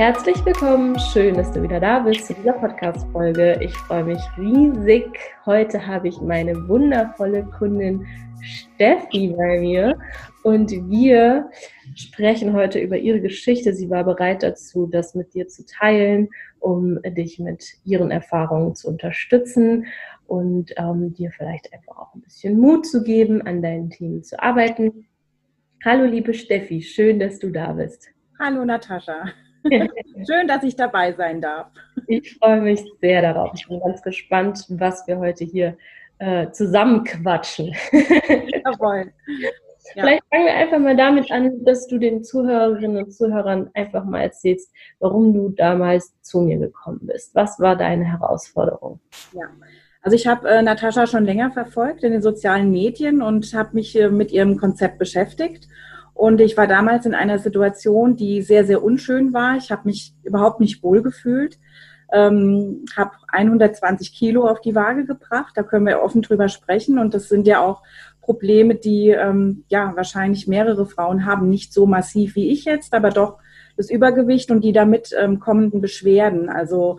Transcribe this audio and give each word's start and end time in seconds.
Herzlich 0.00 0.42
willkommen, 0.46 0.98
schön, 0.98 1.34
dass 1.34 1.52
du 1.52 1.62
wieder 1.62 1.78
da 1.78 1.98
bist 1.98 2.26
zu 2.26 2.32
dieser 2.32 2.54
Podcast-Folge. 2.54 3.60
Ich 3.62 3.76
freue 3.76 4.04
mich 4.04 4.22
riesig. 4.38 5.04
Heute 5.44 5.86
habe 5.86 6.08
ich 6.08 6.18
meine 6.22 6.54
wundervolle 6.68 7.44
Kundin 7.44 8.06
Steffi 8.40 9.34
bei 9.36 9.60
mir 9.60 9.98
und 10.42 10.70
wir 10.70 11.50
sprechen 11.96 12.54
heute 12.54 12.78
über 12.78 12.96
ihre 12.96 13.20
Geschichte. 13.20 13.74
Sie 13.74 13.90
war 13.90 14.04
bereit 14.04 14.42
dazu, 14.42 14.86
das 14.86 15.14
mit 15.14 15.34
dir 15.34 15.48
zu 15.48 15.66
teilen, 15.66 16.30
um 16.60 16.98
dich 17.02 17.38
mit 17.38 17.62
ihren 17.84 18.10
Erfahrungen 18.10 18.74
zu 18.74 18.88
unterstützen 18.88 19.84
und 20.26 20.72
ähm, 20.78 21.12
dir 21.12 21.30
vielleicht 21.30 21.70
einfach 21.74 21.98
auch 21.98 22.14
ein 22.14 22.22
bisschen 22.22 22.58
Mut 22.58 22.86
zu 22.86 23.04
geben, 23.04 23.42
an 23.42 23.60
deinen 23.60 23.90
Themen 23.90 24.24
zu 24.24 24.42
arbeiten. 24.42 25.08
Hallo, 25.84 26.06
liebe 26.06 26.32
Steffi, 26.32 26.80
schön, 26.80 27.18
dass 27.18 27.38
du 27.38 27.50
da 27.50 27.74
bist. 27.74 28.08
Hallo, 28.38 28.64
Natascha. 28.64 29.30
Schön, 30.26 30.48
dass 30.48 30.62
ich 30.62 30.76
dabei 30.76 31.12
sein 31.12 31.40
darf. 31.40 31.68
Ich 32.06 32.36
freue 32.36 32.60
mich 32.60 32.84
sehr 33.00 33.22
darauf. 33.22 33.52
Ich 33.54 33.66
bin 33.68 33.80
ganz 33.80 34.02
gespannt, 34.02 34.64
was 34.68 35.06
wir 35.06 35.18
heute 35.18 35.44
hier 35.44 35.76
äh, 36.18 36.50
zusammenquatschen. 36.50 37.74
Jawohl. 37.92 39.12
Ja. 39.96 40.04
Vielleicht 40.04 40.22
fangen 40.30 40.44
wir 40.44 40.54
einfach 40.54 40.78
mal 40.78 40.96
damit 40.96 41.32
an, 41.32 41.64
dass 41.64 41.88
du 41.88 41.98
den 41.98 42.22
Zuhörerinnen 42.22 43.02
und 43.02 43.12
Zuhörern 43.12 43.70
einfach 43.74 44.04
mal 44.04 44.20
erzählst, 44.20 44.70
warum 45.00 45.32
du 45.32 45.48
damals 45.48 46.20
zu 46.20 46.42
mir 46.42 46.58
gekommen 46.58 47.00
bist. 47.02 47.34
Was 47.34 47.58
war 47.58 47.74
deine 47.76 48.04
Herausforderung? 48.04 49.00
Ja, 49.32 49.48
also 50.02 50.14
ich 50.14 50.26
habe 50.26 50.48
äh, 50.48 50.62
Natascha 50.62 51.06
schon 51.06 51.24
länger 51.24 51.50
verfolgt 51.50 52.04
in 52.04 52.12
den 52.12 52.22
sozialen 52.22 52.70
Medien 52.70 53.20
und 53.20 53.52
habe 53.52 53.70
mich 53.74 53.98
äh, 53.98 54.08
mit 54.08 54.32
ihrem 54.32 54.56
Konzept 54.56 54.98
beschäftigt 54.98 55.66
und 56.14 56.40
ich 56.40 56.56
war 56.56 56.66
damals 56.66 57.06
in 57.06 57.14
einer 57.14 57.38
Situation, 57.38 58.16
die 58.16 58.42
sehr, 58.42 58.64
sehr 58.64 58.82
unschön 58.82 59.32
war. 59.32 59.56
Ich 59.56 59.70
habe 59.70 59.82
mich 59.84 60.14
überhaupt 60.22 60.60
nicht 60.60 60.82
wohl 60.82 61.02
gefühlt. 61.02 61.58
Ähm, 62.12 62.84
habe 62.96 63.12
120 63.32 64.12
Kilo 64.12 64.46
auf 64.46 64.60
die 64.60 64.74
Waage 64.74 65.04
gebracht. 65.06 65.52
Da 65.54 65.62
können 65.62 65.86
wir 65.86 66.02
offen 66.02 66.22
drüber 66.22 66.48
sprechen. 66.48 66.98
Und 66.98 67.14
das 67.14 67.28
sind 67.28 67.46
ja 67.46 67.60
auch 67.60 67.82
Probleme, 68.20 68.74
die 68.74 69.08
ähm, 69.08 69.64
ja 69.68 69.92
wahrscheinlich 69.96 70.46
mehrere 70.46 70.86
Frauen 70.86 71.24
haben. 71.24 71.48
Nicht 71.48 71.72
so 71.72 71.86
massiv 71.86 72.34
wie 72.34 72.50
ich 72.50 72.64
jetzt, 72.64 72.92
aber 72.92 73.10
doch 73.10 73.38
das 73.76 73.90
Übergewicht 73.90 74.50
und 74.50 74.62
die 74.62 74.72
damit 74.72 75.14
ähm, 75.18 75.40
kommenden 75.40 75.80
Beschwerden. 75.80 76.48
Also 76.48 76.98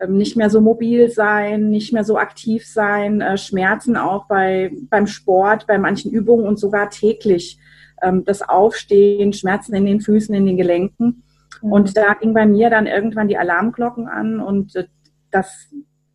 ähm, 0.00 0.16
nicht 0.16 0.36
mehr 0.36 0.50
so 0.50 0.60
mobil 0.60 1.10
sein, 1.10 1.68
nicht 1.68 1.92
mehr 1.92 2.04
so 2.04 2.16
aktiv 2.16 2.66
sein, 2.66 3.20
äh, 3.20 3.36
Schmerzen 3.36 3.96
auch 3.96 4.26
bei, 4.26 4.72
beim 4.88 5.06
Sport, 5.06 5.66
bei 5.66 5.78
manchen 5.78 6.10
Übungen 6.12 6.46
und 6.46 6.58
sogar 6.58 6.90
täglich 6.90 7.58
ähm, 8.02 8.24
das 8.24 8.42
Aufstehen, 8.42 9.32
Schmerzen 9.32 9.74
in 9.74 9.86
den 9.86 10.00
Füßen, 10.00 10.34
in 10.34 10.46
den 10.46 10.56
Gelenken. 10.56 11.24
Mhm. 11.62 11.72
Und 11.72 11.96
da 11.96 12.14
ging 12.14 12.34
bei 12.34 12.46
mir 12.46 12.70
dann 12.70 12.86
irgendwann 12.86 13.28
die 13.28 13.38
Alarmglocken 13.38 14.08
an 14.08 14.40
und 14.40 14.76
äh, 14.76 14.86
das 15.30 15.68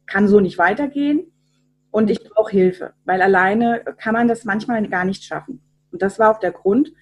kann 0.06 0.28
so 0.28 0.40
nicht 0.40 0.58
weitergehen. 0.58 1.32
Und 1.92 2.12
ich 2.12 2.24
brauche 2.24 2.52
Hilfe, 2.52 2.94
weil 3.06 3.22
alleine 3.22 3.82
kann 3.98 4.14
man 4.14 4.28
das 4.28 4.46
manchmal 4.46 4.88
gar 4.88 5.06
nicht 5.06 5.24
schaffen. 5.24 5.62
Und 5.92 6.02
das 6.02 6.20
war 6.20 6.32
auch 6.32 6.40
der 6.40 6.52
Grund, 6.52 6.94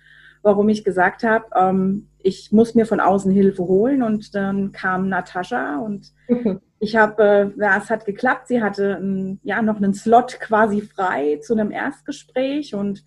warum 0.43 0.69
ich 0.69 0.85
gesagt 0.85 1.23
habe, 1.23 1.45
ähm, 1.55 2.07
ich 2.19 2.51
muss 2.51 2.73
mir 2.73 2.85
von 2.85 3.01
außen 3.01 3.31
Hilfe 3.31 3.63
holen. 3.63 4.01
Und 4.01 4.33
dann 4.33 4.71
kam 4.71 5.09
Natascha 5.09 5.77
und 5.79 6.13
ich 6.79 6.95
habe, 6.95 7.53
äh, 7.57 7.61
ja, 7.61 7.77
es 7.77 7.89
hat 7.89 8.05
geklappt. 8.05 8.47
Sie 8.47 8.61
hatte 8.61 8.97
ein, 8.97 9.39
ja 9.43 9.61
noch 9.61 9.77
einen 9.77 9.93
Slot 9.93 10.39
quasi 10.39 10.81
frei 10.81 11.39
zu 11.41 11.53
einem 11.53 11.71
Erstgespräch 11.71 12.75
und 12.75 13.03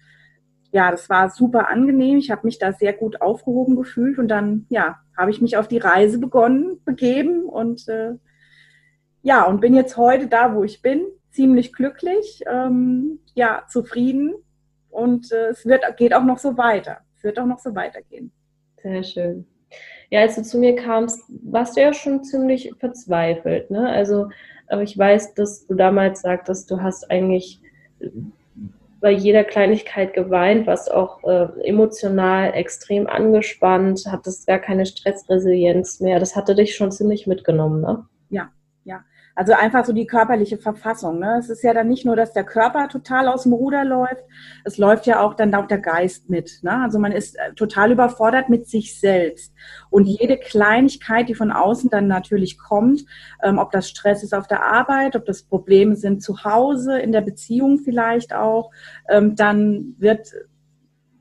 ja, 0.73 0.91
das 0.91 1.09
war 1.09 1.31
super 1.31 1.69
angenehm. 1.69 2.19
Ich 2.19 2.31
habe 2.31 2.47
mich 2.47 2.59
da 2.59 2.73
sehr 2.73 2.93
gut 2.93 3.21
aufgehoben 3.21 3.77
gefühlt 3.77 4.19
und 4.19 4.29
dann, 4.29 4.67
ja, 4.69 4.99
habe 5.17 5.31
ich 5.31 5.41
mich 5.41 5.57
auf 5.57 5.69
die 5.69 5.79
Reise 5.79 6.19
begonnen, 6.19 6.81
begeben 6.85 7.45
und 7.45 7.89
äh, 7.89 8.13
ja, 9.23 9.45
und 9.45 9.61
bin 9.61 9.75
jetzt 9.75 9.97
heute 9.97 10.29
da, 10.29 10.55
wo 10.55 10.65
ich 10.65 10.81
bin, 10.81 11.05
ziemlich 11.31 11.73
glücklich, 11.73 12.43
ähm, 12.51 13.21
ja, 13.35 13.65
zufrieden 13.69 14.35
und 14.89 15.31
äh, 15.33 15.49
es 15.49 15.67
wird, 15.67 15.83
geht 15.97 16.15
auch 16.15 16.25
noch 16.25 16.39
so 16.39 16.57
weiter. 16.57 16.99
Es 17.17 17.25
wird 17.25 17.39
auch 17.39 17.47
noch 17.47 17.59
so 17.59 17.75
weitergehen. 17.75 18.33
Sehr 18.83 19.03
schön. 19.03 19.47
Ja, 20.11 20.21
als 20.21 20.37
du 20.37 20.43
zu 20.43 20.59
mir 20.59 20.75
kamst, 20.75 21.23
warst 21.29 21.77
du 21.77 21.83
ja 21.83 21.93
schon 21.93 22.25
ziemlich 22.25 22.73
verzweifelt. 22.79 23.71
Ne? 23.71 23.89
Also, 23.89 24.29
aber 24.69 24.83
ich 24.83 24.97
weiß, 24.97 25.35
dass 25.35 25.67
du 25.67 25.75
damals 25.75 26.23
sagtest, 26.23 26.71
du 26.71 26.81
hast 26.81 27.11
eigentlich 27.11 27.61
bei 29.01 29.11
jeder 29.11 29.45
Kleinigkeit 29.45 30.13
geweint, 30.13 30.67
warst 30.67 30.93
auch 30.93 31.25
äh, 31.25 31.49
emotional 31.65 32.53
extrem 32.55 33.07
angespannt, 33.07 34.05
hattest 34.07 34.47
gar 34.47 34.59
keine 34.59 34.85
Stressresilienz 34.87 36.01
mehr. 36.01 36.21
Das 36.21 36.37
hatte 36.37 36.55
dich 36.55 36.75
schon 36.75 36.93
ziemlich 36.93 37.27
mitgenommen, 37.27 37.81
ne? 37.81 38.07
Ja, 38.29 38.51
ja. 38.85 39.03
Also 39.35 39.53
einfach 39.53 39.85
so 39.85 39.93
die 39.93 40.07
körperliche 40.07 40.59
Verfassung. 40.59 41.19
Ne? 41.19 41.37
Es 41.39 41.49
ist 41.49 41.63
ja 41.63 41.73
dann 41.73 41.89
nicht 41.89 42.05
nur, 42.05 42.17
dass 42.17 42.33
der 42.33 42.45
Körper 42.45 42.89
total 42.89 43.29
aus 43.29 43.45
dem 43.45 43.53
Ruder 43.53 43.85
läuft, 43.85 44.25
es 44.65 44.77
läuft 44.77 45.07
ja 45.07 45.21
auch 45.21 45.35
dann 45.35 45.55
auch 45.55 45.67
der 45.67 45.79
Geist 45.79 46.29
mit. 46.29 46.61
Ne? 46.63 46.83
Also 46.83 46.99
man 46.99 47.13
ist 47.13 47.37
äh, 47.39 47.55
total 47.55 47.93
überfordert 47.93 48.49
mit 48.49 48.69
sich 48.69 48.99
selbst. 48.99 49.55
Und 49.89 50.05
jede 50.05 50.37
Kleinigkeit, 50.37 51.29
die 51.29 51.35
von 51.35 51.53
außen 51.53 51.91
dann 51.91 52.07
natürlich 52.07 52.59
kommt, 52.59 53.05
ähm, 53.43 53.59
ob 53.59 53.71
das 53.71 53.89
Stress 53.89 54.23
ist 54.23 54.35
auf 54.35 54.47
der 54.47 54.65
Arbeit, 54.65 55.17
ob 55.17 55.25
das 55.25 55.43
Probleme 55.43 55.97
sind 55.97 56.23
zu 56.23 56.45
Hause, 56.45 56.99
in 56.99 57.13
der 57.13 57.23
Beziehung 57.23 57.79
vielleicht 57.79 58.35
auch, 58.35 58.71
ähm, 59.09 59.37
dann 59.37 59.95
wird 59.99 60.33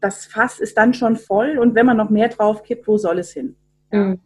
das 0.02 0.26
Fass 0.26 0.60
ist 0.60 0.78
dann 0.78 0.94
schon 0.94 1.18
voll 1.18 1.58
und 1.58 1.76
wenn 1.76 1.86
man 1.86 1.98
noch 1.98 2.10
mehr 2.10 2.30
drauf 2.30 2.64
kippt, 2.64 2.88
wo 2.88 2.98
soll 2.98 3.20
es 3.20 3.34
hin? 3.34 3.56
Mhm. 3.92 4.20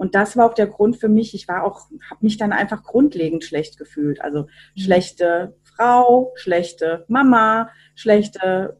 Und 0.00 0.14
das 0.14 0.34
war 0.34 0.46
auch 0.46 0.54
der 0.54 0.66
Grund 0.66 0.96
für 0.96 1.10
mich. 1.10 1.34
Ich 1.34 1.46
war 1.46 1.62
auch, 1.62 1.90
habe 2.08 2.20
mich 2.22 2.38
dann 2.38 2.52
einfach 2.52 2.82
grundlegend 2.84 3.44
schlecht 3.44 3.76
gefühlt. 3.76 4.22
Also 4.22 4.44
mhm. 4.44 4.80
schlechte 4.80 5.54
Frau, 5.62 6.32
schlechte 6.36 7.04
Mama, 7.06 7.68
schlechte 7.94 8.78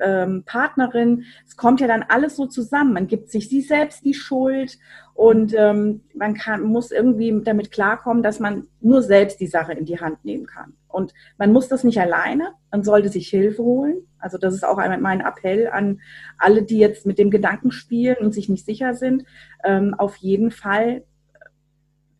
ähm, 0.00 0.42
Partnerin. 0.46 1.24
Es 1.46 1.58
kommt 1.58 1.82
ja 1.82 1.86
dann 1.86 2.02
alles 2.08 2.36
so 2.36 2.46
zusammen. 2.46 2.94
Man 2.94 3.08
gibt 3.08 3.30
sich 3.30 3.50
sie 3.50 3.60
selbst 3.60 4.06
die 4.06 4.14
Schuld 4.14 4.78
und 5.12 5.52
ähm, 5.54 6.00
man 6.14 6.32
kann, 6.32 6.62
muss 6.62 6.92
irgendwie 6.92 7.38
damit 7.44 7.70
klarkommen, 7.70 8.22
dass 8.22 8.40
man 8.40 8.66
nur 8.80 9.02
selbst 9.02 9.40
die 9.40 9.46
Sache 9.46 9.74
in 9.74 9.84
die 9.84 10.00
Hand 10.00 10.24
nehmen 10.24 10.46
kann. 10.46 10.72
Und 10.94 11.12
man 11.38 11.52
muss 11.52 11.68
das 11.68 11.84
nicht 11.84 12.00
alleine, 12.00 12.52
man 12.70 12.82
sollte 12.84 13.08
sich 13.08 13.28
Hilfe 13.28 13.62
holen. 13.62 14.06
Also 14.18 14.38
das 14.38 14.54
ist 14.54 14.64
auch 14.64 14.76
mein 14.76 15.20
Appell 15.20 15.68
an 15.68 16.00
alle, 16.38 16.62
die 16.62 16.78
jetzt 16.78 17.04
mit 17.04 17.18
dem 17.18 17.30
Gedanken 17.30 17.72
spielen 17.72 18.16
und 18.20 18.32
sich 18.32 18.48
nicht 18.48 18.64
sicher 18.64 18.94
sind, 18.94 19.24
ähm, 19.64 19.94
auf 19.94 20.16
jeden 20.16 20.50
Fall 20.50 21.04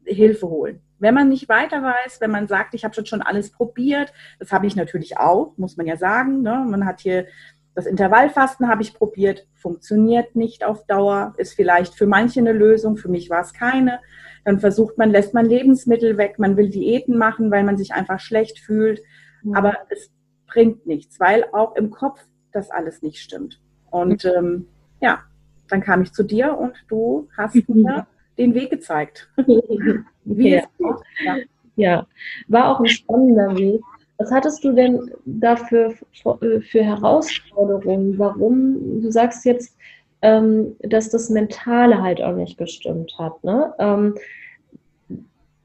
äh, 0.04 0.14
Hilfe 0.14 0.48
holen. 0.48 0.80
Wenn 0.98 1.14
man 1.14 1.28
nicht 1.28 1.48
weiter 1.48 1.82
weiß, 1.82 2.20
wenn 2.20 2.30
man 2.30 2.48
sagt, 2.48 2.74
ich 2.74 2.84
habe 2.84 2.94
schon 3.06 3.22
alles 3.22 3.50
probiert, 3.50 4.12
das 4.38 4.52
habe 4.52 4.66
ich 4.66 4.76
natürlich 4.76 5.18
auch, 5.18 5.52
muss 5.56 5.76
man 5.76 5.86
ja 5.86 5.96
sagen. 5.96 6.42
Ne? 6.42 6.64
Man 6.68 6.86
hat 6.86 7.00
hier 7.00 7.26
Das 7.74 7.86
Intervallfasten 7.86 8.68
habe 8.68 8.82
ich 8.82 8.94
probiert, 8.94 9.46
funktioniert 9.54 10.36
nicht 10.36 10.64
auf 10.64 10.86
Dauer, 10.86 11.34
ist 11.38 11.54
vielleicht 11.54 11.94
für 11.94 12.06
manche 12.06 12.40
eine 12.40 12.52
Lösung, 12.52 12.96
für 12.96 13.08
mich 13.08 13.30
war 13.30 13.40
es 13.40 13.52
keine. 13.52 14.00
Dann 14.44 14.60
versucht 14.60 14.96
man, 14.98 15.10
lässt 15.10 15.34
man 15.34 15.46
Lebensmittel 15.46 16.16
weg, 16.16 16.38
man 16.38 16.56
will 16.56 16.70
Diäten 16.70 17.18
machen, 17.18 17.50
weil 17.50 17.64
man 17.64 17.76
sich 17.76 17.92
einfach 17.92 18.20
schlecht 18.20 18.60
fühlt. 18.60 19.00
Mhm. 19.42 19.54
Aber 19.54 19.74
es 19.90 20.10
bringt 20.46 20.86
nichts, 20.86 21.18
weil 21.18 21.44
auch 21.52 21.74
im 21.74 21.90
Kopf 21.90 22.20
das 22.52 22.70
alles 22.70 23.02
nicht 23.02 23.18
stimmt. 23.18 23.60
Und 23.90 24.24
ähm, 24.24 24.68
ja, 25.00 25.22
dann 25.68 25.80
kam 25.80 26.02
ich 26.02 26.12
zu 26.12 26.22
dir 26.22 26.56
und 26.56 26.74
du 26.88 27.28
hast 27.36 27.68
mir 27.68 28.06
den 28.38 28.54
Weg 28.54 28.70
gezeigt. 28.70 29.28
Wie 30.24 30.50
ja. 30.50 30.60
es 30.60 30.64
geht. 30.78 30.96
Ja. 31.24 31.36
ja, 31.76 32.06
war 32.48 32.68
auch 32.68 32.80
ein 32.80 32.86
spannender 32.86 33.56
Weg. 33.56 33.80
Was 34.18 34.30
hattest 34.30 34.62
du 34.62 34.72
denn 34.72 35.10
dafür 35.24 35.92
für, 36.12 36.60
für 36.62 36.84
Herausforderungen? 36.84 38.18
Warum, 38.18 39.02
du 39.02 39.10
sagst 39.10 39.44
jetzt, 39.44 39.76
ähm, 40.24 40.74
dass 40.80 41.10
das 41.10 41.28
Mentale 41.28 42.00
halt 42.00 42.22
auch 42.22 42.34
nicht 42.34 42.56
gestimmt 42.56 43.14
hat. 43.18 43.44
Ne? 43.44 43.74
Ähm, 43.78 44.14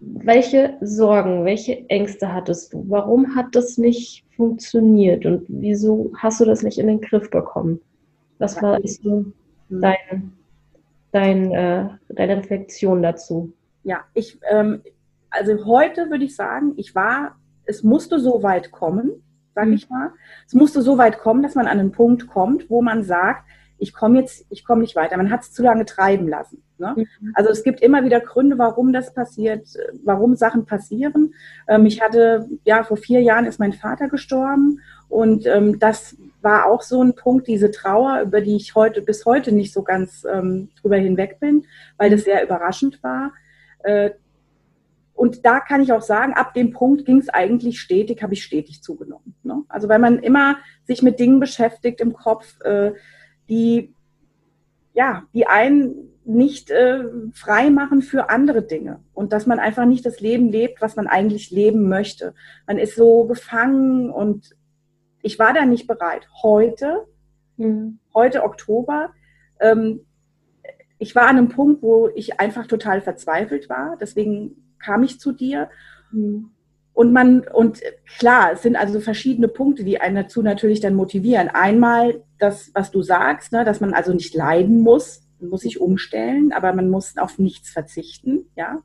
welche 0.01 0.77
Sorgen, 0.81 1.45
welche 1.45 1.89
Ängste 1.89 2.33
hattest 2.33 2.73
du? 2.73 2.83
Warum 2.89 3.35
hat 3.35 3.47
das 3.53 3.77
nicht 3.77 4.25
funktioniert 4.35 5.25
und 5.25 5.45
wieso 5.47 6.11
hast 6.17 6.41
du 6.41 6.45
das 6.45 6.61
nicht 6.61 6.77
in 6.77 6.87
den 6.87 6.99
Griff 6.99 7.29
bekommen? 7.29 7.79
Was 8.37 8.61
war 8.61 8.79
so 8.83 9.25
hm. 9.69 9.81
dein, 9.81 10.33
dein, 11.13 11.51
äh, 11.53 11.89
deine 12.09 12.37
Reflexion 12.37 13.01
dazu? 13.01 13.53
Ja, 13.83 14.01
ich, 14.13 14.37
ähm, 14.51 14.81
also 15.29 15.65
heute 15.65 16.09
würde 16.09 16.25
ich 16.25 16.35
sagen, 16.35 16.73
ich 16.75 16.95
war, 16.95 17.37
es 17.69 17.83
musste 17.83 18.19
so 18.19 18.41
weit 18.41 18.71
kommen, 18.71 19.11
sage 19.53 19.67
mhm. 19.67 19.73
ich 19.73 19.89
mal. 19.89 20.11
Es 20.47 20.53
musste 20.53 20.81
so 20.81 20.97
weit 20.97 21.19
kommen, 21.19 21.43
dass 21.43 21.55
man 21.55 21.67
an 21.67 21.79
einen 21.79 21.91
Punkt 21.91 22.27
kommt, 22.27 22.69
wo 22.69 22.81
man 22.81 23.03
sagt, 23.03 23.47
ich 23.77 23.93
komme 23.93 24.19
jetzt, 24.19 24.45
ich 24.49 24.65
komme 24.65 24.81
nicht 24.81 24.95
weiter. 24.95 25.15
Man 25.15 25.31
hat 25.31 25.41
es 25.41 25.53
zu 25.53 25.63
lange 25.63 25.85
treiben 25.85 26.27
lassen. 26.27 26.63
Ne? 26.79 26.95
Mhm. 26.97 27.31
Also 27.35 27.49
es 27.49 27.63
gibt 27.63 27.81
immer 27.81 28.03
wieder 28.03 28.19
Gründe, 28.19 28.57
warum 28.57 28.91
das 28.91 29.13
passiert, 29.13 29.67
warum 30.03 30.35
Sachen 30.35 30.65
passieren. 30.65 31.33
Ähm, 31.67 31.85
ich 31.85 32.01
hatte, 32.01 32.49
ja, 32.65 32.83
vor 32.83 32.97
vier 32.97 33.21
Jahren 33.21 33.45
ist 33.45 33.59
mein 33.59 33.73
Vater 33.73 34.09
gestorben 34.09 34.81
und 35.07 35.45
ähm, 35.45 35.79
das 35.79 36.17
war 36.41 36.65
auch 36.65 36.81
so 36.81 37.01
ein 37.03 37.15
Punkt, 37.15 37.47
diese 37.47 37.71
Trauer, 37.71 38.21
über 38.21 38.41
die 38.41 38.55
ich 38.55 38.75
heute 38.75 39.01
bis 39.01 39.25
heute 39.25 39.51
nicht 39.51 39.73
so 39.73 39.83
ganz 39.83 40.25
ähm, 40.29 40.69
drüber 40.81 40.97
hinweg 40.97 41.39
bin, 41.39 41.65
weil 41.97 42.09
das 42.09 42.23
sehr 42.23 42.43
überraschend 42.43 43.01
war. 43.03 43.31
Äh, 43.83 44.11
und 45.19 45.45
da 45.45 45.59
kann 45.59 45.81
ich 45.81 45.91
auch 45.91 46.01
sagen, 46.01 46.31
ab 46.31 46.53
dem 46.53 46.71
Punkt 46.71 47.03
ging 47.03 47.17
es 47.17 47.27
eigentlich 47.27 47.81
stetig, 47.81 48.23
habe 48.23 48.35
ich 48.35 48.41
stetig 48.41 48.81
zugenommen. 48.81 49.35
Ne? 49.43 49.63
Also 49.67 49.89
weil 49.89 49.99
man 49.99 50.19
immer 50.19 50.55
sich 50.85 51.01
mit 51.01 51.19
Dingen 51.19 51.41
beschäftigt 51.41 51.99
im 51.99 52.13
Kopf, 52.13 52.57
äh, 52.61 52.93
die 53.49 53.93
ja, 54.93 55.23
die 55.33 55.45
einen 55.45 56.13
nicht 56.23 56.71
äh, 56.71 57.03
frei 57.33 57.69
machen 57.69 58.01
für 58.01 58.29
andere 58.29 58.61
Dinge 58.61 59.01
und 59.13 59.33
dass 59.33 59.45
man 59.45 59.59
einfach 59.59 59.83
nicht 59.83 60.05
das 60.05 60.21
Leben 60.21 60.47
lebt, 60.47 60.81
was 60.81 60.95
man 60.95 61.07
eigentlich 61.07 61.51
leben 61.51 61.89
möchte. 61.89 62.33
Man 62.65 62.77
ist 62.77 62.95
so 62.95 63.25
gefangen 63.25 64.11
und 64.11 64.55
ich 65.21 65.37
war 65.37 65.53
da 65.53 65.65
nicht 65.65 65.85
bereit. 65.85 66.29
Heute, 66.41 67.05
mhm. 67.57 67.99
heute 68.13 68.43
Oktober, 68.43 69.09
ähm, 69.59 70.05
ich 70.97 71.13
war 71.13 71.23
an 71.23 71.37
einem 71.37 71.49
Punkt, 71.49 71.81
wo 71.81 72.07
ich 72.15 72.39
einfach 72.39 72.67
total 72.67 73.01
verzweifelt 73.01 73.67
war. 73.67 73.97
Deswegen 73.99 74.68
kam 74.79 75.03
ich 75.03 75.19
zu 75.19 75.31
dir. 75.31 75.69
Mhm. 76.11 76.51
Und 76.93 77.13
man, 77.13 77.41
und 77.47 77.81
klar, 78.17 78.53
es 78.53 78.63
sind 78.63 78.75
also 78.75 78.99
verschiedene 78.99 79.47
Punkte, 79.47 79.83
die 79.83 80.01
einen 80.01 80.15
dazu 80.15 80.41
natürlich 80.41 80.81
dann 80.81 80.95
motivieren. 80.95 81.47
Einmal 81.47 82.23
das, 82.39 82.71
was 82.73 82.91
du 82.91 83.01
sagst, 83.01 83.53
ne, 83.53 83.63
dass 83.63 83.79
man 83.79 83.93
also 83.93 84.13
nicht 84.13 84.35
leiden 84.35 84.81
muss, 84.81 85.21
man 85.39 85.49
muss 85.49 85.61
sich 85.61 85.79
umstellen, 85.79 86.51
aber 86.51 86.73
man 86.73 86.89
muss 86.89 87.17
auf 87.17 87.39
nichts 87.39 87.69
verzichten, 87.69 88.47
ja. 88.55 88.79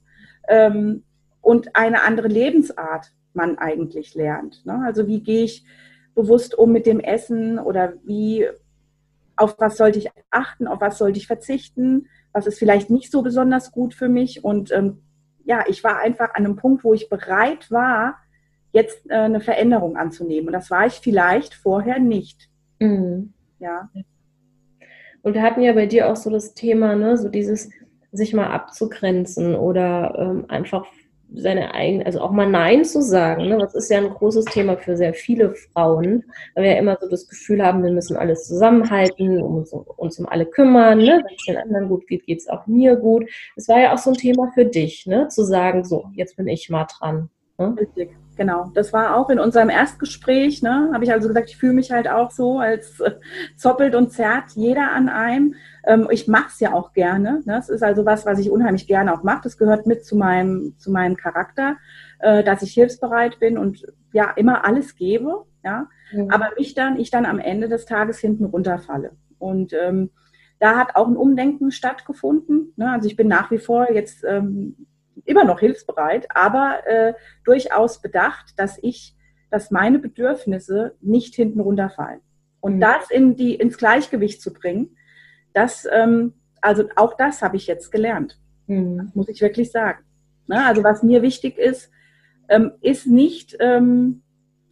Ähm, 0.49 1.02
und 1.41 1.75
eine 1.75 2.02
andere 2.02 2.29
Lebensart 2.29 3.12
man 3.35 3.58
eigentlich 3.58 4.14
lernt. 4.14 4.64
Ne? 4.64 4.82
Also 4.85 5.06
wie 5.06 5.20
gehe 5.20 5.44
ich 5.44 5.64
bewusst 6.14 6.56
um 6.56 6.73
mit 6.73 6.87
dem 6.87 7.00
Essen 7.00 7.58
oder 7.58 7.94
wie, 8.05 8.46
auf 9.37 9.56
was 9.58 9.76
sollte 9.76 9.99
ich 9.99 10.11
achten, 10.31 10.67
auf 10.67 10.81
was 10.81 10.99
sollte 10.99 11.19
ich 11.19 11.26
verzichten, 11.26 12.06
was 12.32 12.46
ist 12.46 12.58
vielleicht 12.58 12.91
nicht 12.91 13.11
so 13.11 13.23
besonders 13.23 13.73
gut 13.73 13.94
für 13.94 14.08
mich. 14.08 14.44
Und 14.44 14.73
ähm, 14.73 15.02
ja, 15.44 15.64
ich 15.69 15.85
war 15.85 15.99
einfach 15.99 16.35
an 16.35 16.44
einem 16.44 16.56
Punkt, 16.56 16.85
wo 16.85 16.94
ich 16.94 17.08
bereit 17.08 17.70
war, 17.70 18.19
jetzt 18.73 19.08
äh, 19.08 19.14
eine 19.14 19.41
Veränderung 19.41 19.96
anzunehmen. 19.96 20.49
Und 20.49 20.52
das 20.52 20.70
war 20.70 20.87
ich 20.87 20.94
vielleicht 20.94 21.55
vorher 21.55 21.99
nicht. 21.99 22.49
Mhm. 22.81 23.32
Ja. 23.58 23.88
Und 25.23 25.35
wir 25.35 25.43
hatten 25.43 25.62
ja 25.62 25.73
bei 25.73 25.87
dir 25.87 26.11
auch 26.11 26.17
so 26.17 26.29
das 26.29 26.55
Thema, 26.55 26.96
ne, 26.96 27.17
so 27.17 27.29
dieses 27.29 27.70
sich 28.12 28.35
mal 28.35 28.49
abzugrenzen 28.49 29.55
oder 29.55 30.14
ähm, 30.19 30.44
einfach 30.49 30.87
seine 31.32 31.75
eigene, 31.75 32.06
also 32.06 32.21
auch 32.21 32.31
mal 32.31 32.49
Nein 32.49 32.85
zu 32.85 33.03
sagen. 33.03 33.49
Ne? 33.49 33.59
Das 33.59 33.75
ist 33.75 33.91
ja 33.91 33.99
ein 33.99 34.11
großes 34.11 34.44
Thema 34.47 34.76
für 34.76 34.97
sehr 34.97 35.15
viele 35.15 35.55
Frauen, 35.55 36.25
weil 36.55 36.65
wir 36.65 36.73
ja 36.73 36.79
immer 36.79 36.97
so 37.00 37.09
das 37.09 37.29
Gefühl 37.29 37.65
haben, 37.65 37.82
wir 37.82 37.93
müssen 37.93 38.17
alles 38.17 38.47
zusammenhalten, 38.47 39.43
uns, 39.43 39.73
uns 39.73 40.19
um 40.19 40.26
alle 40.26 40.47
kümmern. 40.47 40.99
Ne? 40.99 41.23
Wenn 41.25 41.37
es 41.37 41.44
den 41.47 41.56
anderen 41.56 41.88
gut 41.88 42.06
geht, 42.06 42.26
geht 42.26 42.38
es 42.38 42.49
auch 42.49 42.67
mir 42.67 42.97
gut. 42.97 43.29
Es 43.56 43.69
war 43.69 43.81
ja 43.81 43.94
auch 43.94 43.99
so 43.99 44.11
ein 44.11 44.17
Thema 44.17 44.50
für 44.55 44.65
dich, 44.65 45.06
ne? 45.06 45.29
zu 45.29 45.44
sagen, 45.44 45.85
so, 45.85 46.06
jetzt 46.15 46.37
bin 46.37 46.49
ich 46.49 46.71
mal 46.71 46.87
dran. 46.87 47.31
Ne? 47.59 47.77
Richtig, 47.79 48.11
genau. 48.36 48.70
Das 48.75 48.92
war 48.92 49.16
auch 49.16 49.31
in 49.31 49.38
unserem 49.38 49.70
Erstgespräch, 49.70 50.62
ne? 50.62 50.90
habe 50.92 51.04
ich 51.04 51.12
also 51.12 51.28
gesagt, 51.28 51.50
ich 51.50 51.56
fühle 51.56 51.75
mich 51.75 51.90
halt 51.90 52.08
auch 52.08 52.31
so, 52.31 52.58
als 52.58 53.00
äh, 53.00 53.12
zoppelt 53.56 53.94
und 53.94 54.12
zerrt 54.12 54.50
jeder 54.54 54.92
an 54.92 55.08
einem. 55.08 55.54
Ähm, 55.86 56.08
ich 56.10 56.28
mache 56.28 56.48
es 56.48 56.60
ja 56.60 56.72
auch 56.72 56.92
gerne. 56.92 57.42
Ne? 57.44 57.54
Das 57.56 57.69
ist 57.69 57.82
also 57.82 58.04
was, 58.04 58.26
was 58.26 58.38
ich 58.38 58.50
unheimlich 58.50 58.86
gerne 58.86 59.12
auch 59.12 59.22
mache. 59.22 59.42
Das 59.44 59.58
gehört 59.58 59.86
mit 59.86 60.04
zu 60.04 60.16
meinem, 60.16 60.75
zu 60.78 60.90
meinem 60.90 61.16
Charakter, 61.16 61.76
äh, 62.20 62.42
dass 62.42 62.62
ich 62.62 62.72
hilfsbereit 62.72 63.38
bin 63.40 63.58
und 63.58 63.84
ja 64.12 64.31
immer 64.31 64.64
alles 64.64 64.96
gebe. 64.96 65.44
Ja? 65.62 65.88
Mhm. 66.12 66.31
Aber 66.31 66.50
mich 66.56 66.75
dann, 66.75 66.98
ich 66.98 67.10
dann 67.10 67.26
am 67.26 67.38
Ende 67.38 67.69
des 67.69 67.86
Tages 67.86 68.19
hinten 68.19 68.44
runterfalle. 68.44 69.12
Und 69.38 69.72
ähm, 69.72 70.10
da 70.58 70.76
hat 70.76 70.96
auch 70.96 71.08
ein 71.08 71.16
Umdenken 71.16 71.70
stattgefunden. 71.70 72.72
Ne? 72.76 72.90
Also 72.90 73.08
ich 73.08 73.16
bin 73.16 73.28
nach 73.28 73.50
wie 73.50 73.58
vor 73.58 73.92
jetzt 73.92 74.25
ähm, 74.26 74.86
immer 75.25 75.44
noch 75.44 75.61
hilfsbereit, 75.61 76.26
aber 76.35 76.87
äh, 76.87 77.15
durchaus 77.44 78.00
bedacht, 78.00 78.55
dass 78.56 78.79
ich, 78.82 79.15
dass 79.51 79.70
meine 79.70 79.98
Bedürfnisse 79.98 80.94
nicht 81.01 81.34
hinten 81.34 81.60
runterfallen. 81.60 82.20
Und 82.60 82.77
mhm. 82.77 82.81
das 82.81 83.10
in 83.10 83.37
die, 83.37 83.55
ins 83.55 83.79
Gleichgewicht 83.79 84.41
zu 84.41 84.53
bringen, 84.53 84.96
das, 85.53 85.87
ähm, 85.91 86.34
also 86.60 86.89
auch 86.96 87.17
das 87.17 87.43
habe 87.43 87.56
ich 87.56 87.67
jetzt 87.67 87.91
gelernt. 87.91 88.39
Mhm. 88.67 89.10
muss 89.15 89.29
ich 89.29 89.41
wirklich 89.41 89.70
sagen. 89.70 90.05
Ne? 90.46 90.65
Also 90.65 90.82
was 90.82 91.03
mir 91.03 91.22
wichtig 91.22 91.58
ist, 91.58 91.91
ähm, 92.48 92.72
ist 92.81 93.06
nicht, 93.06 93.56
ähm, 93.60 94.22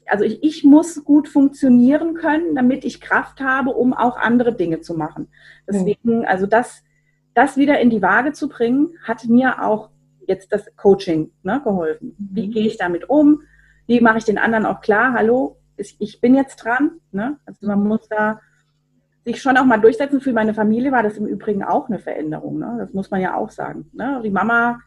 also 0.06 0.24
ich, 0.24 0.42
ich, 0.42 0.64
muss 0.64 1.04
gut 1.04 1.28
funktionieren 1.28 2.14
können, 2.14 2.54
damit 2.54 2.84
ich 2.84 3.00
Kraft 3.00 3.40
habe, 3.40 3.70
um 3.70 3.92
auch 3.92 4.16
andere 4.16 4.54
Dinge 4.54 4.80
zu 4.80 4.94
machen. 4.94 5.28
Deswegen, 5.66 6.18
mhm. 6.18 6.24
also 6.26 6.46
das, 6.46 6.82
das 7.34 7.56
wieder 7.56 7.80
in 7.80 7.90
die 7.90 8.02
Waage 8.02 8.32
zu 8.32 8.48
bringen, 8.48 8.90
hat 9.04 9.24
mir 9.26 9.62
auch 9.62 9.90
jetzt 10.26 10.52
das 10.52 10.64
Coaching 10.76 11.30
ne, 11.42 11.60
geholfen. 11.62 12.14
Wie 12.18 12.48
mhm. 12.48 12.52
gehe 12.52 12.66
ich 12.66 12.76
damit 12.76 13.08
um? 13.08 13.42
Wie 13.86 14.00
mache 14.00 14.18
ich 14.18 14.24
den 14.24 14.38
anderen 14.38 14.66
auch 14.66 14.80
klar, 14.80 15.12
hallo, 15.12 15.56
ich 15.76 16.20
bin 16.20 16.34
jetzt 16.34 16.56
dran. 16.56 16.92
Ne? 17.10 17.38
Also 17.46 17.66
man 17.66 17.82
muss 17.82 18.08
da 18.08 18.40
sich 19.24 19.40
schon 19.40 19.56
auch 19.56 19.64
mal 19.64 19.78
durchsetzen. 19.78 20.20
Für 20.20 20.32
meine 20.32 20.54
Familie 20.54 20.92
war 20.92 21.02
das 21.02 21.16
im 21.16 21.26
Übrigen 21.26 21.62
auch 21.62 21.88
eine 21.88 21.98
Veränderung. 21.98 22.58
Ne? 22.58 22.76
Das 22.78 22.92
muss 22.92 23.10
man 23.10 23.20
ja 23.20 23.36
auch 23.36 23.50
sagen. 23.50 23.90
Ne? 23.92 24.20
Die 24.24 24.30
Mama 24.30 24.80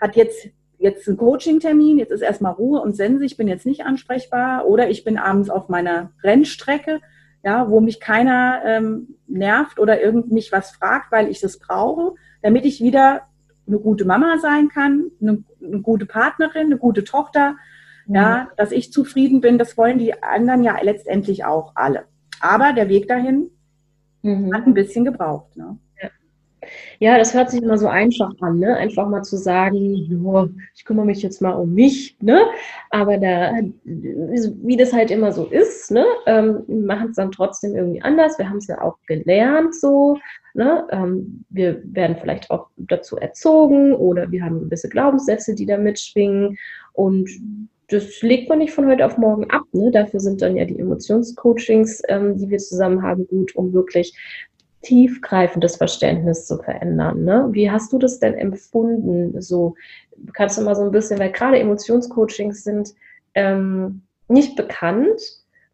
hat 0.00 0.16
jetzt, 0.16 0.48
jetzt 0.78 1.08
einen 1.08 1.16
Coaching-Termin, 1.16 1.98
jetzt 1.98 2.12
ist 2.12 2.22
erstmal 2.22 2.52
Ruhe 2.52 2.80
und 2.80 2.96
Sense, 2.96 3.24
ich 3.24 3.36
bin 3.36 3.48
jetzt 3.48 3.66
nicht 3.66 3.84
ansprechbar 3.84 4.66
oder 4.66 4.90
ich 4.90 5.04
bin 5.04 5.18
abends 5.18 5.50
auf 5.50 5.68
meiner 5.68 6.10
Rennstrecke, 6.22 7.00
ja, 7.42 7.68
wo 7.68 7.80
mich 7.80 8.00
keiner 8.00 8.62
ähm, 8.64 9.16
nervt 9.26 9.78
oder 9.78 10.00
irgend 10.02 10.32
mich 10.32 10.50
was 10.50 10.72
fragt, 10.72 11.12
weil 11.12 11.28
ich 11.28 11.40
das 11.40 11.58
brauche, 11.58 12.14
damit 12.42 12.64
ich 12.64 12.80
wieder 12.80 13.22
eine 13.66 13.78
gute 13.78 14.04
Mama 14.04 14.38
sein 14.38 14.68
kann, 14.68 15.10
eine, 15.20 15.42
eine 15.62 15.80
gute 15.80 16.06
Partnerin, 16.06 16.66
eine 16.66 16.78
gute 16.78 17.04
Tochter, 17.04 17.56
mhm. 18.06 18.14
ja, 18.14 18.48
dass 18.56 18.72
ich 18.72 18.92
zufrieden 18.92 19.40
bin, 19.40 19.58
das 19.58 19.76
wollen 19.76 19.98
die 19.98 20.22
anderen 20.22 20.62
ja 20.64 20.76
letztendlich 20.82 21.44
auch 21.44 21.72
alle. 21.74 22.04
Aber 22.40 22.72
der 22.72 22.88
Weg 22.88 23.08
dahin 23.08 23.50
mhm. 24.22 24.54
hat 24.54 24.66
ein 24.66 24.74
bisschen 24.74 25.04
gebraucht. 25.04 25.56
Ne? 25.56 25.78
Ja, 26.98 27.18
das 27.18 27.34
hört 27.34 27.50
sich 27.50 27.62
immer 27.62 27.78
so 27.78 27.88
einfach 27.88 28.32
an, 28.40 28.58
ne? 28.58 28.76
Einfach 28.76 29.08
mal 29.08 29.22
zu 29.22 29.36
sagen, 29.36 29.94
jo, 29.94 30.48
ich 30.74 30.84
kümmere 30.84 31.06
mich 31.06 31.22
jetzt 31.22 31.42
mal 31.42 31.52
um 31.52 31.74
mich, 31.74 32.16
ne? 32.20 32.40
Aber 32.90 33.18
da, 33.18 33.52
wie 33.84 34.76
das 34.76 34.92
halt 34.92 35.10
immer 35.10 35.32
so 35.32 35.46
ist, 35.46 35.90
ne? 35.90 36.04
Ähm, 36.26 36.64
machen 36.68 37.10
es 37.10 37.16
dann 37.16 37.32
trotzdem 37.32 37.74
irgendwie 37.74 38.02
anders. 38.02 38.38
Wir 38.38 38.48
haben 38.48 38.58
es 38.58 38.66
ja 38.66 38.80
auch 38.80 38.96
gelernt 39.06 39.74
so, 39.74 40.18
ne? 40.54 40.86
Ähm, 40.90 41.44
wir 41.50 41.82
werden 41.84 42.16
vielleicht 42.20 42.50
auch 42.50 42.68
dazu 42.76 43.16
erzogen 43.16 43.94
oder 43.94 44.30
wir 44.30 44.44
haben 44.44 44.60
gewisse 44.60 44.88
Glaubenssätze, 44.88 45.54
die 45.54 45.66
da 45.66 45.76
mitschwingen. 45.76 46.56
Und 46.92 47.28
das 47.88 48.22
legt 48.22 48.48
man 48.48 48.58
nicht 48.58 48.72
von 48.72 48.86
heute 48.86 49.04
auf 49.04 49.18
morgen 49.18 49.50
ab. 49.50 49.64
Ne? 49.72 49.90
Dafür 49.90 50.20
sind 50.20 50.40
dann 50.40 50.56
ja 50.56 50.64
die 50.64 50.78
Emotionscoachings, 50.78 52.02
ähm, 52.08 52.38
die 52.38 52.48
wir 52.48 52.58
zusammen 52.58 53.02
haben, 53.02 53.26
gut, 53.26 53.54
um 53.56 53.72
wirklich 53.72 54.16
tiefgreifendes 54.82 55.76
Verständnis 55.76 56.46
zu 56.46 56.58
verändern. 56.58 57.24
Ne? 57.24 57.48
Wie 57.50 57.70
hast 57.70 57.92
du 57.92 57.98
das 57.98 58.20
denn 58.20 58.34
empfunden? 58.34 59.40
So 59.40 59.74
kannst 60.34 60.58
du 60.58 60.62
mal 60.62 60.76
so 60.76 60.82
ein 60.82 60.90
bisschen, 60.90 61.18
weil 61.18 61.32
gerade 61.32 61.58
Emotionscoachings 61.58 62.64
sind 62.64 62.94
ähm, 63.34 64.02
nicht 64.28 64.56
bekannt. 64.56 65.20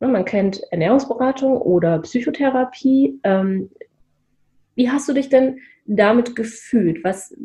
Ne? 0.01 0.09
Man 0.09 0.25
kennt 0.25 0.63
Ernährungsberatung 0.71 1.59
oder 1.59 1.99
Psychotherapie. 1.99 3.19
Ähm, 3.25 3.71
wie 4.81 4.91
hast 4.91 5.07
du 5.11 5.13
dich 5.13 5.29
denn 5.29 5.59
damit 5.85 6.35
gefühlt? 6.35 7.05
Was 7.05 7.37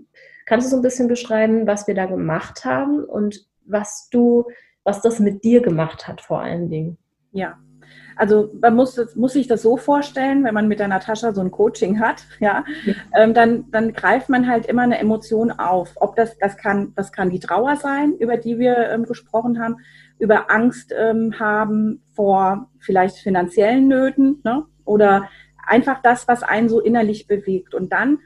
kannst 0.46 0.68
du 0.68 0.72
so 0.72 0.77
ein 0.77 0.82
bisschen 0.82 1.10
beschreiben, 1.10 1.68
was 1.68 1.86
wir 1.86 1.94
da 1.94 2.06
gemacht 2.06 2.63
haben 2.63 3.04
und 3.04 3.46
was 3.65 4.08
du, 4.10 4.46
was 4.86 5.01
das 5.01 5.20
mit 5.20 5.44
dir 5.44 5.62
gemacht 5.62 6.08
hat 6.08 6.22
vor 6.22 6.39
allen 6.39 6.70
Dingen? 6.70 6.98
Ja, 7.34 7.58
also 8.15 8.54
man 8.62 8.74
muss, 8.74 8.98
muss 9.15 9.34
sich 9.34 9.48
das 9.48 9.63
so 9.63 9.75
vorstellen, 9.75 10.46
wenn 10.46 10.54
man 10.54 10.70
mit 10.70 10.80
der 10.80 10.88
Natascha 10.88 11.34
so 11.34 11.42
ein 11.42 11.51
Coaching 11.51 12.00
hat, 12.00 12.24
ja, 12.39 12.63
ähm, 13.13 13.34
dann, 13.34 13.70
dann 13.70 13.92
greift 13.92 14.30
man 14.30 14.48
halt 14.48 14.68
immer 14.68 14.84
eine 14.84 14.98
Emotion 15.00 15.51
auf. 15.51 15.92
Ob 15.96 16.15
das, 16.15 16.38
das 16.38 16.56
kann, 16.56 16.94
das 16.96 17.12
kann 17.12 17.32
die 17.32 17.42
Trauer 17.42 17.75
sein, 17.75 18.13
über 18.18 18.38
die 18.38 18.60
wir 18.60 18.92
ähm, 18.92 19.04
gesprochen 19.04 19.60
haben, 19.60 19.75
über 20.20 20.50
Angst 20.50 20.94
ähm, 20.98 21.38
haben 21.38 22.01
vor 22.13 22.70
vielleicht 22.80 23.18
finanziellen 23.18 23.89
Nöten, 23.89 24.39
ne? 24.46 24.63
oder 24.86 25.27
einfach 25.67 26.01
das, 26.01 26.27
was 26.27 26.43
einen 26.43 26.69
so 26.69 26.79
innerlich 26.79 27.27
bewegt. 27.27 27.74
Und 27.74 27.91
dann 27.91 28.19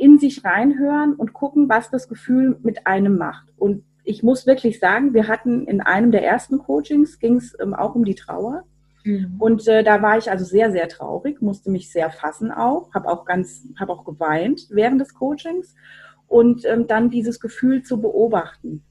in 0.00 0.18
sich 0.18 0.44
reinhören 0.44 1.14
und 1.14 1.34
gucken, 1.34 1.68
was 1.68 1.90
das 1.90 2.08
Gefühl 2.08 2.58
mit 2.62 2.86
einem 2.86 3.18
macht. 3.18 3.48
Und 3.56 3.84
ich 4.02 4.22
muss 4.22 4.46
wirklich 4.46 4.80
sagen, 4.80 5.12
wir 5.12 5.28
hatten 5.28 5.66
in 5.66 5.80
einem 5.82 6.10
der 6.10 6.24
ersten 6.24 6.58
Coachings, 6.58 7.18
ging 7.18 7.36
es 7.36 7.54
ähm, 7.60 7.74
auch 7.74 7.94
um 7.94 8.04
die 8.04 8.14
Trauer. 8.14 8.64
Mhm. 9.04 9.36
Und 9.38 9.68
äh, 9.68 9.84
da 9.84 10.00
war 10.02 10.18
ich 10.18 10.30
also 10.30 10.44
sehr, 10.44 10.72
sehr 10.72 10.88
traurig, 10.88 11.42
musste 11.42 11.70
mich 11.70 11.92
sehr 11.92 12.10
fassen 12.10 12.50
auch, 12.50 12.92
habe 12.94 13.08
auch 13.08 13.24
ganz, 13.24 13.66
habe 13.78 13.92
auch 13.92 14.04
geweint 14.04 14.68
während 14.70 15.00
des 15.00 15.14
Coachings 15.14 15.74
und 16.28 16.64
ähm, 16.64 16.86
dann 16.86 17.10
dieses 17.10 17.40
Gefühl 17.40 17.82
zu 17.82 18.00
beobachten. 18.00 18.82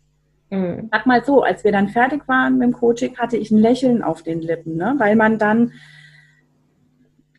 Mhm. 0.50 0.89
Sag 0.91 1.05
mal 1.05 1.24
so, 1.24 1.43
als 1.43 1.63
wir 1.63 1.72
dann 1.72 1.89
fertig 1.89 2.27
waren 2.27 2.58
mit 2.58 2.67
dem 2.67 2.74
Coaching, 2.74 3.17
hatte 3.17 3.38
ich 3.38 3.51
ein 3.51 3.60
Lächeln 3.60 4.03
auf 4.03 4.24
den 4.24 4.41
Lippen, 4.41 4.75
ne? 4.75 4.96
weil 4.98 5.15
man 5.15 5.38
dann 5.38 5.74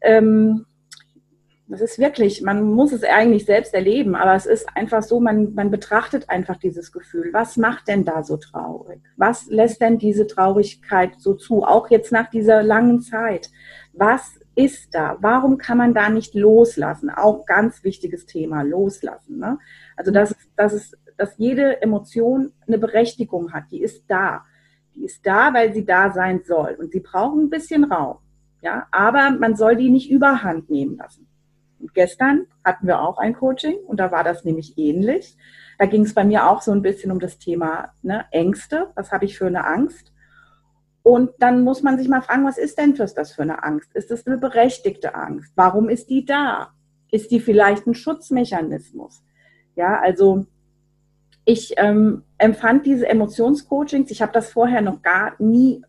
ähm, 0.03 0.67
das 1.71 1.81
ist 1.81 2.01
wirklich, 2.01 2.43
man 2.43 2.65
muss 2.65 2.91
es 2.91 3.05
eigentlich 3.05 3.45
selbst 3.45 3.73
erleben, 3.75 4.17
aber 4.17 4.35
es 4.35 4.45
ist 4.45 4.67
einfach 4.75 5.05
so, 5.05 5.21
man, 5.21 5.55
man 5.55 5.71
betrachtet 5.71 6.29
einfach 6.29 6.57
dieses 6.57 6.91
Gefühl. 6.91 7.31
Was 7.33 7.57
macht 7.57 7.87
denn 7.87 8.05
da 8.05 8.25
so 8.25 8.37
traurig? 8.39 9.01
Was 9.17 9.47
lässt 9.47 9.81
denn 9.81 9.97
diese 9.97 10.27
Traurigkeit 10.27 11.13
so 11.19 11.35
zu? 11.35 11.63
Auch 11.63 11.89
jetzt 11.89 12.11
nach 12.11 12.29
dieser 12.29 12.65
langen 12.65 13.03
Zeit. 13.03 13.51
Was 13.93 14.41
ist 14.57 14.95
da? 14.97 15.17
Warum 15.21 15.59
kann 15.59 15.79
man 15.79 15.95
da 15.95 16.09
nicht 16.09 16.35
loslassen? 16.35 17.09
Auch 17.09 17.47
ganz 17.47 17.85
wichtiges 17.85 18.27
Thema, 18.27 18.63
loslassen. 18.63 19.39
Ne? 19.39 19.59
Also, 19.97 20.11
dass, 20.11 20.35
dass, 20.57 20.73
es, 20.73 20.93
dass 21.17 21.39
jede 21.39 21.81
Emotion 21.83 22.53
eine 22.67 22.79
Berechtigung 22.79 23.53
hat, 23.53 23.71
die 23.71 23.83
ist 23.83 24.05
da. 24.09 24.45
Die 24.97 25.05
ist 25.05 25.25
da, 25.25 25.55
weil 25.55 25.73
sie 25.73 25.85
da 25.85 26.11
sein 26.13 26.43
soll. 26.45 26.77
Und 26.81 26.91
sie 26.91 27.01
brauchen 27.01 27.45
ein 27.45 27.51
bisschen 27.51 27.85
Raum. 27.85 28.19
Ja, 28.63 28.87
aber 28.91 29.31
man 29.31 29.57
soll 29.57 29.77
die 29.77 29.91
nicht 29.91 30.11
überhand 30.11 30.71
nehmen 30.71 30.97
lassen. 30.97 31.27
Und 31.79 31.95
gestern 31.95 32.47
hatten 32.65 32.87
wir 32.87 33.01
auch 33.01 33.19
ein 33.19 33.35
Coaching 33.35 33.79
und 33.87 33.99
da 33.99 34.13
war 34.13 34.23
das 34.23 34.45
nämlich 34.45 34.77
ähnlich. 34.77 35.37
Da 35.79 35.87
ging 35.87 36.03
es 36.03 36.13
bei 36.13 36.25
mir 36.25 36.49
auch 36.49 36.61
so 36.61 36.73
ein 36.73 36.83
bisschen 36.83 37.11
um 37.11 37.21
das 37.21 37.39
Thema 37.39 37.93
ne, 38.03 38.27
Ängste. 38.33 38.91
Was 38.97 39.13
habe 39.13 39.25
ich 39.25 39.39
für 39.39 39.47
eine 39.47 39.65
Angst? 39.65 40.13
Und 41.03 41.31
dann 41.39 41.65
muss 41.65 41.83
man 41.83 41.97
sich 41.97 42.09
mal 42.09 42.21
fragen, 42.21 42.45
was 42.45 42.59
ist 42.59 42.77
denn 42.77 42.95
das 42.95 43.33
für 43.33 43.43
eine 43.43 43.65
Angst? 43.65 43.95
Ist 43.95 44.11
es 44.11 44.27
eine 44.27 44.37
berechtigte 44.37 45.15
Angst? 45.15 45.53
Warum 45.57 45.89
ist 45.89 46.11
die 46.11 46.27
da? 46.27 46.69
Ist 47.11 47.31
die 47.31 47.41
vielleicht 47.41 47.87
ein 47.87 47.95
Schutzmechanismus? 47.95 49.25
Ja, 49.75 49.99
also 49.99 50.45
ich 51.47 51.73
ähm, 51.79 52.23
empfand 52.37 52.85
diese 52.85 53.09
Emotionscoachings, 53.09 54.11
ich 54.11 54.21
habe 54.21 54.33
das 54.33 54.53
vorher 54.53 54.83
noch 54.83 55.01
gar 55.01 55.33
nie 55.39 55.83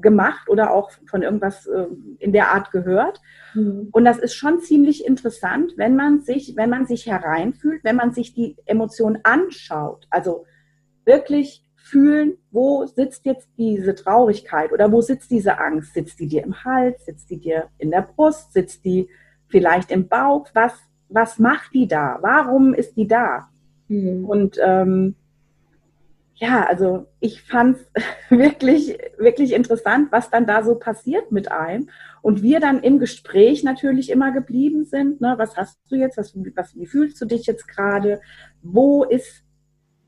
gemacht 0.00 0.48
oder 0.48 0.72
auch 0.72 0.90
von 1.06 1.22
irgendwas 1.22 1.66
äh, 1.66 1.86
in 2.18 2.32
der 2.32 2.52
Art 2.52 2.70
gehört. 2.70 3.20
Mhm. 3.54 3.88
Und 3.92 4.04
das 4.04 4.18
ist 4.18 4.34
schon 4.34 4.60
ziemlich 4.60 5.06
interessant, 5.06 5.74
wenn 5.76 5.96
man 5.96 6.20
sich, 6.20 6.54
wenn 6.56 6.70
man 6.70 6.86
sich 6.86 7.06
hereinfühlt, 7.06 7.84
wenn 7.84 7.96
man 7.96 8.12
sich 8.12 8.34
die 8.34 8.56
Emotion 8.66 9.18
anschaut. 9.22 10.06
Also 10.10 10.44
wirklich 11.04 11.64
fühlen, 11.76 12.38
wo 12.50 12.86
sitzt 12.86 13.26
jetzt 13.26 13.48
diese 13.58 13.94
Traurigkeit 13.94 14.72
oder 14.72 14.90
wo 14.90 15.00
sitzt 15.00 15.30
diese 15.30 15.58
Angst? 15.58 15.94
Sitzt 15.94 16.18
die 16.18 16.28
dir 16.28 16.42
im 16.42 16.64
Hals? 16.64 17.04
Sitzt 17.04 17.30
die 17.30 17.38
dir 17.38 17.68
in 17.78 17.90
der 17.90 18.02
Brust? 18.02 18.52
Sitzt 18.52 18.84
die 18.84 19.08
vielleicht 19.48 19.90
im 19.90 20.08
Bauch? 20.08 20.48
Was, 20.54 20.72
was 21.08 21.38
macht 21.38 21.74
die 21.74 21.86
da? 21.86 22.18
Warum 22.22 22.74
ist 22.74 22.96
die 22.96 23.06
da? 23.06 23.48
Mhm. 23.88 24.24
Und 24.24 24.58
ähm, 24.62 25.14
ja, 26.36 26.66
also 26.66 27.06
ich 27.20 27.42
fand 27.42 27.78
es 27.94 28.04
wirklich, 28.30 28.98
wirklich 29.18 29.52
interessant, 29.52 30.10
was 30.10 30.30
dann 30.30 30.46
da 30.46 30.62
so 30.64 30.74
passiert 30.74 31.30
mit 31.30 31.50
einem. 31.50 31.90
Und 32.22 32.42
wir 32.42 32.58
dann 32.60 32.82
im 32.82 32.98
Gespräch 32.98 33.62
natürlich 33.62 34.10
immer 34.10 34.32
geblieben 34.32 34.84
sind. 34.84 35.20
Ne? 35.20 35.34
Was 35.36 35.56
hast 35.56 35.78
du 35.90 35.96
jetzt? 35.96 36.16
Was, 36.16 36.34
was, 36.54 36.74
wie 36.74 36.86
fühlst 36.86 37.20
du 37.20 37.26
dich 37.26 37.46
jetzt 37.46 37.68
gerade? 37.68 38.20
Wo 38.62 39.04
ist, 39.04 39.44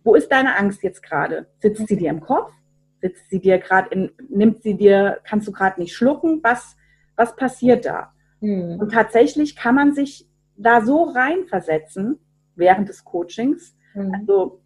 wo 0.03 0.15
ist 0.15 0.33
deine 0.33 0.57
Angst 0.57 0.83
jetzt 0.83 1.03
gerade? 1.03 1.47
Sitzt 1.61 1.87
sie 1.87 1.97
dir 1.97 2.11
im 2.11 2.21
Kopf? 2.21 2.53
Sitzt 3.01 3.31
sie 3.31 3.41
dir 3.41 3.59
gerade 3.59 3.91
in, 3.91 4.11
nimmt 4.29 4.63
sie 4.63 4.75
dir, 4.75 5.21
kannst 5.25 5.47
du 5.47 5.53
gerade 5.53 5.81
nicht 5.81 5.95
schlucken? 5.95 6.41
Was, 6.43 6.77
was 7.15 7.37
passiert 7.37 7.85
da? 7.85 8.13
Mhm. 8.41 8.81
Und 8.81 8.93
tatsächlich 8.93 9.55
kann 9.55 9.75
man 9.75 9.95
sich 9.95 10.29
da 10.57 10.81
so 10.81 11.05
reinversetzen 11.05 12.19
während 12.57 12.89
des 12.89 13.05
Coachings. 13.05 13.77
Mhm. 13.95 14.15
Also 14.15 14.61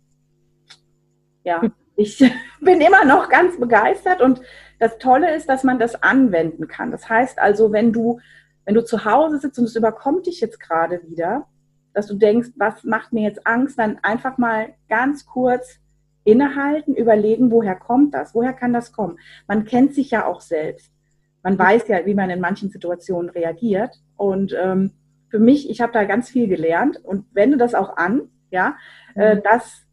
ja, 1.45 1.63
ich 1.97 2.19
bin 2.61 2.81
immer 2.81 3.05
noch 3.05 3.29
ganz 3.29 3.59
begeistert 3.59 4.21
und 4.21 4.41
das 4.79 4.99
Tolle 4.99 5.35
ist, 5.35 5.49
dass 5.49 5.65
man 5.65 5.79
das 5.79 6.03
anwenden 6.03 6.67
kann. 6.67 6.91
Das 6.91 7.09
heißt 7.09 7.39
also, 7.39 7.73
wenn 7.73 7.93
du, 7.93 8.21
wenn 8.65 8.75
du 8.75 8.85
zu 8.85 9.05
Hause 9.05 9.39
sitzt 9.39 9.59
und 9.59 9.67
es 9.67 9.77
überkommt 9.77 10.27
dich 10.27 10.41
jetzt 10.41 10.59
gerade 10.59 11.03
wieder, 11.09 11.47
dass 11.93 12.07
du 12.07 12.15
denkst, 12.15 12.51
was 12.57 12.85
macht 12.85 13.13
mir 13.13 13.23
jetzt 13.23 13.47
Angst, 13.47 13.79
dann 13.79 13.99
einfach 14.03 14.39
mal 14.39 14.75
ganz 14.89 15.27
kurz 15.27 15.81
innehalten, 16.25 16.95
überlegen, 16.95 17.51
woher 17.51 17.75
kommt 17.75 18.15
das? 18.15 18.35
Woher 18.35 18.53
kann 18.53 18.73
das 18.73 18.93
kommen? 18.93 19.19
Man 19.47 19.65
kennt 19.65 19.95
sich 19.95 20.11
ja 20.11 20.27
auch 20.27 20.41
selbst. 20.41 20.93
Man 21.43 21.59
weiß 21.59 21.89
ja, 21.89 22.05
wie 22.07 22.15
man 22.15 22.31
in 22.31 22.41
manchen 22.41 22.71
Situationen 22.71 23.31
reagiert. 23.31 24.01
Und 24.17 24.55
ähm, 24.59 24.93
für 25.29 25.39
mich, 25.39 25.71
ich 25.71 25.81
habe 25.81 25.93
da 25.93 26.05
ganz 26.05 26.29
viel 26.29 26.49
gelernt 26.49 27.03
und 27.03 27.27
wende 27.35 27.57
das 27.57 27.75
auch 27.75 27.97
an, 27.97 28.29
ja, 28.51 28.77
äh, 29.15 29.37
mhm. 29.37 29.43
dass 29.43 29.87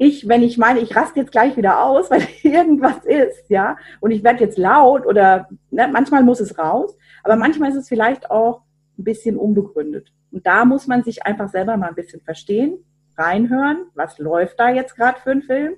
ich, 0.00 0.26
wenn 0.28 0.42
ich 0.42 0.56
meine, 0.56 0.80
ich 0.80 0.96
raste 0.96 1.20
jetzt 1.20 1.30
gleich 1.30 1.58
wieder 1.58 1.84
aus, 1.84 2.10
weil 2.10 2.26
irgendwas 2.42 3.04
ist, 3.04 3.50
ja, 3.50 3.76
und 4.00 4.10
ich 4.10 4.24
werde 4.24 4.42
jetzt 4.42 4.56
laut 4.56 5.06
oder 5.06 5.48
ne, 5.70 5.88
manchmal 5.92 6.24
muss 6.24 6.40
es 6.40 6.58
raus, 6.58 6.96
aber 7.22 7.36
manchmal 7.36 7.68
ist 7.68 7.76
es 7.76 7.88
vielleicht 7.88 8.30
auch 8.30 8.62
ein 8.98 9.04
bisschen 9.04 9.36
unbegründet. 9.36 10.10
Und 10.32 10.46
da 10.46 10.64
muss 10.64 10.86
man 10.86 11.02
sich 11.02 11.26
einfach 11.26 11.50
selber 11.50 11.76
mal 11.76 11.88
ein 11.88 11.94
bisschen 11.94 12.22
verstehen, 12.22 12.78
reinhören, 13.18 13.88
was 13.94 14.18
läuft 14.18 14.58
da 14.58 14.70
jetzt 14.70 14.96
gerade 14.96 15.20
für 15.20 15.32
ein 15.32 15.42
Film. 15.42 15.74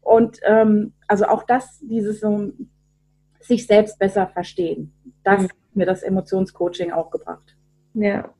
Und 0.00 0.38
ähm, 0.44 0.92
also 1.08 1.24
auch 1.24 1.42
das, 1.42 1.80
dieses 1.80 2.20
so, 2.20 2.52
sich 3.40 3.66
selbst 3.66 3.98
besser 3.98 4.28
verstehen, 4.28 4.92
das 5.24 5.42
mhm. 5.42 5.48
hat 5.48 5.56
mir 5.74 5.86
das 5.86 6.04
Emotionscoaching 6.04 6.92
auch 6.92 7.10
gebracht. 7.10 7.56
Ja, 7.94 8.30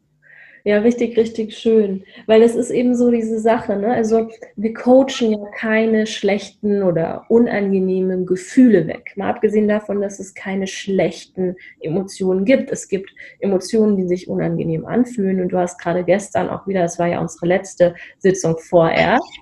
ja, 0.70 0.78
richtig, 0.78 1.16
richtig 1.16 1.58
schön. 1.58 2.04
Weil 2.26 2.42
es 2.42 2.54
ist 2.54 2.70
eben 2.70 2.94
so 2.94 3.10
diese 3.10 3.40
Sache, 3.40 3.76
ne? 3.76 3.92
Also 3.92 4.28
wir 4.54 4.72
coachen 4.72 5.32
ja 5.32 5.44
keine 5.56 6.06
schlechten 6.06 6.84
oder 6.84 7.24
unangenehmen 7.28 8.24
Gefühle 8.24 8.86
weg. 8.86 9.14
Mal 9.16 9.30
abgesehen 9.30 9.66
davon, 9.66 10.00
dass 10.00 10.20
es 10.20 10.32
keine 10.32 10.68
schlechten 10.68 11.56
Emotionen 11.80 12.44
gibt. 12.44 12.70
Es 12.70 12.86
gibt 12.86 13.10
Emotionen, 13.40 13.96
die 13.96 14.06
sich 14.06 14.28
unangenehm 14.28 14.86
anfühlen. 14.86 15.40
Und 15.40 15.48
du 15.48 15.58
hast 15.58 15.76
gerade 15.80 16.04
gestern 16.04 16.48
auch 16.48 16.68
wieder, 16.68 16.82
das 16.82 17.00
war 17.00 17.08
ja 17.08 17.20
unsere 17.20 17.46
letzte 17.46 17.96
Sitzung 18.18 18.56
vorerst, 18.56 19.40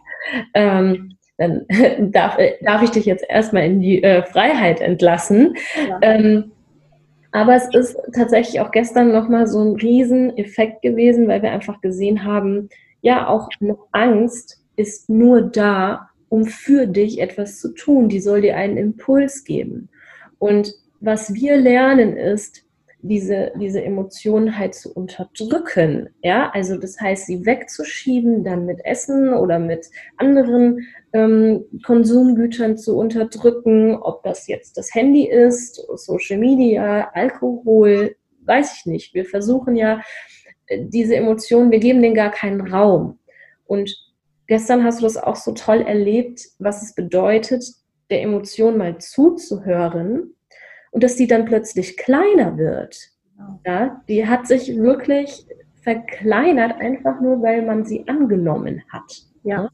ähm, 0.55 1.19
dann 1.37 1.67
darf, 2.11 2.39
darf 2.63 2.83
ich 2.83 2.91
dich 2.91 3.05
jetzt 3.05 3.27
erstmal 3.29 3.65
in 3.65 3.81
die 3.81 4.03
äh, 4.03 4.23
Freiheit 4.23 4.81
entlassen. 4.81 5.57
Ja. 5.91 5.99
Ähm, 6.01 6.53
aber 7.31 7.55
es 7.55 7.73
ist 7.75 7.97
tatsächlich 8.15 8.61
auch 8.61 8.71
gestern 8.71 9.13
nochmal 9.13 9.47
so 9.47 9.61
ein 9.61 9.77
Rieseneffekt 9.77 10.83
gewesen, 10.83 11.29
weil 11.29 11.43
wir 11.43 11.53
einfach 11.53 11.81
gesehen 11.81 12.25
haben, 12.25 12.69
ja, 13.01 13.29
auch 13.29 13.49
eine 13.61 13.77
Angst 13.93 14.63
ist 14.77 15.09
nur 15.11 15.43
da, 15.43 16.09
um 16.29 16.45
für 16.45 16.87
dich 16.87 17.21
etwas 17.21 17.61
zu 17.61 17.75
tun. 17.75 18.09
Die 18.09 18.21
soll 18.21 18.43
dir 18.43 18.57
einen 18.57 18.77
Impuls 18.77 19.45
geben. 19.45 19.89
Und 20.39 20.75
was 21.01 21.35
wir 21.35 21.57
lernen 21.57 22.17
ist, 22.17 22.65
diese, 23.00 23.52
diese 23.61 23.83
Emotionen 23.83 24.59
halt 24.59 24.75
zu 24.75 24.93
unterdrücken. 24.93 26.09
Ja, 26.23 26.50
also 26.50 26.76
das 26.76 27.00
heißt, 27.00 27.26
sie 27.26 27.47
wegzuschieben, 27.47 28.43
dann 28.45 28.67
mit 28.67 28.85
Essen 28.85 29.33
oder 29.33 29.59
mit 29.59 29.87
anderen 30.17 30.87
ähm, 31.12 31.64
Konsumgütern 31.85 32.76
zu 32.76 32.97
unterdrücken, 32.97 33.97
ob 33.97 34.23
das 34.25 34.49
jetzt 34.49 34.76
das 34.76 34.95
Handy 34.95 35.28
ist, 35.28 35.76
Social 35.95 36.38
Media, 36.38 37.11
Alkohol, 37.14 38.17
weiß 38.45 38.78
ich 38.78 38.87
nicht. 38.87 39.14
Wir 39.14 39.25
versuchen 39.25 39.76
ja 39.76 40.00
äh, 40.67 40.85
diese 40.85 41.14
Emotionen, 41.14 41.71
wir 41.71 41.81
geben 41.81 42.02
denen 42.02 42.14
gar 42.14 42.31
keinen 42.31 42.61
Raum. 42.61 43.19
Und 43.67 43.95
gestern 44.49 44.83
hast 44.83 45.00
du 45.00 45.05
das 45.05 45.17
auch 45.17 45.37
so 45.37 45.52
toll 45.52 45.83
erlebt, 45.83 46.40
was 46.59 46.83
es 46.83 46.95
bedeutet, 46.95 47.64
der 48.11 48.23
Emotion 48.23 48.76
mal 48.76 48.99
zuzuhören 48.99 50.35
und 50.99 51.05
dass 51.05 51.14
die 51.14 51.28
dann 51.28 51.45
plötzlich 51.45 51.97
kleiner 51.97 52.59
wird. 52.59 52.99
Genau. 53.37 53.61
Ja, 53.64 54.02
die 54.09 54.26
hat 54.26 54.49
sich 54.49 54.76
wirklich 54.76 55.47
verkleinert, 55.81 56.81
einfach 56.81 57.21
nur, 57.21 57.40
weil 57.40 57.62
man 57.62 57.85
sie 57.85 58.02
angenommen 58.09 58.83
hat. 58.88 59.23
Ja. 59.45 59.71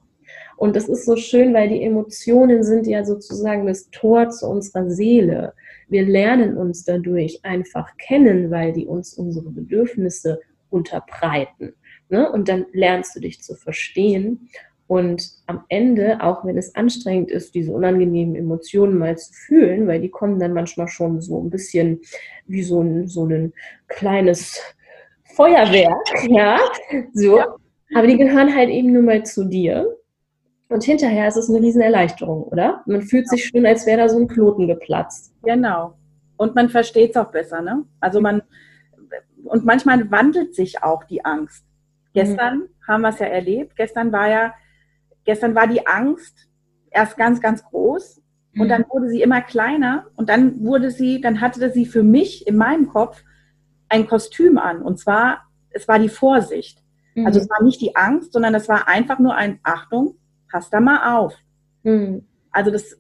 Und 0.59 0.77
das 0.77 0.87
ist 0.87 1.07
so 1.07 1.17
schön, 1.17 1.55
weil 1.55 1.71
die 1.71 1.83
Emotionen 1.83 2.63
sind 2.63 2.87
ja 2.87 3.07
sozusagen 3.07 3.67
das 3.67 3.89
Tor 3.89 4.29
zu 4.29 4.47
unserer 4.47 4.91
Seele. 4.91 5.55
Wir 5.89 6.05
lernen 6.05 6.59
uns 6.59 6.85
dadurch 6.85 7.41
einfach 7.43 7.97
kennen, 7.97 8.51
weil 8.51 8.75
die 8.75 8.85
uns 8.85 9.15
unsere 9.15 9.49
Bedürfnisse 9.49 10.43
unterbreiten. 10.69 11.73
Ne? 12.11 12.31
Und 12.31 12.51
dann 12.51 12.67
lernst 12.75 13.17
du 13.17 13.21
dich 13.21 13.41
zu 13.41 13.55
verstehen. 13.55 14.51
Und 14.87 15.31
am 15.47 15.65
Ende, 15.69 16.23
auch 16.23 16.45
wenn 16.45 16.59
es 16.59 16.75
anstrengend 16.75 17.31
ist, 17.31 17.55
diese 17.55 17.73
unangenehmen 17.73 18.35
Emotionen 18.35 18.99
mal 18.99 19.17
zu 19.17 19.33
fühlen, 19.33 19.87
weil 19.87 20.01
die 20.01 20.11
kommen 20.11 20.39
dann 20.39 20.53
manchmal 20.53 20.89
schon 20.89 21.23
so 21.23 21.41
ein 21.43 21.51
bisschen 21.51 22.01
wie 22.47 22.63
so 22.63 22.83
ein, 22.83 23.09
so 23.09 23.25
ein 23.25 23.55
kleines 23.89 24.61
Feuerwerk, 25.35 26.07
ja, 26.29 26.59
so. 27.13 27.39
Ja. 27.39 27.57
Aber 27.95 28.07
die 28.07 28.19
gehören 28.19 28.55
halt 28.55 28.71
eben 28.71 28.93
nur 28.93 29.03
mal 29.03 29.25
zu 29.25 29.45
dir. 29.45 29.97
Und 30.69 30.85
hinterher 30.85 31.29
ist 31.29 31.37
es 31.37 31.49
eine 31.49 31.61
riesen 31.61 31.81
Erleichterung, 31.81 32.45
oder? 32.45 32.83
Man 32.87 33.03
fühlt 33.03 33.29
sich 33.29 33.47
schon, 33.47 33.65
als 33.65 33.87
wäre 33.87 33.99
da 33.99 34.09
so 34.09 34.19
ein 34.19 34.29
Knoten 34.29 34.67
geplatzt. 34.67 35.33
Genau. 35.43 35.95
Und 36.37 36.55
man 36.55 36.69
versteht 36.69 37.11
es 37.11 37.17
auch 37.17 37.31
besser, 37.31 37.63
ne? 37.63 37.85
Also 38.01 38.21
man, 38.21 38.43
und 39.45 39.65
manchmal 39.65 40.11
wandelt 40.11 40.55
sich 40.55 40.83
auch 40.83 41.05
die 41.05 41.25
Angst. 41.25 41.65
Gestern 42.13 42.59
mhm. 42.59 42.69
haben 42.89 43.03
wir 43.03 43.11
es 43.11 43.19
ja 43.19 43.27
erlebt. 43.27 43.77
Gestern 43.77 44.11
war 44.13 44.29
ja 44.29 44.55
Gestern 45.25 45.55
war 45.55 45.67
die 45.67 45.87
Angst 45.87 46.49
erst 46.91 47.17
ganz, 47.17 47.41
ganz 47.41 47.65
groß 47.65 48.23
und 48.59 48.69
dann 48.69 48.83
mhm. 48.83 48.87
wurde 48.91 49.09
sie 49.09 49.23
immer 49.23 49.41
kleiner 49.41 50.07
und 50.17 50.29
dann 50.29 50.65
wurde 50.65 50.91
sie, 50.91 51.21
dann 51.21 51.41
hatte 51.41 51.71
sie 51.71 51.87
für 51.87 52.03
mich 52.03 52.47
in 52.47 52.57
meinem 52.57 52.89
Kopf 52.89 53.23
ein 53.89 54.07
Kostüm 54.07 54.59
an 54.59 54.83
und 54.83 54.99
zwar, 54.99 55.43
es 55.71 55.89
war 55.89 55.99
die 55.99 56.09
Vorsicht. 56.09 56.83
Mhm. 57.15 57.27
Also 57.27 57.41
es 57.41 57.51
war 57.51 57.63
nicht 57.63 57.81
die 57.81 57.97
Angst, 57.97 58.33
sondern 58.33 58.55
es 58.55 58.69
war 58.69 58.89
einfach 58.89 59.19
nur 59.19 59.35
ein 59.35 59.59
Achtung, 59.63 60.17
pass 60.51 60.71
da 60.71 60.81
mal 60.81 61.17
auf. 61.17 61.35
Mhm. 61.83 62.27
Also 62.51 62.71
das, 62.71 62.97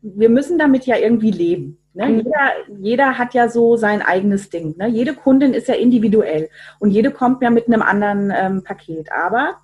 wir 0.00 0.30
müssen 0.30 0.58
damit 0.58 0.86
ja 0.86 0.96
irgendwie 0.96 1.30
leben. 1.30 1.78
Ne? 1.92 2.08
Mhm. 2.08 2.16
Jeder, 2.16 2.50
jeder 2.78 3.18
hat 3.18 3.34
ja 3.34 3.48
so 3.48 3.76
sein 3.76 4.02
eigenes 4.02 4.50
Ding. 4.50 4.76
Ne? 4.76 4.88
Jede 4.88 5.14
Kundin 5.14 5.54
ist 5.54 5.68
ja 5.68 5.74
individuell 5.74 6.48
und 6.78 6.90
jede 6.90 7.10
kommt 7.10 7.42
ja 7.42 7.50
mit 7.50 7.66
einem 7.66 7.82
anderen 7.82 8.32
ähm, 8.34 8.64
Paket. 8.64 9.10
Aber 9.12 9.56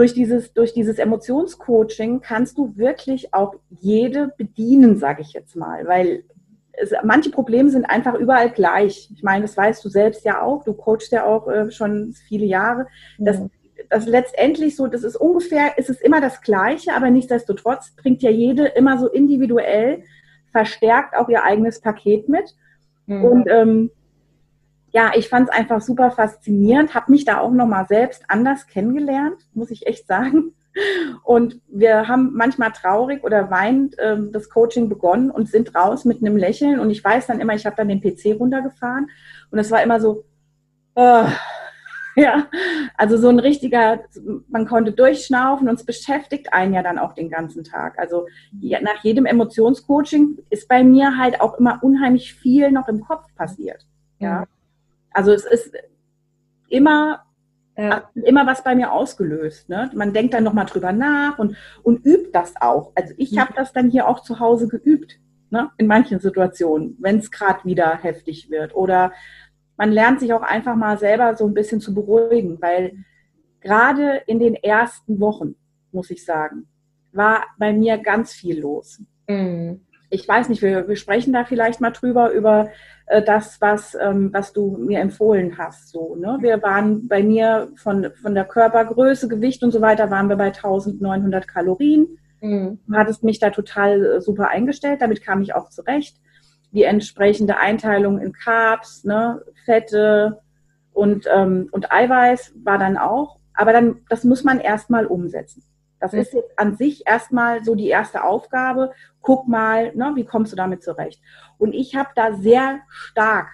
durch 0.00 0.14
dieses, 0.14 0.54
durch 0.54 0.72
dieses 0.72 0.98
Emotionscoaching 0.98 2.22
kannst 2.22 2.56
du 2.56 2.74
wirklich 2.74 3.34
auch 3.34 3.56
jede 3.68 4.32
bedienen, 4.38 4.96
sage 4.96 5.20
ich 5.20 5.34
jetzt 5.34 5.56
mal, 5.56 5.86
weil 5.86 6.24
es, 6.72 6.92
manche 7.04 7.28
Probleme 7.28 7.68
sind 7.68 7.84
einfach 7.84 8.14
überall 8.14 8.50
gleich. 8.50 9.10
Ich 9.14 9.22
meine, 9.22 9.42
das 9.42 9.58
weißt 9.58 9.84
du 9.84 9.90
selbst 9.90 10.24
ja 10.24 10.40
auch. 10.40 10.64
Du 10.64 10.72
coachst 10.72 11.12
ja 11.12 11.26
auch 11.26 11.48
äh, 11.48 11.70
schon 11.70 12.14
viele 12.26 12.46
Jahre. 12.46 12.86
Das, 13.18 13.42
das 13.90 14.06
letztendlich 14.06 14.74
so, 14.74 14.86
das 14.86 15.04
ist 15.04 15.16
ungefähr, 15.16 15.76
ist 15.76 15.90
es 15.90 16.00
immer 16.00 16.22
das 16.22 16.40
Gleiche, 16.40 16.94
aber 16.94 17.10
nichtsdestotrotz 17.10 17.94
bringt 17.94 18.22
ja 18.22 18.30
jede 18.30 18.68
immer 18.68 18.96
so 18.96 19.06
individuell 19.06 20.02
verstärkt 20.50 21.14
auch 21.14 21.28
ihr 21.28 21.44
eigenes 21.44 21.82
Paket 21.82 22.26
mit. 22.30 22.54
Mhm. 23.04 23.24
Und 23.26 23.50
ähm, 23.50 23.90
ja, 24.92 25.12
ich 25.14 25.28
fand 25.28 25.48
es 25.48 25.54
einfach 25.54 25.80
super 25.80 26.10
faszinierend, 26.10 26.94
habe 26.94 27.12
mich 27.12 27.24
da 27.24 27.38
auch 27.38 27.52
nochmal 27.52 27.86
selbst 27.86 28.24
anders 28.28 28.66
kennengelernt, 28.66 29.36
muss 29.54 29.70
ich 29.70 29.86
echt 29.86 30.06
sagen. 30.06 30.54
Und 31.24 31.60
wir 31.68 32.08
haben 32.08 32.32
manchmal 32.34 32.72
traurig 32.72 33.24
oder 33.24 33.50
weinend 33.50 33.96
ähm, 33.98 34.30
das 34.32 34.48
Coaching 34.48 34.88
begonnen 34.88 35.30
und 35.30 35.48
sind 35.48 35.74
raus 35.74 36.04
mit 36.04 36.18
einem 36.18 36.36
Lächeln. 36.36 36.78
Und 36.78 36.90
ich 36.90 37.02
weiß 37.02 37.26
dann 37.26 37.40
immer, 37.40 37.54
ich 37.54 37.66
habe 37.66 37.76
dann 37.76 37.88
den 37.88 38.00
PC 38.00 38.38
runtergefahren 38.38 39.08
und 39.50 39.58
es 39.58 39.70
war 39.70 39.82
immer 39.82 40.00
so, 40.00 40.24
äh, 40.94 41.24
ja, 42.16 42.46
also 42.96 43.16
so 43.16 43.28
ein 43.28 43.38
richtiger, 43.38 44.00
man 44.48 44.66
konnte 44.66 44.92
durchschnaufen 44.92 45.68
und 45.68 45.74
es 45.74 45.86
beschäftigt 45.86 46.52
einen 46.52 46.74
ja 46.74 46.82
dann 46.82 46.98
auch 46.98 47.14
den 47.14 47.30
ganzen 47.30 47.64
Tag. 47.64 47.98
Also 47.98 48.26
nach 48.52 49.02
jedem 49.02 49.26
Emotionscoaching 49.26 50.38
ist 50.50 50.68
bei 50.68 50.82
mir 50.82 51.16
halt 51.16 51.40
auch 51.40 51.58
immer 51.58 51.80
unheimlich 51.82 52.34
viel 52.34 52.70
noch 52.72 52.88
im 52.88 53.00
Kopf 53.00 53.26
passiert. 53.36 53.86
Ja. 54.18 54.46
Also 55.12 55.32
es 55.32 55.44
ist 55.44 55.72
immer, 56.68 57.24
ja. 57.76 58.10
immer 58.14 58.46
was 58.46 58.64
bei 58.64 58.74
mir 58.74 58.92
ausgelöst. 58.92 59.68
Ne? 59.68 59.90
Man 59.94 60.12
denkt 60.12 60.34
dann 60.34 60.44
nochmal 60.44 60.66
drüber 60.66 60.92
nach 60.92 61.38
und, 61.38 61.56
und 61.82 62.04
übt 62.04 62.30
das 62.32 62.54
auch. 62.60 62.92
Also 62.94 63.14
ich 63.16 63.38
habe 63.38 63.52
das 63.54 63.72
dann 63.72 63.90
hier 63.90 64.08
auch 64.08 64.20
zu 64.20 64.38
Hause 64.38 64.68
geübt, 64.68 65.18
ne? 65.50 65.70
in 65.78 65.86
manchen 65.86 66.20
Situationen, 66.20 66.96
wenn 67.00 67.18
es 67.18 67.30
gerade 67.30 67.64
wieder 67.64 67.96
heftig 67.96 68.50
wird. 68.50 68.74
Oder 68.74 69.12
man 69.76 69.92
lernt 69.92 70.20
sich 70.20 70.32
auch 70.32 70.42
einfach 70.42 70.76
mal 70.76 70.98
selber 70.98 71.36
so 71.36 71.46
ein 71.46 71.54
bisschen 71.54 71.80
zu 71.80 71.94
beruhigen, 71.94 72.60
weil 72.60 73.04
gerade 73.60 74.22
in 74.26 74.38
den 74.38 74.54
ersten 74.54 75.20
Wochen, 75.20 75.56
muss 75.92 76.10
ich 76.10 76.24
sagen, 76.24 76.66
war 77.12 77.44
bei 77.58 77.72
mir 77.72 77.98
ganz 77.98 78.32
viel 78.32 78.60
los. 78.60 79.02
Mhm. 79.28 79.86
Ich 80.10 80.26
weiß 80.26 80.48
nicht, 80.48 80.60
wir, 80.62 80.88
wir 80.88 80.96
sprechen 80.96 81.32
da 81.32 81.44
vielleicht 81.44 81.80
mal 81.80 81.90
drüber, 81.90 82.32
über 82.32 82.70
äh, 83.10 83.22
das, 83.22 83.60
was, 83.60 83.96
ähm, 84.00 84.32
was 84.32 84.52
du 84.52 84.76
mir 84.78 85.00
empfohlen 85.00 85.58
hast. 85.58 85.88
So, 85.88 86.14
ne? 86.14 86.38
Wir 86.40 86.62
waren 86.62 87.08
bei 87.08 87.24
mir 87.24 87.72
von, 87.74 88.06
von 88.22 88.36
der 88.36 88.44
Körpergröße, 88.44 89.26
Gewicht 89.26 89.64
und 89.64 89.72
so 89.72 89.80
weiter, 89.80 90.12
waren 90.12 90.28
wir 90.28 90.36
bei 90.36 90.46
1900 90.46 91.48
Kalorien. 91.48 92.18
Mhm. 92.40 92.78
Du 92.86 92.94
hattest 92.94 93.24
mich 93.24 93.40
da 93.40 93.50
total 93.50 94.04
äh, 94.04 94.20
super 94.20 94.48
eingestellt, 94.48 95.02
damit 95.02 95.22
kam 95.22 95.42
ich 95.42 95.56
auch 95.56 95.70
zurecht. 95.70 96.18
Die 96.70 96.84
entsprechende 96.84 97.56
Einteilung 97.56 98.20
in 98.20 98.32
Carbs, 98.32 99.02
ne, 99.02 99.42
Fette 99.64 100.38
und, 100.92 101.26
ähm, 101.34 101.68
und 101.72 101.90
Eiweiß 101.90 102.54
war 102.62 102.78
dann 102.78 102.96
auch. 102.96 103.40
Aber 103.54 103.72
dann, 103.72 104.02
das 104.08 104.22
muss 104.22 104.44
man 104.44 104.60
erstmal 104.60 105.06
umsetzen. 105.06 105.64
Das 106.00 106.14
ist 106.14 106.32
jetzt 106.32 106.58
an 106.58 106.76
sich 106.76 107.06
erstmal 107.06 107.62
so 107.62 107.74
die 107.74 107.88
erste 107.88 108.24
Aufgabe. 108.24 108.92
Guck 109.20 109.46
mal, 109.46 109.94
ne, 109.94 110.12
wie 110.14 110.24
kommst 110.24 110.52
du 110.52 110.56
damit 110.56 110.82
zurecht? 110.82 111.20
Und 111.58 111.74
ich 111.74 111.94
habe 111.94 112.08
da 112.14 112.32
sehr 112.32 112.80
stark 112.88 113.48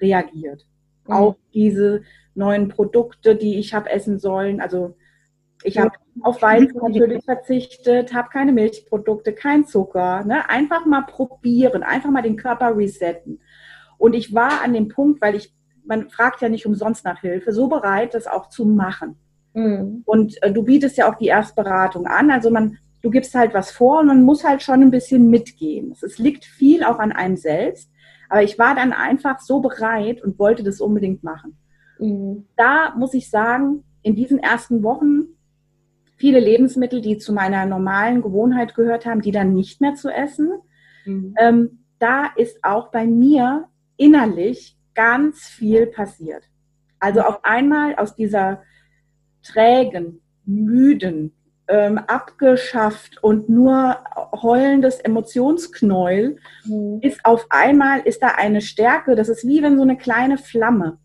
reagiert 0.00 0.66
mhm. 1.06 1.14
auf 1.14 1.36
diese 1.52 2.02
neuen 2.34 2.68
Produkte, 2.68 3.34
die 3.34 3.58
ich 3.58 3.74
habe 3.74 3.90
essen 3.90 4.18
sollen. 4.18 4.60
Also 4.60 4.96
ich 5.64 5.76
habe 5.78 5.90
auf 6.22 6.40
Weizen 6.40 6.78
natürlich 6.80 7.24
verzichtet, 7.24 8.14
habe 8.14 8.28
keine 8.28 8.52
Milchprodukte, 8.52 9.32
kein 9.32 9.66
Zucker. 9.66 10.24
Ne? 10.24 10.48
Einfach 10.48 10.86
mal 10.86 11.02
probieren, 11.02 11.82
einfach 11.82 12.10
mal 12.10 12.22
den 12.22 12.36
Körper 12.36 12.76
resetten. 12.76 13.40
Und 13.98 14.14
ich 14.14 14.32
war 14.32 14.62
an 14.62 14.72
dem 14.72 14.88
Punkt, 14.88 15.20
weil 15.20 15.34
ich, 15.34 15.52
man 15.84 16.08
fragt 16.08 16.40
ja 16.40 16.48
nicht 16.48 16.66
umsonst 16.66 17.04
nach 17.04 17.20
Hilfe, 17.20 17.52
so 17.52 17.66
bereit, 17.66 18.14
das 18.14 18.28
auch 18.28 18.48
zu 18.48 18.64
machen. 18.64 19.16
Mhm. 19.54 20.02
Und 20.04 20.42
äh, 20.42 20.52
du 20.52 20.62
bietest 20.62 20.96
ja 20.96 21.10
auch 21.10 21.16
die 21.16 21.26
Erstberatung 21.26 22.06
an. 22.06 22.30
Also 22.30 22.50
man, 22.50 22.78
du 23.02 23.10
gibst 23.10 23.34
halt 23.34 23.54
was 23.54 23.70
vor 23.70 24.00
und 24.00 24.06
man 24.06 24.22
muss 24.22 24.44
halt 24.44 24.62
schon 24.62 24.82
ein 24.82 24.90
bisschen 24.90 25.28
mitgehen. 25.28 25.94
Es 26.00 26.18
liegt 26.18 26.44
viel 26.44 26.84
auch 26.84 26.98
an 26.98 27.12
einem 27.12 27.36
selbst. 27.36 27.90
Aber 28.28 28.42
ich 28.42 28.58
war 28.58 28.74
dann 28.74 28.92
einfach 28.92 29.40
so 29.40 29.60
bereit 29.60 30.22
und 30.22 30.38
wollte 30.38 30.62
das 30.62 30.80
unbedingt 30.80 31.22
machen. 31.22 31.56
Mhm. 31.98 32.46
Da 32.56 32.94
muss 32.96 33.14
ich 33.14 33.30
sagen, 33.30 33.84
in 34.02 34.14
diesen 34.14 34.38
ersten 34.38 34.82
Wochen 34.82 35.28
viele 36.16 36.40
Lebensmittel, 36.40 37.00
die 37.00 37.18
zu 37.18 37.32
meiner 37.32 37.64
normalen 37.64 38.22
Gewohnheit 38.22 38.74
gehört 38.74 39.06
haben, 39.06 39.22
die 39.22 39.30
dann 39.30 39.54
nicht 39.54 39.80
mehr 39.80 39.94
zu 39.94 40.10
essen. 40.10 40.50
Mhm. 41.06 41.34
Ähm, 41.38 41.84
da 41.98 42.26
ist 42.36 42.58
auch 42.62 42.90
bei 42.90 43.06
mir 43.06 43.68
innerlich 43.96 44.76
ganz 44.94 45.46
viel 45.46 45.86
passiert. 45.86 46.44
Also 46.98 47.20
auf 47.20 47.44
einmal 47.44 47.94
aus 47.96 48.14
dieser 48.16 48.62
trägen, 49.48 50.20
müden, 50.44 51.32
ähm, 51.68 51.98
abgeschafft 51.98 53.22
und 53.22 53.48
nur 53.48 53.98
heulendes 54.32 55.00
Emotionsknäuel, 55.00 56.38
mhm. 56.64 56.98
ist 57.02 57.24
auf 57.24 57.46
einmal, 57.50 58.00
ist 58.00 58.22
da 58.22 58.28
eine 58.36 58.60
Stärke, 58.60 59.14
das 59.14 59.28
ist 59.28 59.46
wie 59.46 59.62
wenn 59.62 59.76
so 59.76 59.82
eine 59.82 59.96
kleine 59.96 60.38
Flamme 60.38 60.98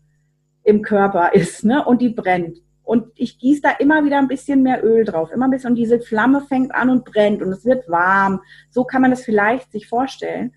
im 0.62 0.82
Körper 0.82 1.34
ist, 1.34 1.64
ne, 1.64 1.84
und 1.84 2.00
die 2.00 2.08
brennt. 2.08 2.58
Und 2.82 3.06
ich 3.14 3.38
gieße 3.38 3.62
da 3.62 3.70
immer 3.72 4.04
wieder 4.04 4.18
ein 4.18 4.28
bisschen 4.28 4.62
mehr 4.62 4.84
Öl 4.84 5.04
drauf, 5.04 5.30
immer 5.32 5.46
ein 5.46 5.50
bisschen, 5.50 5.70
und 5.70 5.76
diese 5.76 6.00
Flamme 6.00 6.42
fängt 6.42 6.74
an 6.74 6.90
und 6.90 7.04
brennt 7.04 7.42
und 7.42 7.50
es 7.50 7.64
wird 7.64 7.88
warm. 7.88 8.40
So 8.70 8.84
kann 8.84 9.02
man 9.02 9.10
das 9.10 9.24
vielleicht 9.24 9.72
sich 9.72 9.86
vorstellen. 9.86 10.54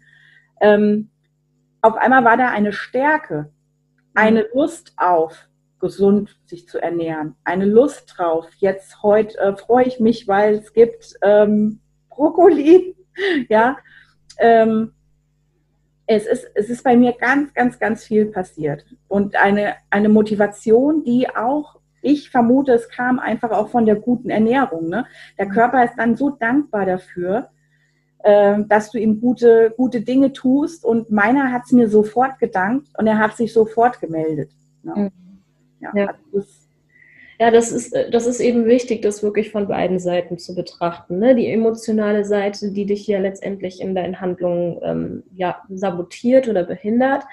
Ähm, 0.59 1.09
auf 1.81 1.95
einmal 1.95 2.25
war 2.25 2.35
da 2.37 2.49
eine 2.49 2.73
Stärke, 2.73 3.49
eine 4.13 4.45
Lust 4.53 4.93
auf, 4.97 5.46
gesund 5.79 6.37
sich 6.45 6.67
zu 6.67 6.81
ernähren, 6.81 7.35
eine 7.43 7.65
Lust 7.65 8.13
drauf. 8.17 8.47
Jetzt 8.57 9.03
heute 9.03 9.37
äh, 9.37 9.55
freue 9.55 9.85
ich 9.85 9.99
mich, 9.99 10.27
weil 10.27 10.55
es 10.55 10.73
gibt 10.73 11.13
ähm, 11.21 11.79
Brokkoli, 12.09 12.95
ja. 13.49 13.77
Ähm, 14.39 14.93
es 16.07 16.25
ist, 16.25 16.49
es 16.55 16.69
ist 16.69 16.83
bei 16.83 16.95
mir 16.95 17.13
ganz, 17.13 17.53
ganz, 17.53 17.77
ganz 17.79 18.05
viel 18.05 18.27
passiert. 18.27 18.85
Und 19.09 19.35
eine, 19.35 19.75
eine 19.89 20.07
Motivation, 20.07 21.03
die 21.03 21.27
auch, 21.29 21.79
ich 22.01 22.29
vermute, 22.29 22.71
es 22.71 22.87
kam 22.87 23.19
einfach 23.19 23.51
auch 23.51 23.69
von 23.69 23.85
der 23.85 23.95
guten 23.95 24.29
Ernährung. 24.29 24.87
Ne? 24.87 25.05
Der 25.37 25.47
Körper 25.47 25.83
ist 25.83 25.95
dann 25.97 26.15
so 26.15 26.29
dankbar 26.29 26.85
dafür, 26.85 27.49
äh, 28.19 28.63
dass 28.67 28.91
du 28.91 28.99
ihm 28.99 29.19
gute, 29.19 29.73
gute 29.75 30.01
Dinge 30.01 30.31
tust. 30.31 30.85
Und 30.85 31.11
meiner 31.11 31.51
hat 31.51 31.63
es 31.65 31.73
mir 31.73 31.89
sofort 31.89 32.39
gedankt 32.39 32.87
und 32.97 33.05
er 33.05 33.17
hat 33.17 33.35
sich 33.35 33.51
sofort 33.51 33.99
gemeldet. 33.99 34.51
Ne? 34.83 34.93
Mhm. 34.95 35.26
Ja, 35.93 36.01
ja. 36.01 36.15
Also 36.33 36.45
ja, 37.39 37.51
das 37.51 37.71
ist, 37.71 37.95
das 38.11 38.25
ist 38.25 38.39
eben 38.39 38.65
wichtig, 38.65 39.03
das 39.03 39.21
wirklich 39.21 39.51
von 39.51 39.67
beiden 39.67 39.99
Seiten 39.99 40.39
zu 40.39 40.55
betrachten. 40.55 41.19
Ne? 41.19 41.35
Die 41.35 41.47
emotionale 41.47 42.25
Seite, 42.25 42.71
die 42.71 42.87
dich 42.87 43.05
ja 43.05 43.19
letztendlich 43.19 43.79
in 43.79 43.93
deinen 43.93 44.19
Handlungen 44.19 44.79
ähm, 44.81 45.23
ja, 45.35 45.61
sabotiert 45.69 46.47
oder 46.47 46.63
behindert. 46.63 47.25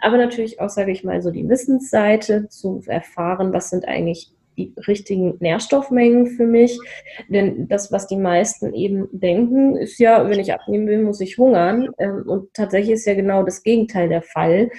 Aber 0.00 0.16
natürlich 0.16 0.60
auch, 0.60 0.68
sage 0.68 0.90
ich 0.90 1.04
mal, 1.04 1.22
so 1.22 1.30
die 1.30 1.48
Wissensseite 1.48 2.48
zu 2.48 2.82
erfahren, 2.86 3.52
was 3.52 3.70
sind 3.70 3.86
eigentlich 3.86 4.32
die 4.58 4.74
richtigen 4.88 5.36
Nährstoffmengen 5.38 6.26
für 6.26 6.46
mich. 6.46 6.78
Denn 7.28 7.68
das, 7.68 7.92
was 7.92 8.08
die 8.08 8.16
meisten 8.16 8.74
eben 8.74 9.08
denken, 9.12 9.76
ist 9.76 9.98
ja, 9.98 10.28
wenn 10.28 10.40
ich 10.40 10.52
abnehmen 10.52 10.88
will, 10.88 11.02
muss 11.02 11.20
ich 11.20 11.38
hungern. 11.38 11.88
Ähm, 11.98 12.24
und 12.26 12.52
tatsächlich 12.52 12.94
ist 12.94 13.06
ja 13.06 13.14
genau 13.14 13.44
das 13.44 13.62
Gegenteil 13.62 14.08
der 14.08 14.22
Fall. 14.22 14.70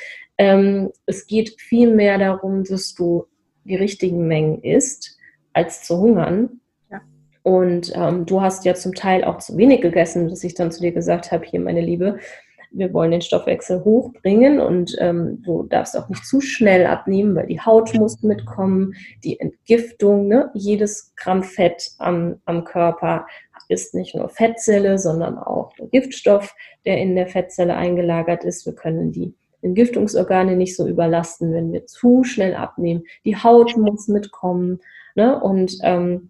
Ähm, 0.43 0.91
es 1.05 1.25
geht 1.25 1.55
viel 1.57 1.95
mehr 1.95 2.17
darum, 2.17 2.65
dass 2.65 2.93
du 2.93 3.27
die 3.63 3.77
richtigen 3.77 4.27
Mengen 4.27 4.61
isst, 4.61 5.17
als 5.53 5.83
zu 5.83 5.97
hungern. 5.97 6.59
Ja. 6.91 6.99
Und 7.43 7.93
ähm, 7.95 8.25
du 8.25 8.41
hast 8.41 8.65
ja 8.65 8.75
zum 8.75 8.93
Teil 8.93 9.23
auch 9.23 9.37
zu 9.37 9.55
wenig 9.55 9.79
gegessen, 9.79 10.27
dass 10.27 10.43
ich 10.43 10.53
dann 10.53 10.69
zu 10.69 10.81
dir 10.81 10.91
gesagt 10.91 11.31
habe, 11.31 11.45
hier 11.45 11.61
meine 11.61 11.79
Liebe, 11.79 12.19
wir 12.71 12.93
wollen 12.93 13.11
den 13.11 13.21
Stoffwechsel 13.21 13.85
hochbringen 13.85 14.59
und 14.59 14.97
ähm, 14.99 15.41
du 15.43 15.63
darfst 15.63 15.95
auch 15.95 16.09
nicht 16.09 16.25
zu 16.25 16.41
schnell 16.41 16.87
abnehmen, 16.87 17.35
weil 17.35 17.47
die 17.47 17.61
Haut 17.61 17.93
muss 17.93 18.21
mitkommen, 18.21 18.95
die 19.23 19.39
Entgiftung, 19.39 20.27
ne? 20.27 20.51
jedes 20.55 21.13
Gramm 21.15 21.43
Fett 21.43 21.91
am, 21.99 22.41
am 22.43 22.65
Körper 22.65 23.27
ist 23.69 23.93
nicht 23.93 24.13
nur 24.13 24.27
Fettzelle, 24.27 24.99
sondern 24.99 25.37
auch 25.37 25.71
der 25.75 25.87
Giftstoff, 25.87 26.53
der 26.85 26.97
in 26.97 27.15
der 27.15 27.27
Fettzelle 27.27 27.75
eingelagert 27.75 28.43
ist. 28.43 28.65
Wir 28.65 28.73
können 28.73 29.13
die 29.13 29.33
Entgiftungsorgane 29.63 30.55
nicht 30.55 30.75
so 30.75 30.87
überlasten, 30.87 31.53
wenn 31.53 31.71
wir 31.71 31.85
zu 31.85 32.23
schnell 32.23 32.55
abnehmen. 32.55 33.03
Die 33.25 33.37
Haut 33.37 33.75
muss 33.77 34.07
mitkommen. 34.07 34.79
Ne? 35.15 35.39
Und 35.39 35.77
ähm, 35.83 36.29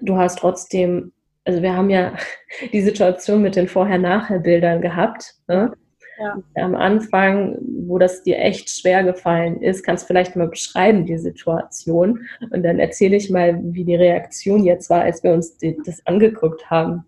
du 0.00 0.16
hast 0.16 0.38
trotzdem, 0.38 1.12
also 1.44 1.62
wir 1.62 1.76
haben 1.76 1.90
ja 1.90 2.14
die 2.72 2.82
Situation 2.82 3.42
mit 3.42 3.56
den 3.56 3.68
Vorher-Nachher-Bildern 3.68 4.80
gehabt. 4.80 5.34
Ne? 5.46 5.72
Ja. 6.18 6.36
Am 6.56 6.74
Anfang, 6.74 7.56
wo 7.86 7.98
das 7.98 8.24
dir 8.24 8.38
echt 8.38 8.68
schwer 8.70 9.04
gefallen 9.04 9.62
ist, 9.62 9.84
kannst 9.84 10.04
du 10.04 10.06
vielleicht 10.08 10.34
mal 10.34 10.48
beschreiben, 10.48 11.06
die 11.06 11.18
Situation. 11.18 12.26
Und 12.50 12.64
dann 12.64 12.80
erzähle 12.80 13.16
ich 13.16 13.30
mal, 13.30 13.56
wie 13.62 13.84
die 13.84 13.94
Reaktion 13.94 14.64
jetzt 14.64 14.90
war, 14.90 15.02
als 15.02 15.22
wir 15.22 15.32
uns 15.32 15.56
das 15.84 16.04
angeguckt 16.06 16.68
haben. 16.70 17.04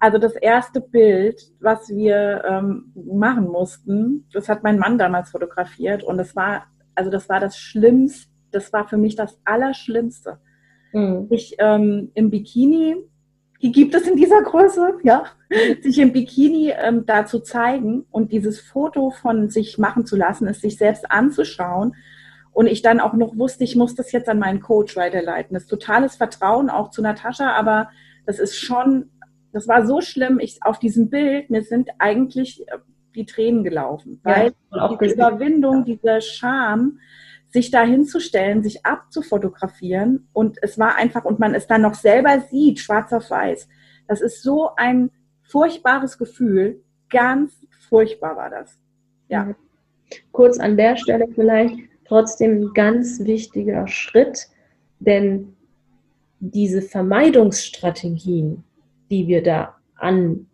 Also 0.00 0.18
das 0.18 0.34
erste 0.34 0.80
Bild, 0.80 1.40
was 1.60 1.88
wir 1.88 2.44
ähm, 2.48 2.92
machen 2.94 3.48
mussten, 3.48 4.28
das 4.32 4.48
hat 4.48 4.62
mein 4.62 4.78
Mann 4.78 4.98
damals 4.98 5.30
fotografiert 5.30 6.04
und 6.04 6.18
das 6.18 6.36
war, 6.36 6.66
also 6.94 7.10
das 7.10 7.28
war 7.28 7.40
das 7.40 7.58
Schlimmste, 7.58 8.30
das 8.52 8.72
war 8.72 8.88
für 8.88 8.96
mich 8.96 9.16
das 9.16 9.40
Allerschlimmste. 9.44 10.38
Mhm. 10.92 11.26
Ich 11.30 11.56
ähm, 11.58 12.12
im 12.14 12.30
Bikini, 12.30 12.96
die 13.60 13.72
gibt 13.72 13.94
es 13.94 14.06
in 14.06 14.16
dieser 14.16 14.42
Größe, 14.42 14.98
ja, 15.02 15.24
sich 15.82 15.98
im 15.98 16.12
Bikini 16.12 16.72
ähm, 16.76 17.04
da 17.04 17.26
zu 17.26 17.40
zeigen 17.40 18.06
und 18.10 18.30
dieses 18.32 18.60
Foto 18.60 19.10
von 19.10 19.50
sich 19.50 19.78
machen 19.78 20.06
zu 20.06 20.16
lassen, 20.16 20.46
es 20.46 20.60
sich 20.60 20.76
selbst 20.76 21.10
anzuschauen 21.10 21.94
und 22.52 22.68
ich 22.68 22.82
dann 22.82 23.00
auch 23.00 23.14
noch 23.14 23.36
wusste, 23.36 23.64
ich 23.64 23.74
muss 23.74 23.96
das 23.96 24.12
jetzt 24.12 24.28
an 24.28 24.38
meinen 24.38 24.60
Coach 24.60 24.96
weiterleiten. 24.96 25.54
Das 25.54 25.64
ist 25.64 25.70
totales 25.70 26.16
Vertrauen 26.16 26.70
auch 26.70 26.90
zu 26.90 27.02
Natascha, 27.02 27.52
aber 27.52 27.88
das 28.26 28.38
ist 28.38 28.56
schon 28.56 29.10
das 29.52 29.68
war 29.68 29.86
so 29.86 30.00
schlimm, 30.00 30.38
ich 30.40 30.58
auf 30.62 30.78
diesem 30.78 31.10
Bild, 31.10 31.50
mir 31.50 31.62
sind 31.62 31.90
eigentlich 31.98 32.66
äh, 32.68 32.78
die 33.14 33.26
Tränen 33.26 33.64
gelaufen, 33.64 34.20
weil 34.22 34.52
ja, 34.72 34.88
die 34.88 35.12
Überwindung, 35.12 35.84
diese 35.84 36.20
Scham, 36.20 36.98
sich 37.50 37.70
da 37.70 37.82
hinzustellen, 37.82 38.62
sich 38.62 38.84
abzufotografieren 38.84 40.28
und 40.32 40.58
es 40.62 40.78
war 40.78 40.96
einfach, 40.96 41.24
und 41.24 41.38
man 41.38 41.54
es 41.54 41.66
dann 41.66 41.82
noch 41.82 41.94
selber 41.94 42.40
sieht, 42.50 42.78
schwarz 42.78 43.12
auf 43.12 43.30
weiß. 43.30 43.68
Das 44.06 44.20
ist 44.20 44.42
so 44.42 44.70
ein 44.76 45.10
furchtbares 45.42 46.18
Gefühl, 46.18 46.82
ganz 47.08 47.54
furchtbar 47.88 48.36
war 48.36 48.50
das. 48.50 48.78
Ja. 49.28 49.54
Kurz 50.32 50.58
an 50.58 50.76
der 50.76 50.96
Stelle 50.96 51.26
vielleicht 51.34 51.76
trotzdem 52.06 52.62
ein 52.62 52.72
ganz 52.74 53.20
wichtiger 53.20 53.86
Schritt, 53.86 54.46
denn 54.98 55.56
diese 56.40 56.82
Vermeidungsstrategien, 56.82 58.64
die 59.10 59.26
wir 59.26 59.42
da 59.42 59.76
an 59.96 60.46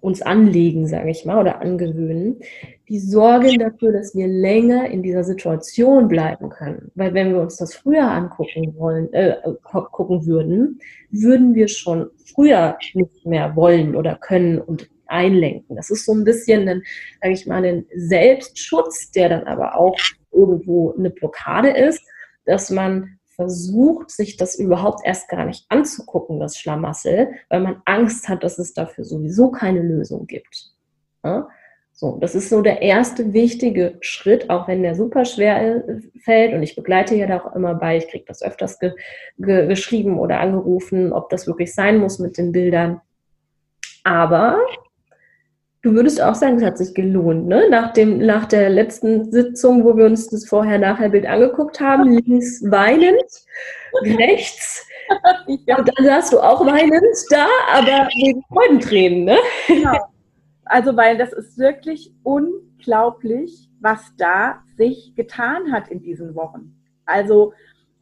uns 0.00 0.20
anlegen, 0.20 0.88
sage 0.88 1.10
ich 1.10 1.24
mal, 1.24 1.40
oder 1.40 1.60
angewöhnen, 1.60 2.40
die 2.88 2.98
sorgen 2.98 3.60
dafür, 3.60 3.92
dass 3.92 4.16
wir 4.16 4.26
länger 4.26 4.90
in 4.90 5.02
dieser 5.02 5.22
Situation 5.22 6.08
bleiben 6.08 6.50
können. 6.50 6.90
Weil 6.96 7.14
wenn 7.14 7.32
wir 7.32 7.40
uns 7.40 7.56
das 7.56 7.72
früher 7.72 8.10
angucken 8.10 8.74
wollen, 8.76 9.12
äh, 9.12 9.36
gucken 9.62 10.26
würden, 10.26 10.80
würden 11.10 11.54
wir 11.54 11.68
schon 11.68 12.10
früher 12.34 12.76
nicht 12.94 13.24
mehr 13.24 13.54
wollen 13.54 13.94
oder 13.94 14.16
können 14.16 14.58
und 14.60 14.90
einlenken. 15.06 15.76
Das 15.76 15.90
ist 15.90 16.04
so 16.04 16.12
ein 16.12 16.24
bisschen, 16.24 16.82
sage 17.20 17.34
ich 17.34 17.46
mal, 17.46 17.64
ein 17.64 17.86
Selbstschutz, 17.94 19.12
der 19.12 19.28
dann 19.28 19.44
aber 19.44 19.76
auch 19.76 19.96
irgendwo 20.32 20.94
eine 20.98 21.10
Blockade 21.10 21.70
ist, 21.70 22.02
dass 22.44 22.70
man 22.70 23.18
versucht, 23.34 24.10
sich 24.10 24.36
das 24.36 24.56
überhaupt 24.56 25.00
erst 25.04 25.28
gar 25.28 25.44
nicht 25.44 25.64
anzugucken, 25.68 26.40
das 26.40 26.58
Schlamassel, 26.58 27.32
weil 27.48 27.60
man 27.60 27.82
Angst 27.84 28.28
hat, 28.28 28.44
dass 28.44 28.58
es 28.58 28.74
dafür 28.74 29.04
sowieso 29.04 29.50
keine 29.50 29.80
Lösung 29.80 30.26
gibt. 30.26 30.72
Ja? 31.24 31.48
So, 31.94 32.18
das 32.20 32.34
ist 32.34 32.48
so 32.48 32.62
der 32.62 32.82
erste 32.82 33.32
wichtige 33.32 33.96
Schritt, 34.00 34.50
auch 34.50 34.66
wenn 34.66 34.82
der 34.82 34.94
super 34.94 35.24
schwer 35.24 35.86
äh, 35.86 36.00
fällt. 36.18 36.54
Und 36.54 36.62
ich 36.62 36.74
begleite 36.74 37.14
ja 37.14 37.26
da 37.26 37.40
auch 37.40 37.54
immer 37.54 37.74
bei, 37.74 37.96
ich 37.96 38.08
kriege 38.08 38.24
das 38.26 38.42
öfters 38.42 38.78
ge 38.78 38.92
ge 39.38 39.66
geschrieben 39.66 40.18
oder 40.18 40.40
angerufen, 40.40 41.12
ob 41.12 41.28
das 41.30 41.46
wirklich 41.46 41.74
sein 41.74 41.98
muss 41.98 42.18
mit 42.18 42.38
den 42.38 42.50
Bildern. 42.50 43.00
Aber 44.04 44.58
Du 45.82 45.94
würdest 45.94 46.22
auch 46.22 46.36
sagen, 46.36 46.58
es 46.58 46.64
hat 46.64 46.78
sich 46.78 46.94
gelohnt, 46.94 47.48
ne? 47.48 47.68
Nach, 47.68 47.92
dem, 47.92 48.18
nach 48.18 48.46
der 48.46 48.70
letzten 48.70 49.32
Sitzung, 49.32 49.84
wo 49.84 49.96
wir 49.96 50.06
uns 50.06 50.28
das 50.28 50.46
Vorher-Nachher-Bild 50.46 51.26
angeguckt 51.26 51.80
haben, 51.80 52.12
links 52.24 52.62
weinend, 52.70 53.22
rechts. 54.04 54.86
Ja. 55.66 55.76
Und 55.76 55.88
dann 55.88 56.06
saßt 56.06 56.32
du 56.32 56.40
auch 56.40 56.64
weinend 56.64 57.04
da, 57.28 57.46
aber 57.70 58.08
wegen 58.14 58.42
Freudentränen, 58.44 59.24
ne? 59.24 59.36
Genau. 59.66 59.98
Also, 60.64 60.96
weil 60.96 61.18
das 61.18 61.34
ist 61.34 61.58
wirklich 61.58 62.14
unglaublich, 62.22 63.68
was 63.80 64.00
da 64.16 64.62
sich 64.78 65.12
getan 65.14 65.70
hat 65.70 65.88
in 65.88 66.00
diesen 66.00 66.34
Wochen. 66.34 66.74
Also, 67.04 67.52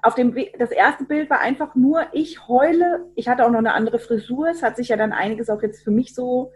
auf 0.02 0.14
dem 0.14 0.36
das 0.56 0.70
erste 0.70 1.04
Bild 1.04 1.30
war 1.30 1.40
einfach 1.40 1.74
nur, 1.74 2.06
ich 2.12 2.46
heule. 2.46 3.06
Ich 3.16 3.26
hatte 3.28 3.44
auch 3.44 3.50
noch 3.50 3.58
eine 3.58 3.72
andere 3.72 3.98
Frisur. 3.98 4.48
Es 4.48 4.62
hat 4.62 4.76
sich 4.76 4.88
ja 4.88 4.96
dann 4.96 5.12
einiges 5.12 5.50
auch 5.50 5.62
jetzt 5.62 5.82
für 5.82 5.90
mich 5.90 6.14
so 6.14 6.52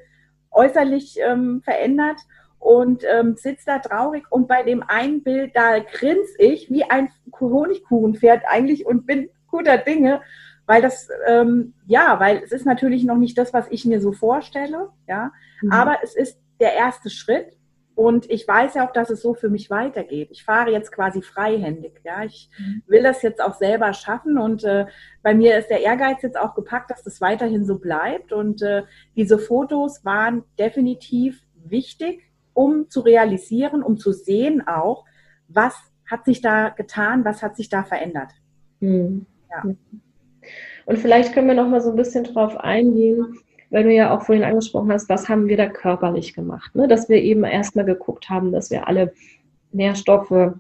äußerlich 0.54 1.18
ähm, 1.20 1.62
verändert 1.62 2.18
und 2.58 3.04
ähm, 3.04 3.36
sitzt 3.36 3.68
da 3.68 3.78
traurig 3.78 4.24
und 4.30 4.48
bei 4.48 4.62
dem 4.62 4.82
einen 4.82 5.22
Bild, 5.22 5.54
da 5.54 5.80
grinse 5.80 6.34
ich 6.38 6.70
wie 6.70 6.84
ein 6.84 7.10
Honigkuchenpferd 7.38 8.44
eigentlich 8.48 8.86
und 8.86 9.06
bin 9.06 9.28
guter 9.48 9.76
Dinge, 9.76 10.22
weil 10.66 10.80
das, 10.80 11.08
ähm, 11.26 11.74
ja, 11.86 12.18
weil 12.20 12.42
es 12.42 12.52
ist 12.52 12.64
natürlich 12.64 13.04
noch 13.04 13.18
nicht 13.18 13.36
das, 13.36 13.52
was 13.52 13.66
ich 13.70 13.84
mir 13.84 14.00
so 14.00 14.12
vorstelle, 14.12 14.88
ja, 15.06 15.30
mhm. 15.60 15.72
aber 15.72 15.98
es 16.02 16.16
ist 16.16 16.40
der 16.58 16.74
erste 16.74 17.10
Schritt 17.10 17.56
und 17.94 18.28
ich 18.28 18.46
weiß 18.46 18.74
ja 18.74 18.86
auch, 18.86 18.92
dass 18.92 19.10
es 19.10 19.22
so 19.22 19.34
für 19.34 19.48
mich 19.48 19.70
weitergeht. 19.70 20.28
Ich 20.32 20.44
fahre 20.44 20.70
jetzt 20.70 20.90
quasi 20.90 21.22
freihändig. 21.22 22.00
Ja, 22.04 22.24
ich 22.24 22.50
mhm. 22.58 22.82
will 22.86 23.02
das 23.02 23.22
jetzt 23.22 23.40
auch 23.40 23.54
selber 23.54 23.92
schaffen 23.92 24.36
und 24.38 24.64
äh, 24.64 24.86
bei 25.22 25.34
mir 25.34 25.56
ist 25.58 25.68
der 25.68 25.80
Ehrgeiz 25.80 26.22
jetzt 26.22 26.38
auch 26.38 26.54
gepackt, 26.54 26.90
dass 26.90 27.04
das 27.04 27.20
weiterhin 27.20 27.64
so 27.64 27.78
bleibt. 27.78 28.32
Und 28.32 28.62
äh, 28.62 28.82
diese 29.16 29.38
Fotos 29.38 30.04
waren 30.04 30.42
definitiv 30.58 31.40
wichtig, 31.54 32.22
um 32.52 32.88
zu 32.88 33.00
realisieren, 33.00 33.82
um 33.82 33.96
zu 33.96 34.12
sehen 34.12 34.66
auch, 34.66 35.04
was 35.48 35.76
hat 36.06 36.24
sich 36.24 36.40
da 36.40 36.70
getan, 36.70 37.24
was 37.24 37.42
hat 37.42 37.56
sich 37.56 37.68
da 37.68 37.84
verändert. 37.84 38.32
Mhm. 38.80 39.26
Ja. 39.50 39.62
Und 40.86 40.98
vielleicht 40.98 41.32
können 41.32 41.46
wir 41.46 41.54
noch 41.54 41.68
mal 41.68 41.80
so 41.80 41.90
ein 41.90 41.96
bisschen 41.96 42.24
drauf 42.24 42.56
eingehen, 42.56 43.38
weil 43.70 43.84
du 43.84 43.92
ja 43.92 44.14
auch 44.14 44.22
vorhin 44.22 44.44
angesprochen 44.44 44.92
hast, 44.92 45.08
was 45.08 45.28
haben 45.28 45.48
wir 45.48 45.56
da 45.56 45.66
körperlich 45.66 46.34
gemacht? 46.34 46.74
Ne? 46.74 46.88
Dass 46.88 47.08
wir 47.08 47.22
eben 47.22 47.44
erstmal 47.44 47.84
geguckt 47.84 48.28
haben, 48.28 48.52
dass 48.52 48.70
wir 48.70 48.86
alle 48.88 49.12
Nährstoffe 49.72 50.54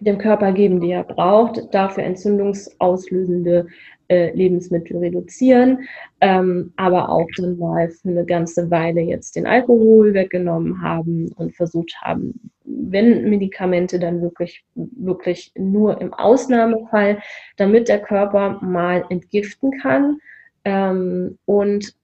dem 0.00 0.18
Körper 0.18 0.52
geben, 0.52 0.80
die 0.80 0.90
er 0.90 1.04
braucht, 1.04 1.72
dafür 1.72 2.04
entzündungsauslösende 2.04 3.66
äh, 4.08 4.32
Lebensmittel 4.34 4.98
reduzieren, 4.98 5.88
ähm, 6.20 6.72
aber 6.76 7.08
auch 7.08 7.26
dann 7.36 7.58
mal 7.58 7.88
für 7.88 8.08
eine 8.08 8.24
ganze 8.24 8.70
Weile 8.70 9.00
jetzt 9.00 9.36
den 9.36 9.46
Alkohol 9.46 10.12
weggenommen 10.12 10.82
haben 10.82 11.32
und 11.36 11.54
versucht 11.54 11.94
haben, 12.02 12.50
wenn 12.64 13.30
Medikamente 13.30 13.98
dann 13.98 14.20
wirklich, 14.20 14.64
wirklich 14.74 15.52
nur 15.56 16.00
im 16.00 16.12
Ausnahmefall, 16.12 17.22
damit 17.56 17.88
der 17.88 18.00
Körper 18.00 18.58
mal 18.62 19.04
entgiften 19.08 19.70
kann 19.80 20.18
ähm, 20.64 21.38
und 21.46 21.94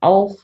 auch 0.00 0.36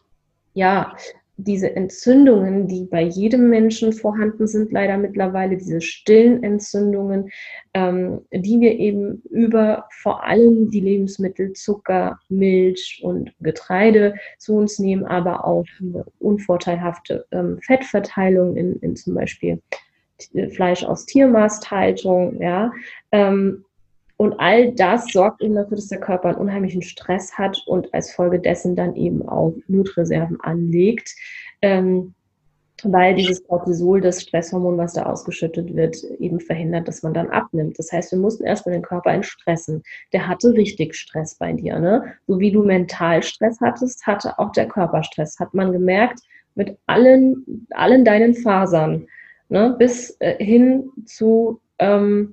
ja 0.55 0.94
diese 1.37 1.75
Entzündungen, 1.75 2.68
die 2.68 2.85
bei 2.85 3.03
jedem 3.03 3.48
Menschen 3.48 3.92
vorhanden 3.92 4.46
sind, 4.46 4.70
leider 4.70 4.98
mittlerweile 4.98 5.57
diese 5.57 5.81
stillen 5.81 6.42
Entzündungen, 6.42 7.31
ähm, 7.75 8.20
die 8.33 8.61
wir 8.61 8.79
eben 8.79 9.22
über 9.31 9.87
vor 9.90 10.25
allem 10.25 10.70
die 10.70 10.81
Lebensmittel 10.81 11.53
Zucker, 11.55 12.18
Milch 12.29 13.01
und 13.03 13.33
Getreide 13.40 14.14
zu 14.38 14.55
uns 14.55 14.79
nehmen, 14.79 15.05
aber 15.05 15.44
auch 15.44 15.64
eine 15.81 16.05
unvorteilhafte 16.18 17.27
ähm, 17.33 17.59
Fettverteilung 17.62 18.57
in, 18.57 18.77
in 18.77 18.94
zum 18.96 19.14
Beispiel 19.14 19.61
Fleisch 20.51 20.85
aus 20.85 21.07
Tiermasthaltung, 21.07 22.40
ja, 22.40 22.70
ähm, 23.11 23.64
und 24.22 24.38
all 24.38 24.70
das 24.70 25.06
sorgt 25.08 25.42
eben 25.42 25.56
dafür, 25.56 25.74
dass 25.74 25.88
der 25.88 25.98
Körper 25.98 26.28
einen 26.28 26.38
unheimlichen 26.38 26.80
Stress 26.80 27.37
hat 27.37 27.61
und 27.66 27.92
als 27.92 28.12
Folge 28.12 28.38
dessen 28.38 28.76
dann 28.76 28.94
eben 28.94 29.28
auch 29.28 29.52
Blutreserven 29.66 30.40
anlegt, 30.40 31.12
ähm, 31.61 32.14
weil 32.85 33.16
dieses 33.16 33.44
Cortisol, 33.44 34.00
das 34.00 34.22
Stresshormon, 34.22 34.78
was 34.78 34.92
da 34.92 35.06
ausgeschüttet 35.06 35.74
wird, 35.74 35.96
eben 36.20 36.38
verhindert, 36.38 36.87
dass 36.87 37.02
man 37.02 37.14
dann 37.14 37.30
abnimmt. 37.30 37.80
Das 37.80 37.90
heißt, 37.90 38.12
wir 38.12 38.18
mussten 38.20 38.44
erstmal 38.44 38.74
den 38.74 38.82
Körper 38.82 39.11
entstressen. 39.11 39.82
Der 40.12 40.28
hatte 40.28 40.52
richtig 40.52 40.94
Stress 40.94 41.35
bei 41.35 41.52
dir. 41.52 41.80
Ne? 41.80 42.14
So 42.28 42.38
wie 42.38 42.52
du 42.52 42.62
mental 42.62 43.24
Stress 43.24 43.58
hattest, 43.61 44.06
hatte 44.06 44.38
auch 44.38 44.52
der 44.52 44.68
Körper 44.68 45.02
Stress. 45.02 45.40
Hat 45.40 45.52
man 45.52 45.72
gemerkt 45.72 46.20
mit 46.54 46.78
allen, 46.87 47.66
allen 47.70 48.04
deinen 48.04 48.35
Fasern, 48.35 49.08
ne? 49.48 49.74
bis 49.76 50.16
äh, 50.20 50.37
hin 50.37 50.90
zu 51.06 51.61
ähm, 51.80 52.32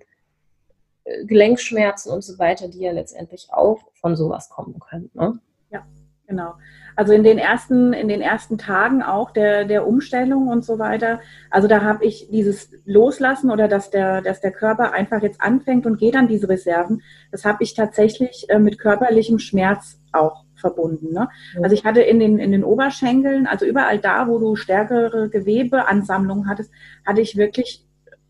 Gelenkschmerzen 1.25 2.11
und 2.11 2.23
so 2.23 2.37
weiter, 2.39 2.67
die 2.67 2.79
ja 2.79 2.91
letztendlich 2.91 3.47
auch 3.51 3.79
von 3.93 4.15
sowas 4.15 4.49
kommen 4.49 4.79
können. 4.79 5.09
Ne? 5.13 5.39
Ja, 5.71 5.85
genau. 6.27 6.55
Also 6.95 7.13
in 7.13 7.23
den 7.23 7.37
ersten, 7.37 7.93
in 7.93 8.09
den 8.09 8.19
ersten 8.19 8.57
Tagen 8.57 9.01
auch 9.01 9.31
der, 9.31 9.63
der 9.63 9.87
Umstellung 9.87 10.49
und 10.49 10.65
so 10.65 10.79
weiter. 10.79 11.21
Also 11.49 11.69
da 11.69 11.81
habe 11.81 12.03
ich 12.03 12.27
dieses 12.29 12.71
Loslassen 12.85 13.51
oder 13.51 13.69
dass 13.69 13.89
der, 13.89 14.21
dass 14.21 14.41
der 14.41 14.51
Körper 14.51 14.91
einfach 14.91 15.21
jetzt 15.21 15.39
anfängt 15.39 15.85
und 15.85 15.97
geht 15.97 16.17
an 16.17 16.27
diese 16.27 16.49
Reserven, 16.49 17.01
das 17.31 17.45
habe 17.45 17.63
ich 17.63 17.73
tatsächlich 17.73 18.47
äh, 18.49 18.59
mit 18.59 18.79
körperlichem 18.79 19.39
Schmerz 19.39 20.01
auch 20.11 20.43
verbunden. 20.55 21.13
Ne? 21.13 21.29
Also 21.63 21.73
ich 21.73 21.85
hatte 21.85 22.01
in 22.01 22.19
den, 22.19 22.37
in 22.37 22.51
den 22.51 22.65
Oberschenkeln, 22.65 23.47
also 23.47 23.65
überall 23.65 23.99
da, 23.99 24.27
wo 24.27 24.37
du 24.37 24.57
stärkere 24.57 25.29
Gewebeansammlungen 25.29 26.49
hattest, 26.49 26.71
hatte 27.05 27.21
ich 27.21 27.37
wirklich 27.37 27.85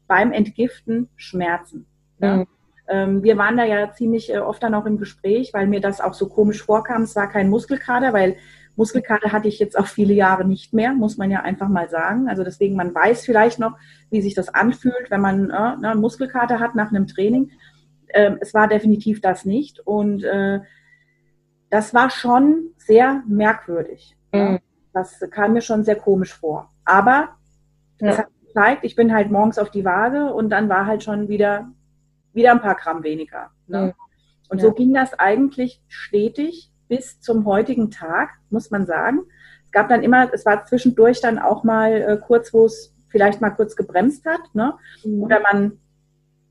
beim 0.08 0.32
Entgiften 0.32 1.10
Schmerzen. 1.16 1.88
Ne? 2.20 2.38
Mhm. 2.38 2.48
Ähm, 2.90 3.24
wir 3.24 3.38
waren 3.38 3.56
da 3.56 3.64
ja 3.64 3.92
ziemlich 3.94 4.34
äh, 4.34 4.40
oft 4.40 4.64
dann 4.64 4.74
auch 4.74 4.86
im 4.86 4.98
Gespräch, 4.98 5.54
weil 5.54 5.68
mir 5.68 5.80
das 5.80 6.02
auch 6.02 6.14
so 6.14 6.28
komisch 6.28 6.64
vorkam. 6.64 7.04
Es 7.04 7.16
war 7.16 7.30
kein 7.30 7.50
Muskelkater, 7.50 8.14
weil 8.14 8.36
Muskelkater 8.76 9.32
hatte 9.32 9.48
ich 9.48 9.60
jetzt 9.60 9.78
auch 9.78 9.88
viele 9.88 10.14
Jahre 10.14 10.46
nicht 10.46 10.74
mehr, 10.74 10.94
muss 10.94 11.18
man 11.18 11.30
ja 11.30 11.42
einfach 11.42 11.68
mal 11.68 11.90
sagen. 11.90 12.28
Also 12.30 12.44
deswegen, 12.44 12.76
man 12.76 12.96
weiß 12.96 13.26
vielleicht 13.26 13.60
noch, 13.60 13.78
wie 14.10 14.22
sich 14.22 14.34
das 14.34 14.50
anfühlt, 14.50 15.10
wenn 15.12 15.22
man 15.22 15.50
äh, 15.50 15.78
ne, 15.78 15.92
einen 15.92 16.02
Muskelkater 16.02 16.60
hat 16.60 16.76
nach 16.76 16.90
einem 16.90 17.06
Training. 17.06 17.52
Ähm, 18.14 18.38
es 18.42 18.54
war 18.54 18.68
definitiv 18.68 19.22
das 19.22 19.46
nicht. 19.46 19.80
Und 19.82 20.24
äh, 20.24 20.62
das 21.70 21.94
war 21.94 22.10
schon 22.10 22.72
sehr 22.78 23.22
merkwürdig. 23.28 24.16
Mhm. 24.32 24.40
Ja. 24.40 24.60
Das 24.94 25.20
kam 25.30 25.54
mir 25.54 25.62
schon 25.62 25.84
sehr 25.84 25.96
komisch 25.96 26.34
vor. 26.34 26.70
Aber 26.86 27.30
ja. 28.02 28.18
hat 28.18 28.28
gezeigt, 28.48 28.84
ich 28.84 28.96
bin 28.96 29.14
halt 29.14 29.30
morgens 29.30 29.60
auf 29.60 29.70
die 29.70 29.86
Waage 29.86 30.34
und 30.34 30.50
dann 30.50 30.70
war 30.70 30.86
halt 30.88 31.04
schon 31.04 31.28
wieder 31.28 31.70
wieder 32.34 32.52
ein 32.52 32.62
paar 32.62 32.76
Gramm 32.76 33.04
weniger. 33.04 33.52
Ne? 33.68 33.88
Mhm. 33.88 33.94
Und 34.50 34.58
ja. 34.58 34.66
so 34.66 34.74
ging 34.74 34.94
das 34.94 35.18
eigentlich 35.18 35.82
stetig 35.88 36.72
bis 36.88 37.22
zum 37.22 37.46
heutigen 37.46 37.92
Tag, 37.92 38.32
muss 38.50 38.72
man 38.72 38.86
sagen. 38.86 39.22
Es 39.66 39.72
gab 39.72 39.90
dann 39.90 40.02
immer, 40.02 40.34
es 40.34 40.46
war 40.46 40.66
zwischendurch 40.66 41.22
dann 41.22 41.40
auch 41.40 41.64
mal 41.64 41.94
äh, 41.94 42.18
kurz, 42.18 42.54
wo 42.54 42.66
es 42.66 42.96
vielleicht 43.10 43.42
mal 43.42 43.52
kurz 43.52 43.76
gebremst 43.76 44.26
hat, 44.26 44.42
ne? 44.54 44.74
Mhm. 45.04 45.24
oder 45.24 45.40
man 45.40 45.80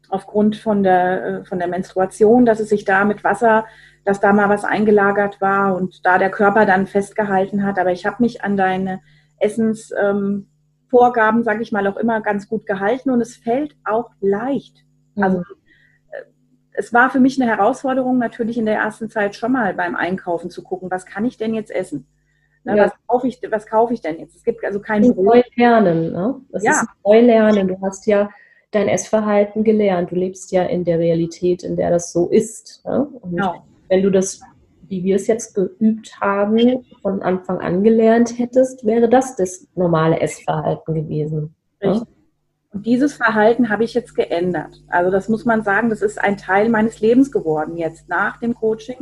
aufgrund 0.08 0.56
von 0.56 0.82
der, 0.82 1.24
äh, 1.24 1.44
von 1.44 1.58
der 1.58 1.68
Menstruation, 1.68 2.46
dass 2.46 2.60
es 2.60 2.68
sich 2.68 2.84
da 2.84 3.04
mit 3.04 3.24
Wasser, 3.24 3.66
dass 4.04 4.20
da 4.20 4.32
mal 4.32 4.48
was 4.48 4.64
eingelagert 4.64 5.40
war 5.40 5.76
und 5.76 6.06
da 6.06 6.18
der 6.18 6.30
Körper 6.30 6.64
dann 6.64 6.86
festgehalten 6.86 7.64
hat. 7.64 7.78
Aber 7.78 7.92
ich 7.92 8.06
habe 8.06 8.22
mich 8.22 8.42
an 8.42 8.56
deine 8.56 9.00
Essensvorgaben, 9.38 11.40
ähm, 11.40 11.44
sage 11.44 11.62
ich 11.62 11.72
mal, 11.72 11.86
auch 11.86 11.96
immer 11.96 12.20
ganz 12.20 12.48
gut 12.48 12.64
gehalten 12.64 13.10
und 13.10 13.20
es 13.20 13.36
fällt 13.36 13.76
auch 13.84 14.10
leicht. 14.20 14.84
Also 15.16 15.38
mhm 15.38 15.57
es 16.78 16.92
war 16.92 17.10
für 17.10 17.18
mich 17.18 17.40
eine 17.40 17.50
Herausforderung, 17.50 18.18
natürlich 18.18 18.56
in 18.56 18.64
der 18.64 18.76
ersten 18.76 19.10
Zeit 19.10 19.34
schon 19.34 19.50
mal 19.50 19.74
beim 19.74 19.96
Einkaufen 19.96 20.48
zu 20.48 20.62
gucken, 20.62 20.90
was 20.92 21.06
kann 21.06 21.24
ich 21.24 21.36
denn 21.36 21.52
jetzt 21.52 21.72
essen? 21.72 22.06
Na, 22.62 22.76
ja. 22.76 22.84
was, 22.84 22.92
kaufe 23.08 23.26
ich, 23.26 23.40
was 23.50 23.66
kaufe 23.66 23.94
ich 23.94 24.00
denn 24.00 24.20
jetzt? 24.20 24.36
Es 24.36 24.44
gibt 24.44 24.64
also 24.64 24.78
kein 24.78 25.02
Neu 25.02 25.42
lernen, 25.56 26.12
ne? 26.12 26.40
Das 26.50 26.62
ja. 26.62 26.72
ist 26.72 26.86
neu 27.04 27.20
lernen. 27.20 27.66
Du 27.66 27.80
hast 27.82 28.06
ja 28.06 28.30
dein 28.70 28.86
Essverhalten 28.88 29.64
gelernt. 29.64 30.12
Du 30.12 30.14
lebst 30.14 30.52
ja 30.52 30.64
in 30.64 30.84
der 30.84 31.00
Realität, 31.00 31.64
in 31.64 31.74
der 31.74 31.90
das 31.90 32.12
so 32.12 32.28
ist. 32.28 32.84
Ne? 32.84 33.08
Und 33.22 33.30
genau. 33.30 33.64
wenn 33.88 34.02
du 34.02 34.10
das, 34.10 34.40
wie 34.82 35.02
wir 35.02 35.16
es 35.16 35.26
jetzt 35.26 35.54
geübt 35.54 36.20
haben, 36.20 36.84
von 37.02 37.22
Anfang 37.22 37.58
an 37.58 37.82
gelernt 37.82 38.38
hättest, 38.38 38.86
wäre 38.86 39.08
das 39.08 39.34
das 39.34 39.66
normale 39.74 40.20
Essverhalten 40.20 40.94
gewesen. 40.94 41.54
Ne? 41.82 41.90
Richtig. 41.90 42.08
Ne? 42.08 42.17
Und 42.78 42.86
dieses 42.86 43.14
Verhalten 43.14 43.70
habe 43.70 43.82
ich 43.82 43.92
jetzt 43.92 44.14
geändert. 44.14 44.84
Also 44.86 45.10
das 45.10 45.28
muss 45.28 45.44
man 45.44 45.64
sagen, 45.64 45.90
das 45.90 46.00
ist 46.00 46.22
ein 46.22 46.36
Teil 46.36 46.68
meines 46.68 47.00
Lebens 47.00 47.32
geworden 47.32 47.76
jetzt 47.76 48.08
nach 48.08 48.38
dem 48.38 48.54
Coaching. 48.54 48.98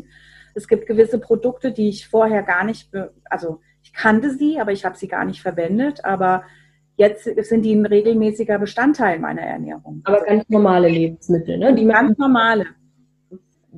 Es 0.54 0.66
gibt 0.66 0.86
gewisse 0.86 1.18
Produkte, 1.18 1.72
die 1.72 1.90
ich 1.90 2.08
vorher 2.08 2.42
gar 2.42 2.64
nicht, 2.64 2.90
also 3.28 3.60
ich 3.82 3.92
kannte 3.92 4.30
sie, 4.30 4.58
aber 4.58 4.72
ich 4.72 4.86
habe 4.86 4.96
sie 4.96 5.08
gar 5.08 5.26
nicht 5.26 5.42
verwendet. 5.42 6.06
Aber 6.06 6.44
jetzt 6.96 7.24
sind 7.24 7.66
die 7.66 7.74
ein 7.74 7.84
regelmäßiger 7.84 8.58
Bestandteil 8.58 9.18
meiner 9.18 9.42
Ernährung. 9.42 10.00
Aber 10.04 10.16
also 10.16 10.26
ganz 10.26 10.48
normale 10.48 10.88
Lebensmittel, 10.88 11.58
ne? 11.58 11.74
Die 11.74 11.84
ganz 11.84 12.16
normale. 12.16 12.64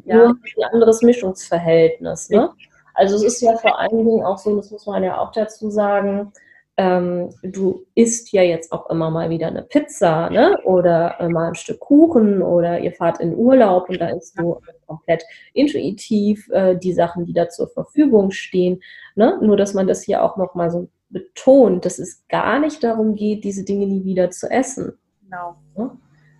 Nur 0.04 0.14
ja. 0.14 0.28
ein 0.28 0.74
anderes 0.74 1.02
Mischungsverhältnis. 1.02 2.30
Ne? 2.30 2.50
Also 2.94 3.16
es 3.16 3.24
ist 3.24 3.40
ja 3.40 3.56
vor 3.56 3.80
allen 3.80 3.98
Dingen 3.98 4.22
auch 4.22 4.38
so, 4.38 4.54
das 4.54 4.70
muss 4.70 4.86
man 4.86 5.02
ja 5.02 5.18
auch 5.18 5.32
dazu 5.32 5.70
sagen, 5.70 6.32
ähm, 6.78 7.34
du 7.42 7.84
isst 7.96 8.32
ja 8.32 8.42
jetzt 8.42 8.70
auch 8.70 8.88
immer 8.88 9.10
mal 9.10 9.30
wieder 9.30 9.48
eine 9.48 9.62
Pizza 9.62 10.30
ne? 10.30 10.56
oder 10.62 11.16
äh, 11.18 11.28
mal 11.28 11.48
ein 11.48 11.54
Stück 11.56 11.80
Kuchen 11.80 12.40
oder 12.40 12.78
ihr 12.78 12.92
fahrt 12.92 13.20
in 13.20 13.34
Urlaub 13.34 13.88
und 13.88 14.00
da 14.00 14.10
isst 14.10 14.38
du 14.38 14.60
komplett 14.86 15.24
intuitiv 15.54 16.48
äh, 16.50 16.76
die 16.76 16.92
Sachen, 16.92 17.26
die 17.26 17.32
da 17.32 17.48
zur 17.48 17.68
Verfügung 17.68 18.30
stehen. 18.30 18.80
Ne? 19.16 19.38
Nur, 19.42 19.56
dass 19.56 19.74
man 19.74 19.88
das 19.88 20.04
hier 20.04 20.22
auch 20.22 20.36
nochmal 20.36 20.70
so 20.70 20.88
betont, 21.10 21.84
dass 21.84 21.98
es 21.98 22.24
gar 22.28 22.60
nicht 22.60 22.84
darum 22.84 23.16
geht, 23.16 23.42
diese 23.42 23.64
Dinge 23.64 23.86
nie 23.86 24.04
wieder 24.04 24.30
zu 24.30 24.48
essen. 24.48 24.92
Genau. 25.24 25.56
Ne? 25.76 25.90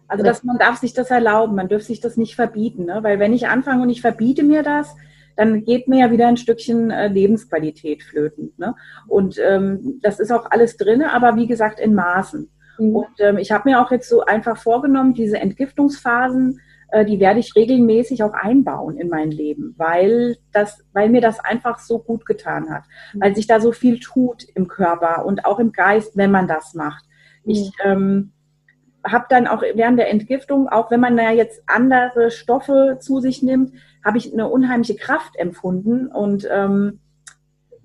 Also, 0.07 0.22
dass 0.22 0.44
man 0.44 0.57
darf 0.57 0.77
sich 0.79 0.94
das 0.94 1.11
erlauben, 1.11 1.57
man 1.57 1.68
dürfte 1.68 1.88
sich 1.88 2.01
das 2.01 2.16
nicht 2.16 2.37
verbieten, 2.37 2.85
ne? 2.85 3.03
weil 3.03 3.18
wenn 3.18 3.33
ich 3.33 3.48
anfange 3.48 3.83
und 3.83 3.90
ich 3.90 4.03
verbiete 4.03 4.44
mir 4.44 4.62
das, 4.62 4.94
dann 5.38 5.64
geht 5.64 5.87
mir 5.87 6.01
ja 6.01 6.11
wieder 6.11 6.27
ein 6.27 6.37
Stückchen 6.37 6.90
äh, 6.90 7.07
Lebensqualität 7.07 8.03
flöten. 8.03 8.53
Ne? 8.57 8.74
Und 9.07 9.38
ähm, 9.38 10.01
das 10.03 10.18
ist 10.18 10.33
auch 10.33 10.51
alles 10.51 10.77
drin, 10.77 11.01
aber 11.03 11.37
wie 11.37 11.46
gesagt 11.46 11.79
in 11.79 11.94
Maßen. 11.94 12.51
Mhm. 12.77 12.96
Und 12.96 13.20
ähm, 13.20 13.38
ich 13.38 13.53
habe 13.53 13.70
mir 13.70 13.81
auch 13.81 13.92
jetzt 13.92 14.09
so 14.09 14.24
einfach 14.24 14.57
vorgenommen, 14.57 15.14
diese 15.14 15.38
Entgiftungsphasen, 15.38 16.61
äh, 16.90 17.05
die 17.05 17.20
werde 17.20 17.38
ich 17.38 17.55
regelmäßig 17.55 18.24
auch 18.24 18.33
einbauen 18.33 18.96
in 18.96 19.09
mein 19.09 19.31
Leben, 19.31 19.77
weil 19.79 20.38
das, 20.51 20.85
weil 20.92 21.09
mir 21.09 21.20
das 21.20 21.38
einfach 21.38 21.79
so 21.79 22.01
gut 22.01 22.27
getan 22.27 22.68
hat, 22.68 22.83
mhm. 23.12 23.20
weil 23.20 23.37
sich 23.37 23.46
da 23.46 23.61
so 23.61 23.70
viel 23.70 24.01
tut 24.01 24.42
im 24.57 24.66
Körper 24.66 25.24
und 25.24 25.44
auch 25.44 25.61
im 25.61 25.70
Geist, 25.70 26.16
wenn 26.16 26.33
man 26.33 26.48
das 26.48 26.74
macht. 26.74 27.05
Mhm. 27.44 27.51
Ich 27.53 27.72
ähm, 27.85 28.33
habe 29.07 29.27
dann 29.29 29.46
auch 29.46 29.62
während 29.62 30.01
der 30.01 30.11
Entgiftung, 30.11 30.68
auch 30.68 30.90
wenn 30.90 30.98
man 30.98 31.16
da 31.16 31.31
jetzt 31.31 31.62
andere 31.66 32.33
Stoffe 32.33 32.98
zu 33.01 33.20
sich 33.20 33.40
nimmt, 33.40 33.72
habe 34.04 34.18
ich 34.18 34.32
eine 34.32 34.48
unheimliche 34.48 34.96
Kraft 34.96 35.37
empfunden 35.37 36.06
und 36.06 36.46
ähm, 36.50 37.00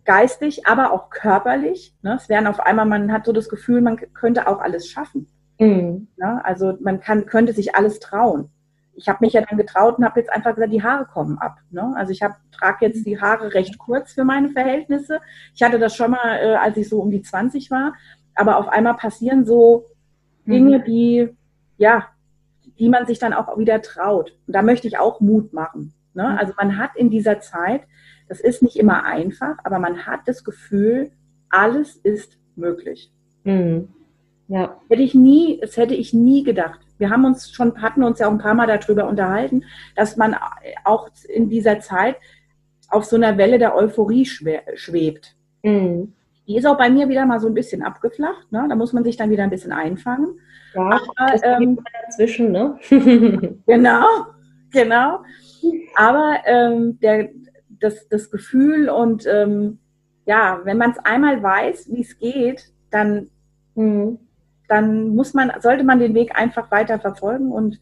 geistig, 0.06 0.67
aber 0.67 0.91
auch 0.91 1.10
körperlich. 1.10 1.95
Ne? 2.02 2.15
Es 2.15 2.30
werden 2.30 2.47
auf 2.47 2.60
einmal, 2.60 2.86
man 2.86 3.12
hat 3.12 3.26
so 3.26 3.32
das 3.32 3.49
Gefühl, 3.49 3.82
man 3.82 3.97
könnte 4.13 4.47
auch 4.47 4.60
alles 4.60 4.88
schaffen. 4.89 5.28
Mhm. 5.60 6.08
Ne? 6.17 6.41
Also 6.43 6.78
man 6.82 6.99
kann, 6.99 7.26
könnte 7.26 7.54
sich 7.54 7.76
alles 7.76 7.99
trauen. 7.99 8.49
ich 8.95 9.08
habe 9.10 9.19
mich 9.21 9.34
ja 9.34 9.41
dann 9.41 9.58
getraut 9.58 9.97
und 9.97 10.06
habe 10.06 10.19
jetzt 10.19 10.32
einfach 10.32 10.54
gesagt, 10.54 10.73
die 10.73 10.84
Haare 10.84 11.06
kommen 11.06 11.38
ab. 11.39 11.58
Ne? 11.71 11.93
Also 11.95 12.12
ich 12.12 12.19
trage 12.19 12.86
jetzt 12.86 13.06
die 13.06 13.19
Haare 13.19 13.54
recht 13.54 13.78
kurz 13.78 14.13
für 14.13 14.23
meine 14.23 14.49
Verhältnisse. 14.49 15.19
Ich 15.56 15.63
hatte 15.63 15.80
das 15.80 15.95
schon 15.95 16.12
mal, 16.12 16.38
äh, 16.38 16.56
als 16.56 16.78
ich 16.78 16.89
so 16.89 16.99
um 16.99 17.10
die 17.10 17.21
20 17.21 17.71
war. 17.71 17.93
Aber 18.36 18.58
auf 18.58 18.67
einmal 18.67 18.95
passieren 18.95 19.45
so 19.45 19.86
Dinge, 20.45 20.80
mhm. 20.80 20.84
die, 20.84 21.30
ja, 21.78 22.08
die 22.80 22.89
man 22.89 23.06
sich 23.06 23.19
dann 23.19 23.34
auch 23.34 23.58
wieder 23.58 23.82
traut. 23.82 24.36
Und 24.47 24.54
da 24.54 24.62
möchte 24.62 24.88
ich 24.88 24.97
auch 24.97 25.21
Mut 25.21 25.54
machen. 25.54 25.93
Ne? 26.13 26.23
Mhm. 26.23 26.38
Also 26.38 26.54
man 26.58 26.78
hat 26.78 26.91
in 26.95 27.10
dieser 27.10 27.39
Zeit, 27.39 27.82
das 28.28 28.39
ist 28.39 28.62
nicht 28.62 28.78
immer 28.78 29.06
einfach, 29.06 29.58
aber 29.63 29.80
man 29.80 30.06
hat 30.06 30.21
das 30.26 30.43
Gefühl, 30.43 31.12
alles 31.49 31.97
ist 31.97 32.38
möglich. 32.56 33.12
Mhm. 33.43 33.89
Ja. 34.47 34.78
Hätte 34.89 35.02
ich 35.02 35.13
nie, 35.13 35.60
das 35.62 35.78
hätte 35.78 35.95
ich 35.95 36.13
nie 36.13 36.43
gedacht. 36.43 36.80
Wir 36.97 37.10
haben 37.10 37.26
uns 37.26 37.52
schon, 37.52 37.82
hatten 37.82 38.04
uns 38.04 38.19
ja 38.19 38.28
auch 38.28 38.32
ein 38.32 38.38
paar 38.38 38.54
Mal 38.54 38.67
darüber 38.67 39.08
unterhalten, 39.08 39.63
dass 39.95 40.17
man 40.17 40.36
auch 40.84 41.10
in 41.28 41.49
dieser 41.49 41.80
Zeit 41.80 42.17
auf 42.89 43.06
so 43.06 43.15
einer 43.15 43.38
Welle 43.38 43.58
der 43.58 43.76
Euphorie 43.76 44.26
schwebt. 44.26 45.36
Mhm. 45.63 46.13
Die 46.47 46.58
ist 46.58 46.65
auch 46.65 46.78
bei 46.78 46.89
mir 46.89 47.08
wieder 47.08 47.26
mal 47.26 47.39
so 47.39 47.47
ein 47.47 47.54
bisschen 47.54 47.84
abgeflacht. 47.84 48.52
Ne? 48.52 48.65
Da 48.67 48.76
muss 48.76 48.93
man 48.93 49.04
sich 49.04 49.15
dann 49.15 49.30
wieder 49.30 49.43
ein 49.43 49.49
bisschen 49.49 49.71
einfangen. 49.71 50.39
Ja, 50.76 50.82
Aber, 50.82 51.43
ähm, 51.43 51.80
dazwischen, 52.06 52.52
ne? 52.52 52.78
genau, 53.65 54.06
genau. 54.71 55.23
Aber 55.95 56.38
ähm, 56.45 56.99
der, 56.99 57.30
das, 57.69 58.08
das 58.10 58.32
Gefühl 58.32 58.89
und 58.89 59.26
ähm, 59.26 59.80
ja, 60.26 60.62
wenn 60.63 60.78
man 60.78 60.91
es 60.91 60.99
einmal 60.99 61.43
weiß, 61.43 61.91
wie 61.91 62.02
es 62.02 62.17
geht, 62.17 62.71
dann 62.91 63.30
mhm 63.76 64.19
dann 64.73 65.15
muss 65.15 65.34
man, 65.34 65.52
sollte 65.60 65.84
man 65.84 65.99
den 65.99 66.15
Weg 66.15 66.36
einfach 66.36 66.71
weiter 66.71 66.99
verfolgen 66.99 67.52
und 67.52 67.80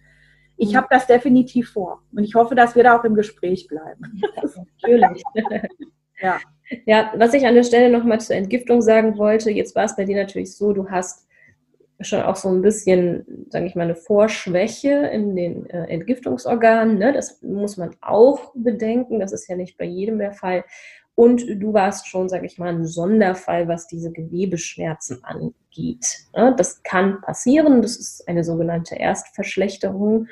ich 0.57 0.73
mhm. 0.73 0.77
habe 0.77 0.87
das 0.89 1.07
definitiv 1.07 1.71
vor. 1.71 2.01
Und 2.11 2.23
ich 2.23 2.35
hoffe, 2.35 2.55
dass 2.55 2.75
wir 2.75 2.83
da 2.83 2.99
auch 2.99 3.03
im 3.03 3.15
Gespräch 3.15 3.67
bleiben. 3.67 4.21
natürlich. 4.81 5.23
ja. 6.21 6.39
ja, 6.85 7.13
was 7.15 7.33
ich 7.33 7.45
an 7.45 7.55
der 7.55 7.63
Stelle 7.63 7.95
nochmal 7.95 8.19
zur 8.19 8.35
Entgiftung 8.35 8.81
sagen 8.81 9.17
wollte, 9.17 9.51
jetzt 9.51 9.75
war 9.75 9.85
es 9.85 9.95
bei 9.95 10.05
dir 10.05 10.17
natürlich 10.17 10.55
so, 10.55 10.73
du 10.73 10.89
hast 10.89 11.27
schon 12.03 12.21
auch 12.21 12.35
so 12.35 12.49
ein 12.49 12.61
bisschen, 12.61 13.47
sage 13.49 13.65
ich 13.65 13.75
mal, 13.75 13.83
eine 13.83 13.95
Vorschwäche 13.95 14.89
in 14.89 15.35
den 15.35 15.69
äh, 15.69 15.85
Entgiftungsorganen. 15.85 16.97
Ne? 16.97 17.13
Das 17.13 17.41
muss 17.41 17.77
man 17.77 17.95
auch 18.01 18.51
bedenken. 18.55 19.19
Das 19.19 19.31
ist 19.31 19.47
ja 19.47 19.55
nicht 19.55 19.77
bei 19.77 19.85
jedem 19.85 20.19
der 20.19 20.31
Fall. 20.31 20.63
Und 21.15 21.43
du 21.47 21.73
warst 21.73 22.07
schon, 22.07 22.29
sage 22.29 22.45
ich 22.45 22.57
mal, 22.57 22.69
ein 22.69 22.85
Sonderfall, 22.85 23.67
was 23.67 23.87
diese 23.87 24.11
Gewebeschmerzen 24.11 25.23
angeht. 25.23 26.25
Das 26.33 26.83
kann 26.83 27.21
passieren, 27.21 27.81
das 27.81 27.97
ist 27.97 28.27
eine 28.27 28.43
sogenannte 28.43 28.95
Erstverschlechterung. 28.95 30.27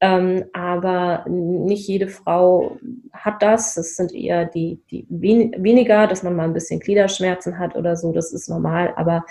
Ähm, 0.00 0.44
aber 0.52 1.24
nicht 1.28 1.88
jede 1.88 2.08
Frau 2.08 2.78
hat 3.12 3.42
das. 3.42 3.74
Das 3.74 3.96
sind 3.96 4.14
eher 4.14 4.44
die, 4.44 4.80
die 4.90 5.06
wen 5.08 5.52
weniger, 5.58 6.06
dass 6.06 6.22
man 6.22 6.36
mal 6.36 6.44
ein 6.44 6.54
bisschen 6.54 6.80
Gliederschmerzen 6.80 7.58
hat 7.58 7.74
oder 7.74 7.96
so. 7.96 8.12
Das 8.12 8.32
ist 8.32 8.48
normal. 8.48 8.92
Aber 8.96 9.24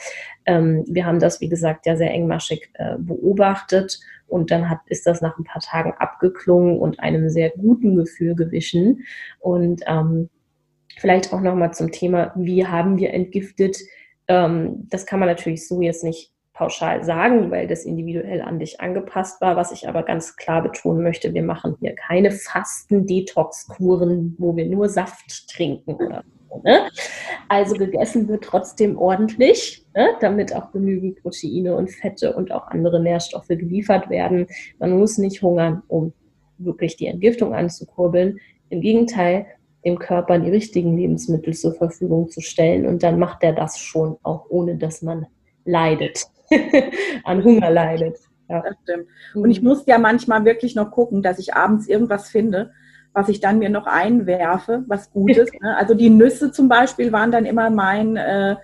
ähm, 0.46 0.84
wir 0.88 1.06
haben 1.06 1.20
das, 1.20 1.40
wie 1.42 1.50
gesagt, 1.50 1.86
ja 1.86 1.96
sehr 1.96 2.12
engmaschig 2.12 2.70
äh, 2.74 2.98
beobachtet. 2.98 4.00
Und 4.28 4.52
dann 4.52 4.70
hat, 4.70 4.80
ist 4.88 5.08
das 5.08 5.22
nach 5.22 5.38
ein 5.38 5.46
paar 5.46 5.62
Tagen 5.62 5.94
abgeklungen 5.94 6.78
und 6.80 7.00
einem 7.00 7.30
sehr 7.30 7.50
guten 7.52 7.96
Gefühl 7.96 8.36
gewichen. 8.36 9.06
Und 9.40 9.84
ähm, 9.88 10.30
Vielleicht 10.98 11.32
auch 11.32 11.42
nochmal 11.42 11.74
zum 11.74 11.92
Thema, 11.92 12.34
wie 12.36 12.66
haben 12.66 12.98
wir 12.98 13.14
entgiftet? 13.14 13.78
Ähm, 14.28 14.88
das 14.90 15.06
kann 15.06 15.20
man 15.20 15.30
natürlich 15.30 15.68
so 15.68 15.82
jetzt 15.82 16.04
nicht 16.04 16.32
pauschal 16.58 17.04
sagen, 17.04 17.52
weil 17.52 17.68
das 17.68 17.86
individuell 17.86 18.42
an 18.42 18.58
dich 18.58 18.82
angepasst 18.82 19.40
war. 19.42 19.56
Was 19.56 19.72
ich 19.72 19.88
aber 19.88 20.04
ganz 20.04 20.36
klar 20.36 20.64
betonen 20.64 21.04
möchte, 21.04 21.34
wir 21.34 21.44
machen 21.44 21.76
hier 21.80 21.94
keine 21.94 22.32
Fasten-Detox-Kuren, 22.32 24.36
wo 24.40 24.56
wir 24.56 24.66
nur 24.66 24.90
Saft 24.90 25.48
trinken 25.50 25.94
oder 25.94 26.24
so. 26.50 26.62
Ne? 26.64 26.90
Also 27.48 27.76
gegessen 27.76 28.28
wird 28.28 28.44
trotzdem 28.44 28.98
ordentlich, 28.98 29.86
ne? 29.96 30.10
damit 30.20 30.56
auch 30.56 30.72
genügend 30.72 31.22
Proteine 31.22 31.76
und 31.76 31.92
Fette 31.92 32.36
und 32.36 32.52
auch 32.52 32.68
andere 32.68 33.02
Nährstoffe 33.02 33.48
geliefert 33.48 34.10
werden. 34.10 34.48
Man 34.80 34.98
muss 34.98 35.20
nicht 35.20 35.44
hungern, 35.44 35.84
um 35.88 36.12
wirklich 36.58 36.98
die 36.98 37.08
Entgiftung 37.08 37.54
anzukurbeln. 37.54 38.40
Im 38.70 38.82
Gegenteil, 38.82 39.46
dem 39.86 40.00
Körper 40.00 40.40
die 40.40 40.50
richtigen 40.50 40.98
Lebensmittel 40.98 41.54
zur 41.54 41.76
Verfügung 41.76 42.30
zu 42.30 42.42
stellen. 42.42 42.88
Und 42.88 43.04
dann 43.04 43.20
macht 43.20 43.44
er 43.44 43.54
das 43.54 43.78
schon, 43.78 44.18
auch 44.24 44.48
ohne 44.50 44.76
dass 44.76 45.04
man 45.04 45.28
leidet, 45.66 46.26
an 47.24 47.44
Hunger 47.44 47.70
leidet. 47.70 48.18
Ja. 48.50 48.62
Das 48.62 48.76
stimmt. 48.84 49.08
Und 49.36 49.52
ich 49.52 49.62
muss 49.62 49.86
ja 49.86 49.98
manchmal 49.98 50.46
wirklich 50.46 50.76
noch 50.76 50.92
gucken, 50.92 51.22
dass 51.22 51.40
ich 51.40 51.54
abends 51.54 51.88
irgendwas 51.88 52.30
finde, 52.30 52.72
was 53.14 53.30
ich 53.30 53.40
dann 53.40 53.60
mir 53.60 53.70
noch 53.70 53.88
einwerfe, 53.88 54.84
was 54.88 55.12
Gutes. 55.12 55.50
Ne? 55.62 55.76
Also 55.76 55.94
die 55.94 56.10
Nüsse 56.10 56.52
zum 56.52 56.70
Beispiel 56.70 57.12
waren 57.12 57.32
dann 57.32 57.46
immer 57.46 57.70
mein, 57.70 58.16
äh, 58.16 58.56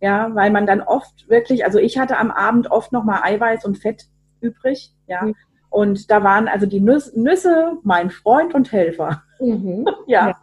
ja, 0.00 0.34
weil 0.34 0.50
man 0.50 0.66
dann 0.66 0.80
oft 0.80 1.28
wirklich, 1.28 1.64
also 1.64 1.78
ich 1.78 1.98
hatte 1.98 2.18
am 2.18 2.30
Abend 2.30 2.70
oft 2.70 2.92
noch 2.92 3.04
mal 3.04 3.22
Eiweiß 3.22 3.64
und 3.64 3.78
Fett 3.78 4.06
übrig, 4.40 4.94
ja. 5.06 5.22
Mhm. 5.22 5.34
Und 5.70 6.10
da 6.10 6.22
waren 6.22 6.48
also 6.48 6.66
die 6.66 6.80
Nüsse 6.80 7.78
mein 7.82 8.10
Freund 8.10 8.54
und 8.54 8.70
Helfer. 8.70 9.22
Mhm. 9.40 9.86
ja. 10.06 10.28
ja. 10.28 10.36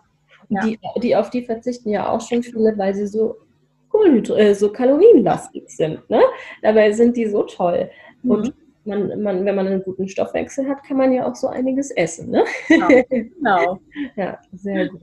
Ja. 0.52 0.62
Die, 0.62 0.80
die, 1.02 1.16
auf 1.16 1.30
die 1.30 1.46
verzichten 1.46 1.90
ja 1.90 2.10
auch 2.10 2.22
schon 2.22 2.42
viele, 2.42 2.76
weil 2.76 2.96
sie 2.96 3.06
so, 3.06 3.36
Kohlenhydra 4.00 4.38
äh, 4.38 4.56
so 4.56 4.72
kalorienlastig 4.72 5.70
sind. 5.70 6.10
Ne? 6.10 6.22
Dabei 6.62 6.92
sind 6.92 7.18
die 7.18 7.28
so 7.28 7.44
toll. 7.44 7.90
Mhm. 8.24 8.32
Und 8.32 8.54
man, 8.86 9.22
man, 9.22 9.46
wenn 9.46 9.56
man 9.56 9.68
einen 9.68 9.84
guten 9.84 10.08
Stoffwechsel 10.08 10.68
hat, 10.68 10.84
kann 10.84 10.98
man 10.98 11.12
ja 11.12 11.28
auch 11.28 11.36
so 11.36 11.48
einiges 11.48 11.92
essen. 11.92 12.32
Ne? 12.32 12.44
Genau. 12.68 12.88
genau. 13.10 13.80
ja, 14.16 14.40
sehr 14.54 14.90
gut. 14.90 15.02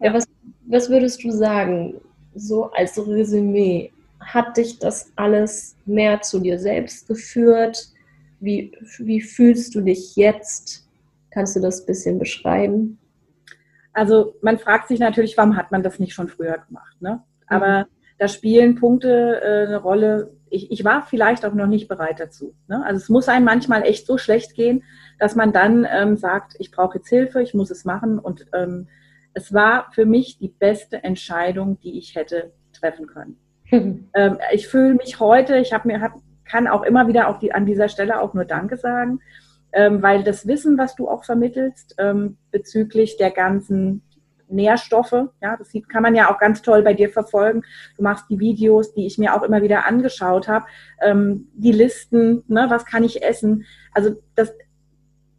Ja, 0.00 0.12
was, 0.12 0.26
was 0.66 0.90
würdest 0.90 1.24
du 1.24 1.30
sagen, 1.30 1.94
so 2.34 2.70
als 2.72 2.98
Resümee? 2.98 3.92
Hat 4.20 4.56
dich 4.56 4.78
das 4.78 5.12
alles 5.16 5.76
mehr 5.86 6.20
zu 6.20 6.40
dir 6.40 6.58
selbst 6.58 7.06
geführt? 7.06 7.88
Wie, 8.40 8.72
wie 8.98 9.20
fühlst 9.20 9.74
du 9.74 9.80
dich 9.80 10.16
jetzt? 10.16 10.86
Kannst 11.30 11.54
du 11.56 11.60
das 11.60 11.80
ein 11.80 11.86
bisschen 11.86 12.18
beschreiben? 12.18 12.98
Also 13.92 14.34
man 14.42 14.58
fragt 14.58 14.88
sich 14.88 15.00
natürlich, 15.00 15.36
warum 15.36 15.56
hat 15.56 15.70
man 15.70 15.82
das 15.82 15.98
nicht 15.98 16.12
schon 16.12 16.28
früher 16.28 16.58
gemacht? 16.66 17.00
Ne? 17.00 17.22
Aber 17.46 17.80
mhm. 17.80 17.95
Da 18.18 18.28
spielen 18.28 18.76
Punkte 18.76 19.40
äh, 19.42 19.66
eine 19.66 19.78
Rolle. 19.78 20.32
Ich, 20.48 20.70
ich 20.70 20.84
war 20.84 21.02
vielleicht 21.02 21.44
auch 21.44 21.54
noch 21.54 21.66
nicht 21.66 21.88
bereit 21.88 22.20
dazu. 22.20 22.54
Ne? 22.68 22.84
Also 22.84 22.98
es 22.98 23.08
muss 23.08 23.28
einem 23.28 23.44
manchmal 23.44 23.82
echt 23.82 24.06
so 24.06 24.16
schlecht 24.18 24.54
gehen, 24.54 24.84
dass 25.18 25.34
man 25.34 25.52
dann 25.52 25.86
ähm, 25.90 26.16
sagt, 26.16 26.54
ich 26.58 26.70
brauche 26.70 26.98
jetzt 26.98 27.08
Hilfe, 27.08 27.42
ich 27.42 27.54
muss 27.54 27.70
es 27.70 27.84
machen. 27.84 28.18
Und 28.18 28.46
ähm, 28.54 28.88
es 29.34 29.52
war 29.52 29.88
für 29.92 30.06
mich 30.06 30.38
die 30.38 30.48
beste 30.48 31.02
Entscheidung, 31.04 31.78
die 31.80 31.98
ich 31.98 32.14
hätte 32.14 32.52
treffen 32.72 33.06
können. 33.06 33.38
Mhm. 33.70 34.08
Ähm, 34.14 34.38
ich 34.52 34.68
fühle 34.68 34.94
mich 34.94 35.18
heute, 35.18 35.56
ich 35.58 35.72
habe 35.72 35.88
mir, 35.88 36.00
hab, 36.00 36.12
kann 36.44 36.68
auch 36.68 36.82
immer 36.82 37.08
wieder 37.08 37.36
die, 37.40 37.52
an 37.52 37.66
dieser 37.66 37.88
Stelle 37.88 38.20
auch 38.20 38.32
nur 38.32 38.44
Danke 38.44 38.76
sagen 38.76 39.20
ähm, 39.76 40.02
weil 40.02 40.24
das 40.24 40.46
Wissen, 40.46 40.78
was 40.78 40.96
du 40.96 41.08
auch 41.08 41.24
vermittelst 41.24 41.94
ähm, 41.98 42.38
bezüglich 42.50 43.18
der 43.18 43.30
ganzen 43.30 44.02
Nährstoffe, 44.48 45.28
ja, 45.40 45.56
das 45.56 45.70
sieht, 45.70 45.88
kann 45.88 46.02
man 46.02 46.14
ja 46.14 46.30
auch 46.30 46.38
ganz 46.38 46.62
toll 46.62 46.82
bei 46.82 46.94
dir 46.94 47.10
verfolgen. 47.10 47.62
Du 47.96 48.02
machst 48.02 48.26
die 48.30 48.38
Videos, 48.38 48.94
die 48.94 49.06
ich 49.06 49.18
mir 49.18 49.34
auch 49.34 49.42
immer 49.42 49.62
wieder 49.62 49.86
angeschaut 49.86 50.48
habe, 50.48 50.66
ähm, 51.00 51.48
die 51.54 51.72
Listen, 51.72 52.44
ne, 52.48 52.66
was 52.68 52.84
kann 52.84 53.04
ich 53.04 53.22
essen? 53.22 53.64
Also 53.92 54.22
das, 54.34 54.52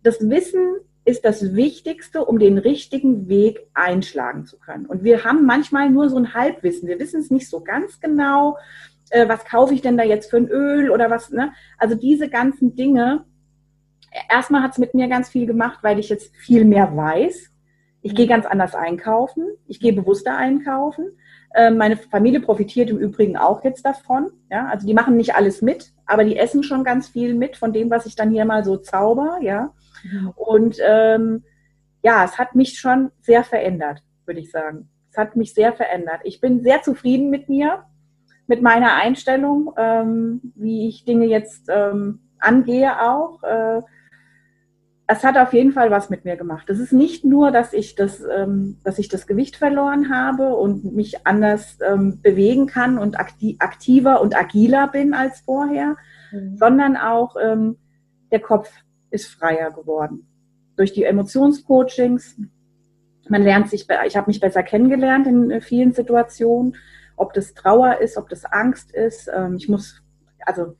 das 0.03 0.29
Wissen 0.29 0.77
ist 1.07 1.23
das 1.23 1.55
Wichtigste, 1.55 2.25
um 2.25 2.37
den 2.37 2.57
richtigen 2.57 3.29
Weg 3.29 3.65
einschlagen 3.73 4.45
zu 4.45 4.59
können. 4.59 4.85
Und 4.85 5.03
wir 5.03 5.23
haben 5.23 5.45
manchmal 5.45 5.89
nur 5.89 6.09
so 6.09 6.17
ein 6.17 6.33
Halbwissen. 6.33 6.89
Wir 6.89 6.99
wissen 6.99 7.21
es 7.21 7.31
nicht 7.31 7.49
so 7.49 7.61
ganz 7.61 8.01
genau. 8.01 8.57
Äh, 9.09 9.29
was 9.29 9.45
kaufe 9.45 9.73
ich 9.73 9.81
denn 9.81 9.97
da 9.97 10.03
jetzt 10.03 10.29
für 10.29 10.37
ein 10.37 10.49
Öl 10.49 10.89
oder 10.89 11.09
was? 11.09 11.31
Ne? 11.31 11.53
Also 11.77 11.95
diese 11.95 12.29
ganzen 12.29 12.75
Dinge, 12.75 13.23
erstmal 14.29 14.61
hat 14.63 14.71
es 14.71 14.77
mit 14.79 14.93
mir 14.93 15.07
ganz 15.07 15.29
viel 15.29 15.45
gemacht, 15.45 15.79
weil 15.81 15.97
ich 15.97 16.09
jetzt 16.09 16.35
viel 16.35 16.65
mehr 16.65 16.95
weiß. 16.95 17.51
Ich 18.01 18.15
gehe 18.15 18.27
ganz 18.27 18.45
anders 18.45 18.75
einkaufen. 18.75 19.45
Ich 19.67 19.79
gehe 19.79 19.93
bewusster 19.93 20.37
einkaufen. 20.37 21.11
Ähm, 21.55 21.77
meine 21.77 21.97
Familie 21.97 22.39
profitiert 22.39 22.89
im 22.89 22.97
Übrigen 22.97 23.37
auch 23.37 23.63
jetzt 23.63 23.85
davon. 23.85 24.31
Ja, 24.51 24.67
also 24.67 24.85
die 24.85 24.93
machen 24.93 25.17
nicht 25.17 25.35
alles 25.35 25.61
mit, 25.61 25.93
aber 26.05 26.23
die 26.23 26.37
essen 26.37 26.63
schon 26.63 26.83
ganz 26.83 27.07
viel 27.09 27.33
mit 27.33 27.57
von 27.57 27.73
dem, 27.73 27.89
was 27.89 28.05
ich 28.05 28.15
dann 28.15 28.31
hier 28.31 28.45
mal 28.45 28.63
so 28.63 28.77
zauber. 28.77 29.39
Ja, 29.41 29.73
mhm. 30.03 30.33
und 30.35 30.77
ähm, 30.85 31.43
ja, 32.03 32.23
es 32.23 32.37
hat 32.37 32.55
mich 32.55 32.79
schon 32.79 33.11
sehr 33.21 33.43
verändert, 33.43 34.03
würde 34.25 34.39
ich 34.39 34.51
sagen. 34.51 34.89
Es 35.11 35.17
hat 35.17 35.35
mich 35.35 35.53
sehr 35.53 35.73
verändert. 35.73 36.21
Ich 36.23 36.39
bin 36.41 36.61
sehr 36.61 36.81
zufrieden 36.81 37.29
mit 37.29 37.49
mir, 37.49 37.83
mit 38.45 38.61
meiner 38.61 38.93
Einstellung, 38.93 39.73
ähm, 39.77 40.53
wie 40.55 40.87
ich 40.87 41.05
Dinge 41.05 41.25
jetzt 41.25 41.67
ähm, 41.69 42.19
angehe 42.39 43.01
auch. 43.01 43.41
Äh, 43.43 43.81
es 45.07 45.23
hat 45.23 45.37
auf 45.37 45.53
jeden 45.53 45.71
Fall 45.71 45.89
was 45.89 46.09
mit 46.09 46.25
mir 46.25 46.35
gemacht. 46.35 46.69
Es 46.69 46.79
ist 46.79 46.91
nicht 46.91 47.23
nur, 47.23 47.51
dass 47.51 47.71
ich 47.71 47.95
das, 47.95 48.21
ähm, 48.21 48.77
dass 48.83 48.99
ich 48.99 49.07
das 49.07 49.25
Gewicht 49.25 49.55
verloren 49.55 50.13
habe 50.13 50.53
und 50.55 50.93
mich 50.93 51.25
anders 51.25 51.77
ähm, 51.81 52.21
bewegen 52.21 52.67
kann 52.67 52.97
und 52.97 53.17
aktiver 53.17 54.19
und 54.21 54.37
agiler 54.37 54.89
bin 54.89 55.13
als 55.13 55.39
vorher, 55.41 55.95
mhm. 56.33 56.57
sondern 56.57 56.97
auch 56.97 57.37
ähm, 57.41 57.77
der 58.31 58.41
Kopf 58.41 58.69
ist 59.09 59.27
freier 59.27 59.71
geworden. 59.71 60.27
durch 60.75 60.93
die 60.93 61.05
Emotionscoachings. 61.05 62.37
Man 63.29 63.41
lernt 63.41 63.69
sich, 63.69 63.87
ich 64.05 64.15
habe 64.15 64.29
mich 64.29 64.39
besser 64.39 64.61
kennengelernt 64.61 65.25
in 65.25 65.51
äh, 65.51 65.61
vielen 65.61 65.93
Situationen, 65.93 66.75
ob 67.15 67.33
das 67.33 67.53
Trauer 67.53 67.99
ist, 67.99 68.17
ob 68.17 68.29
das 68.29 68.45
Angst 68.45 68.91
ist. 68.91 69.29
Ähm, 69.33 69.55
ich 69.55 69.69
muss, 69.69 70.03
also 70.45 70.75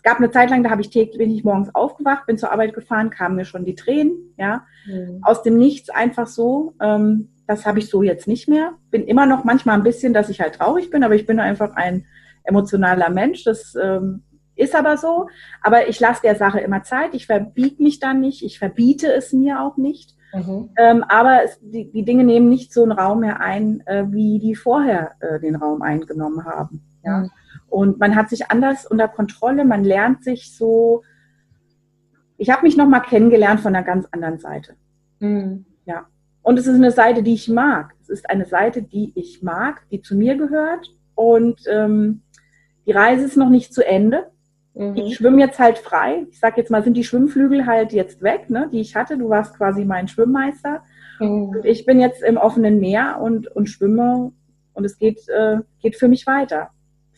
es 0.00 0.02
gab 0.02 0.16
eine 0.16 0.30
Zeit 0.30 0.48
lang, 0.48 0.62
da 0.62 0.70
habe 0.70 0.80
ich 0.80 0.88
täglich, 0.88 1.18
bin 1.18 1.30
ich 1.30 1.44
morgens 1.44 1.74
aufgewacht, 1.74 2.24
bin 2.24 2.38
zur 2.38 2.50
Arbeit 2.50 2.72
gefahren, 2.72 3.10
kamen 3.10 3.36
mir 3.36 3.44
schon 3.44 3.66
die 3.66 3.74
Tränen, 3.74 4.32
ja, 4.38 4.64
mhm. 4.86 5.20
aus 5.22 5.42
dem 5.42 5.58
Nichts 5.58 5.90
einfach 5.90 6.26
so. 6.26 6.72
Ähm, 6.80 7.28
das 7.46 7.66
habe 7.66 7.80
ich 7.80 7.90
so 7.90 8.02
jetzt 8.02 8.26
nicht 8.26 8.48
mehr. 8.48 8.72
Bin 8.90 9.04
immer 9.04 9.26
noch 9.26 9.44
manchmal 9.44 9.76
ein 9.76 9.82
bisschen, 9.82 10.14
dass 10.14 10.30
ich 10.30 10.40
halt 10.40 10.54
traurig 10.54 10.88
bin, 10.88 11.04
aber 11.04 11.16
ich 11.16 11.26
bin 11.26 11.38
einfach 11.38 11.74
ein 11.76 12.06
emotionaler 12.44 13.10
Mensch. 13.10 13.44
Das 13.44 13.74
ähm, 13.74 14.22
ist 14.54 14.74
aber 14.74 14.96
so. 14.96 15.28
Aber 15.60 15.86
ich 15.86 16.00
lasse 16.00 16.22
der 16.22 16.36
Sache 16.36 16.60
immer 16.60 16.82
Zeit. 16.82 17.12
Ich 17.12 17.26
verbiete 17.26 17.82
mich 17.82 18.00
dann 18.00 18.20
nicht. 18.20 18.42
Ich 18.42 18.58
verbiete 18.58 19.12
es 19.12 19.34
mir 19.34 19.60
auch 19.60 19.76
nicht. 19.76 20.16
Mhm. 20.32 20.70
Ähm, 20.78 21.04
aber 21.08 21.44
es, 21.44 21.58
die, 21.60 21.90
die, 21.90 22.04
Dinge 22.06 22.24
nehmen 22.24 22.48
nicht 22.48 22.72
so 22.72 22.84
einen 22.84 22.92
Raum 22.92 23.20
mehr 23.20 23.40
ein, 23.40 23.82
äh, 23.86 24.04
wie 24.10 24.38
die 24.38 24.54
vorher 24.54 25.12
äh, 25.20 25.40
den 25.40 25.56
Raum 25.56 25.82
eingenommen 25.82 26.46
haben. 26.46 26.82
Ja? 27.04 27.18
Mhm. 27.18 27.30
Und 27.70 27.98
man 27.98 28.16
hat 28.16 28.28
sich 28.28 28.50
anders 28.50 28.84
unter 28.84 29.08
Kontrolle. 29.08 29.64
Man 29.64 29.84
lernt 29.84 30.24
sich 30.24 30.54
so. 30.54 31.02
Ich 32.36 32.50
habe 32.50 32.62
mich 32.62 32.76
noch 32.76 32.88
mal 32.88 33.00
kennengelernt 33.00 33.60
von 33.60 33.74
einer 33.74 33.84
ganz 33.84 34.06
anderen 34.10 34.38
Seite. 34.38 34.74
Mhm. 35.20 35.64
Ja. 35.86 36.06
Und 36.42 36.58
es 36.58 36.66
ist 36.66 36.74
eine 36.74 36.90
Seite, 36.90 37.22
die 37.22 37.34
ich 37.34 37.48
mag. 37.48 37.94
Es 38.02 38.08
ist 38.08 38.28
eine 38.28 38.46
Seite, 38.46 38.82
die 38.82 39.12
ich 39.14 39.42
mag, 39.42 39.82
die 39.90 40.02
zu 40.02 40.16
mir 40.16 40.36
gehört. 40.36 40.90
Und 41.14 41.60
ähm, 41.70 42.22
die 42.86 42.92
Reise 42.92 43.24
ist 43.24 43.36
noch 43.36 43.50
nicht 43.50 43.72
zu 43.72 43.86
Ende. 43.86 44.30
Mhm. 44.74 44.96
Ich 44.96 45.16
schwimme 45.16 45.40
jetzt 45.40 45.58
halt 45.58 45.78
frei. 45.78 46.26
Ich 46.30 46.40
sage 46.40 46.60
jetzt 46.60 46.70
mal, 46.70 46.82
sind 46.82 46.96
die 46.96 47.04
Schwimmflügel 47.04 47.66
halt 47.66 47.92
jetzt 47.92 48.22
weg, 48.22 48.50
ne, 48.50 48.68
die 48.72 48.80
ich 48.80 48.96
hatte. 48.96 49.18
Du 49.18 49.28
warst 49.28 49.56
quasi 49.56 49.84
mein 49.84 50.08
Schwimmmeister. 50.08 50.82
Mhm. 51.20 51.60
ich 51.64 51.84
bin 51.84 52.00
jetzt 52.00 52.22
im 52.22 52.38
offenen 52.38 52.80
Meer 52.80 53.18
und, 53.20 53.46
und 53.48 53.68
schwimme 53.68 54.32
und 54.72 54.84
es 54.86 54.96
geht, 54.96 55.28
äh, 55.28 55.58
geht 55.80 55.96
für 55.96 56.08
mich 56.08 56.26
weiter. 56.26 56.70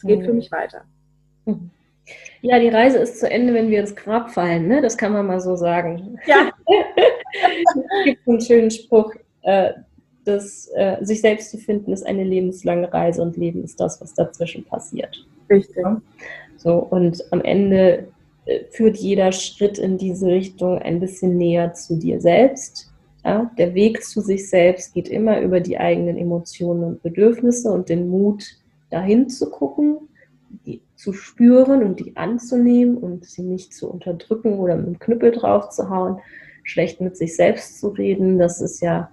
Es 0.03 0.09
geht 0.09 0.21
mhm. 0.21 0.25
für 0.25 0.33
mich 0.33 0.51
weiter. 0.51 0.83
Mhm. 1.45 1.71
Ja, 2.41 2.59
die 2.59 2.69
Reise 2.69 2.99
ist 2.99 3.21
zu 3.21 3.31
Ende, 3.31 3.55
wenn 3.55 3.71
wir 3.71 3.81
ins 3.81 3.95
Grab 3.95 4.31
fallen, 4.31 4.67
ne? 4.67 4.83
Das 4.83 4.97
kann 4.99 5.13
man 5.13 5.27
mal 5.27 5.41
so 5.41 5.55
sagen. 5.55 6.19
Ja. 6.27 6.51
es 6.67 8.05
gibt 8.05 8.29
einen 8.29 8.41
schönen 8.41 8.71
Spruch, 8.73 9.15
äh, 9.43 9.71
dass 10.25 10.69
äh, 10.75 10.97
sich 11.03 11.21
selbst 11.21 11.53
zu 11.53 11.59
finden 11.59 11.93
ist 11.93 12.05
eine 12.05 12.25
lebenslange 12.25 12.93
Reise 12.93 13.23
und 13.23 13.37
Leben 13.37 13.63
ist 13.63 13.81
das, 13.81 14.01
was 14.01 14.15
dazwischen 14.15 14.65
passiert. 14.65 15.25
Richtig. 15.49 15.85
So, 16.57 16.79
und 16.79 17.25
am 17.33 17.41
Ende 17.43 18.09
äh, 18.47 18.65
führt 18.71 18.97
jeder 18.97 19.31
Schritt 19.31 19.79
in 19.79 19.97
diese 19.99 20.27
Richtung 20.27 20.79
ein 20.79 20.99
bisschen 20.99 21.37
näher 21.37 21.75
zu 21.75 21.97
dir 21.97 22.21
selbst. 22.21 22.93
Ja? 23.25 23.53
Der 23.57 23.75
Weg 23.75 24.03
zu 24.03 24.21
sich 24.21 24.51
selbst 24.51 24.95
geht 24.95 25.09
immer 25.09 25.41
über 25.41 25.61
die 25.61 25.79
eigenen 25.79 26.17
Emotionen 26.17 26.85
und 26.85 27.03
Bedürfnisse 27.03 27.71
und 27.71 27.89
den 27.89 28.09
Mut, 28.09 28.45
dahin 28.93 29.29
zu 29.29 29.51
gucken, 29.51 30.09
die 30.67 30.83
zu 30.97 31.13
spüren 31.13 31.83
und 31.83 31.99
die 31.99 32.17
anzunehmen 32.17 32.97
und 32.97 33.25
sie 33.25 33.43
nicht 33.43 33.75
zu 33.75 33.91
unterdrücken 33.91 34.59
oder 34.59 34.77
mit 34.77 34.87
dem 34.87 34.99
Knüppel 34.99 35.33
drauf 35.33 35.71
zu 35.71 35.89
hauen, 35.89 36.21
schlecht 36.63 37.01
mit 37.01 37.17
sich 37.17 37.35
selbst 37.35 37.81
zu 37.81 37.89
reden. 37.89 38.39
Das 38.39 38.61
ist 38.61 38.81
ja 38.81 39.11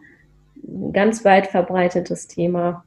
ein 0.56 0.94
ganz 0.94 1.26
weit 1.26 1.48
verbreitetes 1.48 2.28
Thema. 2.28 2.84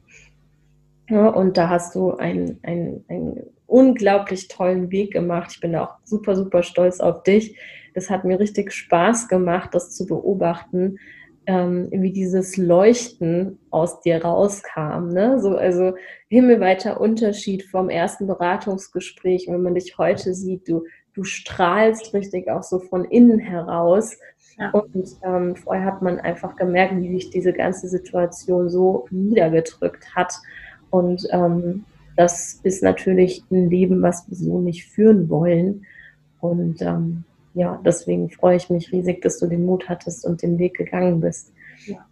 Ja, 1.09 1.29
und 1.29 1.57
da 1.57 1.69
hast 1.69 1.95
du 1.95 2.15
einen, 2.15 2.59
einen, 2.63 3.03
einen 3.09 3.43
unglaublich 3.67 4.47
tollen 4.47 4.91
Weg 4.91 5.11
gemacht. 5.11 5.51
Ich 5.53 5.59
bin 5.59 5.75
auch 5.75 5.95
super, 6.05 6.35
super 6.35 6.63
stolz 6.63 6.99
auf 6.99 7.23
dich. 7.23 7.57
Das 7.93 8.09
hat 8.09 8.23
mir 8.23 8.39
richtig 8.39 8.71
Spaß 8.71 9.27
gemacht, 9.27 9.71
das 9.73 9.91
zu 9.91 10.05
beobachten, 10.05 10.97
ähm, 11.45 11.89
wie 11.91 12.11
dieses 12.11 12.57
Leuchten 12.57 13.59
aus 13.69 14.01
dir 14.01 14.23
rauskam. 14.23 15.09
Ne? 15.09 15.39
So, 15.39 15.55
also 15.55 15.93
himmelweiter 16.29 17.01
Unterschied 17.01 17.63
vom 17.63 17.89
ersten 17.89 18.27
Beratungsgespräch, 18.27 19.47
wenn 19.49 19.61
man 19.61 19.75
dich 19.75 19.97
heute 19.97 20.33
sieht, 20.33 20.67
du, 20.67 20.83
du 21.13 21.23
strahlst 21.23 22.13
richtig 22.13 22.49
auch 22.49 22.63
so 22.63 22.79
von 22.79 23.05
innen 23.05 23.39
heraus. 23.39 24.17
Ja. 24.57 24.71
Und 24.71 25.17
ähm, 25.23 25.55
vorher 25.55 25.85
hat 25.85 26.01
man 26.01 26.19
einfach 26.19 26.55
gemerkt, 26.55 26.95
wie 26.97 27.13
sich 27.13 27.29
diese 27.29 27.53
ganze 27.53 27.87
Situation 27.87 28.69
so 28.69 29.07
niedergedrückt 29.09 30.15
hat. 30.15 30.33
Und 30.91 31.27
ähm, 31.31 31.85
das 32.15 32.59
ist 32.63 32.83
natürlich 32.83 33.43
ein 33.51 33.69
Leben, 33.69 34.01
was 34.01 34.29
wir 34.29 34.37
so 34.37 34.59
nicht 34.59 34.85
führen 34.85 35.29
wollen. 35.29 35.85
Und 36.39 36.81
ähm, 36.81 37.23
ja, 37.53 37.79
deswegen 37.85 38.29
freue 38.29 38.57
ich 38.57 38.69
mich 38.69 38.91
riesig, 38.91 39.21
dass 39.21 39.39
du 39.39 39.47
den 39.47 39.65
Mut 39.65 39.87
hattest 39.87 40.25
und 40.25 40.41
den 40.41 40.57
Weg 40.57 40.75
gegangen 40.75 41.21
bist. 41.21 41.53
Ja. 41.85 42.05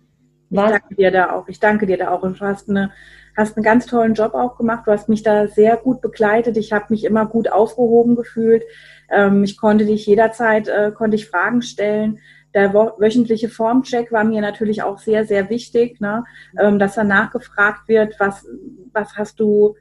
Ich 0.49 0.57
danke 0.57 0.95
dir 0.95 1.11
da 1.11 1.31
auch. 1.31 1.47
Ich 1.47 1.59
danke 1.59 1.85
dir 1.87 1.97
da 1.97 2.11
auch. 2.11 2.23
Und 2.23 2.39
du 2.39 2.45
hast, 2.45 2.69
eine, 2.69 2.91
hast 3.37 3.55
einen 3.55 3.63
ganz 3.63 3.85
tollen 3.85 4.13
Job 4.13 4.33
auch 4.33 4.57
gemacht. 4.57 4.83
Du 4.85 4.91
hast 4.91 5.09
mich 5.09 5.23
da 5.23 5.47
sehr 5.47 5.77
gut 5.77 6.01
begleitet. 6.01 6.57
Ich 6.57 6.73
habe 6.73 6.85
mich 6.89 7.05
immer 7.05 7.25
gut 7.25 7.51
aufgehoben 7.51 8.15
gefühlt. 8.15 8.63
Ähm, 9.09 9.43
ich 9.43 9.57
konnte 9.57 9.85
dich 9.85 10.05
jederzeit, 10.05 10.67
äh, 10.67 10.91
konnte 10.91 11.15
ich 11.15 11.29
Fragen 11.29 11.61
stellen. 11.61 12.19
Der 12.53 12.73
wöchentliche 12.73 13.47
Formcheck 13.47 14.11
war 14.11 14.25
mir 14.25 14.41
natürlich 14.41 14.83
auch 14.83 14.99
sehr, 14.99 15.25
sehr 15.25 15.49
wichtig, 15.49 16.01
ne? 16.01 16.25
Ähm, 16.59 16.79
dass 16.79 16.95
da 16.95 17.05
nachgefragt 17.05 17.87
wird, 17.87 18.19
was, 18.19 18.45
was 18.91 19.15
hast 19.15 19.39
du 19.39 19.75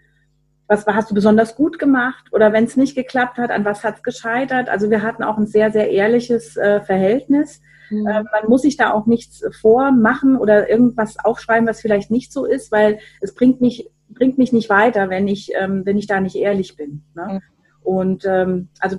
was 0.71 0.87
hast 0.87 1.11
du 1.11 1.15
besonders 1.15 1.57
gut 1.57 1.81
gemacht 1.81 2.27
oder 2.31 2.53
wenn 2.53 2.65
es 2.65 2.77
nicht 2.77 2.95
geklappt 2.95 3.39
hat, 3.39 3.51
an 3.51 3.65
was 3.65 3.83
hat 3.83 3.97
es 3.97 4.03
gescheitert. 4.05 4.69
Also 4.69 4.89
wir 4.89 5.03
hatten 5.03 5.25
auch 5.25 5.37
ein 5.37 5.49
sehr, 5.49 5.73
sehr 5.73 5.91
ehrliches 5.91 6.57
äh, 6.57 6.81
Verhältnis. 6.81 7.61
Mhm. 7.91 8.07
Äh, 8.07 8.23
man 8.23 8.49
muss 8.49 8.63
sich 8.63 8.77
da 8.77 8.93
auch 8.93 9.07
nichts 9.07 9.43
vormachen 9.61 10.37
oder 10.37 10.71
irgendwas 10.71 11.17
aufschreiben, 11.19 11.69
was 11.69 11.81
vielleicht 11.81 12.13
nicht 12.13 12.33
so 12.33 12.45
ist, 12.45 12.71
weil 12.71 13.01
es 13.21 13.35
bringt 13.35 13.61
mich, 13.61 13.91
bringt 14.11 14.39
mich 14.39 14.53
nicht 14.53 14.71
weiter, 14.71 15.11
wenn 15.11 15.27
ich, 15.27 15.51
ähm, 15.61 15.83
wenn 15.85 15.99
ich 15.99 16.07
da 16.07 16.21
nicht 16.21 16.37
ehrlich 16.37 16.77
bin. 16.77 17.03
Ne? 17.17 17.27
Mhm. 17.27 17.41
Und 17.83 18.25
ähm, 18.25 18.69
also 18.79 18.99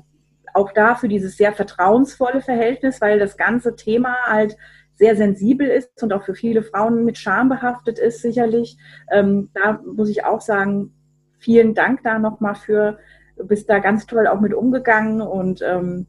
auch 0.54 0.74
da 0.74 0.96
für 0.96 1.08
dieses 1.08 1.38
sehr 1.38 1.54
vertrauensvolle 1.54 2.42
Verhältnis, 2.42 3.00
weil 3.00 3.18
das 3.18 3.38
ganze 3.38 3.78
Thema 3.78 4.18
halt 4.26 4.58
sehr 4.96 5.16
sensibel 5.16 5.68
ist 5.68 6.04
und 6.04 6.12
auch 6.12 6.24
für 6.24 6.36
viele 6.36 6.64
Frauen 6.64 7.06
mit 7.06 7.18
Scham 7.18 7.48
behaftet 7.48 7.98
ist, 7.98 8.22
sicherlich. 8.22 8.76
Ähm, 9.10 9.52
da 9.54 9.80
muss 9.86 10.10
ich 10.10 10.26
auch 10.26 10.42
sagen, 10.42 10.94
vielen 11.42 11.74
Dank 11.74 12.04
da 12.04 12.18
nochmal 12.20 12.56
für, 12.56 12.98
du 13.36 13.46
bist 13.46 13.70
da 13.70 13.80
ganz 13.80 14.06
toll 14.06 14.28
auch 14.28 14.40
mit 14.40 14.54
umgegangen 14.54 15.22
und 15.22 15.62
ähm, 15.62 16.08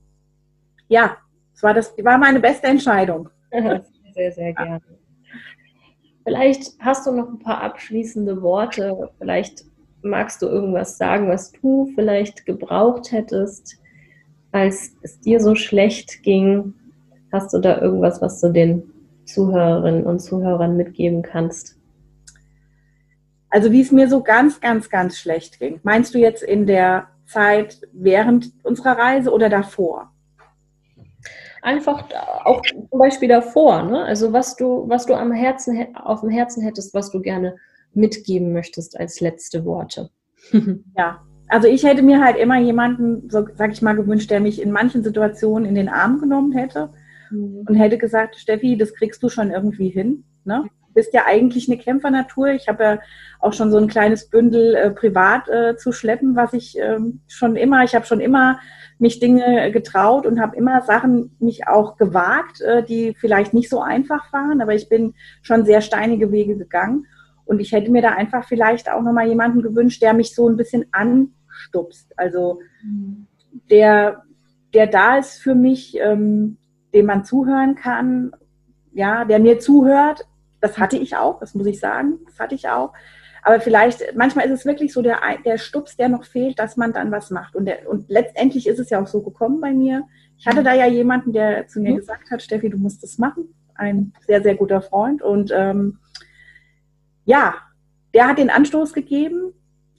ja, 0.89 1.17
es 1.55 1.63
war, 1.63 1.75
das 1.75 1.95
war 2.03 2.19
meine 2.19 2.41
beste 2.41 2.69
Entscheidung. 2.69 3.29
Sehr, 4.15 4.31
sehr 4.31 4.53
gerne. 4.53 4.83
Vielleicht 6.25 6.79
hast 6.81 7.07
du 7.07 7.13
noch 7.13 7.29
ein 7.31 7.39
paar 7.39 7.63
abschließende 7.63 8.43
Worte. 8.43 9.09
Vielleicht 9.19 9.65
magst 10.03 10.43
du 10.43 10.47
irgendwas 10.47 10.99
sagen, 10.99 11.29
was 11.29 11.51
du 11.53 11.91
vielleicht 11.95 12.45
gebraucht 12.45 13.11
hättest, 13.11 13.79
als 14.53 14.95
es 15.01 15.19
dir 15.21 15.41
so 15.41 15.55
schlecht 15.55 16.23
ging. 16.23 16.75
Hast 17.33 17.55
du 17.55 17.59
da 17.59 17.81
irgendwas, 17.81 18.21
was 18.21 18.39
du 18.43 18.53
den 18.53 18.83
Zuhörerinnen 19.25 20.05
und 20.05 20.21
Zuhörern 20.21 20.77
mitgeben 20.77 21.23
kannst? 21.23 21.79
Also 23.53 23.71
wie 23.71 23.83
es 23.83 23.93
mir 23.93 24.09
so 24.09 24.23
ganz, 24.23 24.63
ganz, 24.63 24.89
ganz 24.89 25.19
schlecht 25.19 25.61
ging. 25.61 25.79
Meinst 25.83 26.15
du 26.15 26.19
jetzt 26.19 26.43
in 26.43 26.67
der 26.67 27.09
Zeit 27.27 27.83
während 27.93 28.51
unserer 28.63 28.97
Reise 28.97 29.31
oder 29.31 29.51
davor? 29.51 30.11
Einfach 31.61 32.09
auch 32.45 32.63
zum 32.63 32.99
Beispiel 32.99 33.29
davor, 33.29 33.83
ne? 33.83 34.05
Also 34.05 34.33
was 34.33 34.57
du, 34.57 34.89
was 34.89 35.05
du 35.05 35.13
am 35.13 35.33
Herzen, 35.33 35.95
auf 35.95 36.23
dem 36.23 36.31
Herzen 36.31 36.63
hättest, 36.63 36.95
was 36.95 37.11
du 37.11 37.21
gerne 37.21 37.57
mitgeben 37.93 38.55
möchtest 38.55 38.99
als 38.99 39.21
letzte 39.21 39.67
Worte. 39.67 40.09
ja, 40.97 41.21
also 41.49 41.69
ich 41.69 41.85
hätte 41.85 42.01
mir 42.01 42.25
halt 42.25 42.39
immer 42.39 42.59
jemanden, 42.59 43.29
so 43.29 43.47
sag 43.55 43.73
ich 43.73 43.83
mal, 43.83 43.95
gewünscht, 43.95 44.31
der 44.31 44.41
mich 44.41 44.63
in 44.63 44.73
manchen 44.73 45.05
Situationen 45.05 45.69
in 45.69 45.75
den 45.75 45.91
Arm 45.91 46.19
genommen 46.21 46.53
hätte 46.53 46.89
mhm. 47.31 47.67
und 47.69 47.75
hätte 47.75 47.99
gesagt, 47.99 48.37
Steffi, 48.37 48.79
das 48.79 48.95
kriegst 48.95 49.23
du 49.23 49.29
schon 49.29 49.51
irgendwie 49.51 49.91
hin. 49.91 50.25
Ne? 50.45 50.65
Bist 50.95 51.13
ja 51.15 51.23
eigentlich 51.27 51.69
eine 51.69 51.79
Kämpfernatur. 51.79 52.49
Ich 52.49 52.69
habe 52.69 52.85
ja 52.85 52.99
auch 53.41 53.53
schon 53.53 53.71
so 53.71 53.79
ein 53.79 53.89
kleines 53.89 54.29
Bündel 54.29 54.75
äh, 54.75 54.91
privat 54.91 55.49
äh, 55.49 55.77
zu 55.77 55.93
schleppen, 55.93 56.37
was 56.37 56.53
ich 56.53 56.79
ähm, 56.79 57.21
schon 57.29 57.57
immer, 57.57 57.85
ich 57.85 57.95
habe 57.95 58.07
schon 58.07 58.21
immer 58.21 58.59
mich 58.99 59.19
Dinge 59.19 59.71
getraut 59.73 60.27
und 60.27 60.41
habe 60.41 60.57
immer 60.57 60.83
Sachen 60.83 61.37
mich 61.41 61.67
auch 61.67 61.97
gewagt, 61.97 62.61
äh, 62.61 62.85
die 62.85 63.15
vielleicht 63.19 63.53
nicht 63.53 63.69
so 63.69 63.81
einfach 63.81 64.33
waren, 64.33 64.63
aber 64.63 64.75
ich 64.75 64.89
bin 64.89 65.15
schon 65.43 65.65
sehr 65.65 65.81
steinige 65.81 66.31
Wege 66.31 66.57
gegangen. 66.57 67.07
Und 67.45 67.61
ich 67.61 67.73
hätte 67.73 67.91
mir 67.91 68.03
da 68.03 68.11
einfach 68.11 68.47
vielleicht 68.47 68.91
auch 68.91 69.03
nochmal 69.03 69.27
jemanden 69.27 69.63
gewünscht, 69.63 70.01
der 70.01 70.15
mich 70.15 70.35
so 70.35 70.49
ein 70.49 70.57
bisschen 70.57 70.87
anstupst. 70.93 72.17
Also 72.17 72.61
der, 73.71 74.23
der 74.73 74.87
da 74.87 75.19
ist 75.19 75.39
für 75.39 75.55
mich, 75.55 75.99
ähm, 75.99 76.57
dem 76.95 77.07
man 77.07 77.25
zuhören 77.25 77.75
kann, 77.75 78.33
ja, 78.93 79.25
der 79.25 79.39
mir 79.39 79.59
zuhört, 79.59 80.27
das 80.63 80.79
hatte 80.79 80.97
ich 80.97 81.17
auch, 81.17 81.41
das 81.41 81.55
muss 81.55 81.67
ich 81.67 81.79
sagen, 81.79 82.21
das 82.25 82.39
hatte 82.39 82.55
ich 82.55 82.69
auch. 82.69 82.95
Aber 83.43 83.61
vielleicht, 83.61 84.15
manchmal 84.17 84.47
ist 84.47 84.53
es 84.53 84.65
wirklich 84.65 84.93
so 84.93 85.03
der, 85.03 85.19
der 85.45 85.59
Stups, 85.59 85.97
der 85.97 86.09
noch 86.09 86.25
fehlt, 86.25 86.61
dass 86.61 86.77
man 86.77 86.93
dann 86.93 87.11
was 87.11 87.31
macht. 87.31 87.57
Und, 87.57 87.67
der, 87.67 87.89
und 87.91 88.09
letztendlich 88.09 88.69
ist 88.69 88.79
es 88.79 88.89
ja 88.89 89.03
auch 89.03 89.09
so 89.09 89.21
gekommen 89.21 89.61
bei 89.61 89.73
mir. 89.73 90.05
Ich 90.39 90.47
hatte 90.47 90.63
da 90.63 90.73
ja 90.75 90.87
jemanden, 90.87 91.33
der 91.33 91.67
zu 91.67 91.81
mir 91.81 91.93
mhm. 91.93 91.97
gesagt 91.97 92.31
hat, 92.31 92.41
Steffi, 92.41 92.71
du 92.71 92.79
musst 92.79 93.03
das 93.03 93.19
machen. 93.19 93.53
Ein 93.75 94.13
sehr, 94.27 94.43
sehr 94.43 94.55
guter 94.55 94.81
Freund. 94.81 95.23
Und 95.23 95.51
ähm, 95.53 95.99
ja, 97.25 97.55
der 98.15 98.29
hat 98.29 98.39
den 98.39 98.51
Anstoß 98.51 98.93
gegeben, 98.93 99.53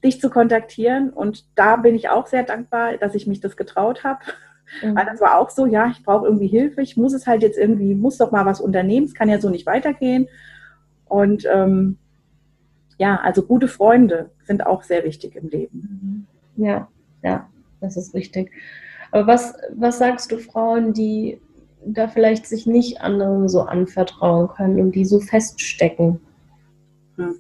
dich 0.06 0.22
zu 0.22 0.30
kontaktieren. 0.30 1.10
Und 1.10 1.46
da 1.56 1.76
bin 1.76 1.96
ich 1.96 2.08
auch 2.08 2.28
sehr 2.28 2.44
dankbar, 2.44 2.96
dass 2.98 3.14
ich 3.14 3.28
mich 3.28 3.42
das 3.42 3.58
getraut 3.58 4.06
habe. 4.06 4.20
Mhm. 4.82 4.96
Weil 4.96 5.06
das 5.06 5.20
war 5.20 5.38
auch 5.38 5.50
so, 5.50 5.66
ja, 5.66 5.88
ich 5.88 6.02
brauche 6.04 6.26
irgendwie 6.26 6.48
Hilfe. 6.48 6.82
Ich 6.82 6.96
muss 6.96 7.14
es 7.14 7.28
halt 7.28 7.42
jetzt 7.42 7.58
irgendwie, 7.58 7.94
muss 7.94 8.18
doch 8.18 8.32
mal 8.32 8.46
was 8.46 8.62
unternehmen. 8.62 9.06
Es 9.06 9.14
kann 9.14 9.28
ja 9.28 9.42
so 9.42 9.50
nicht 9.50 9.66
weitergehen. 9.66 10.30
Und 11.14 11.46
ähm, 11.46 12.00
ja, 12.98 13.18
also 13.18 13.44
gute 13.44 13.68
Freunde 13.68 14.32
sind 14.48 14.66
auch 14.66 14.82
sehr 14.82 15.04
wichtig 15.04 15.36
im 15.36 15.48
Leben. 15.48 16.28
Ja, 16.56 16.88
ja, 17.22 17.48
das 17.82 17.98
ist 17.98 18.16
richtig. 18.16 18.52
Aber 19.12 19.28
was, 19.28 19.54
was 19.76 20.00
sagst 20.00 20.32
du 20.32 20.40
Frauen, 20.40 20.92
die 20.92 21.40
da 21.86 22.08
vielleicht 22.08 22.48
sich 22.48 22.66
nicht 22.66 23.02
anderen 23.02 23.48
so 23.48 23.62
anvertrauen 23.62 24.48
können 24.48 24.80
und 24.80 24.96
die 24.96 25.06
so 25.06 25.20
feststecken? 25.20 26.20
Hm. 27.18 27.36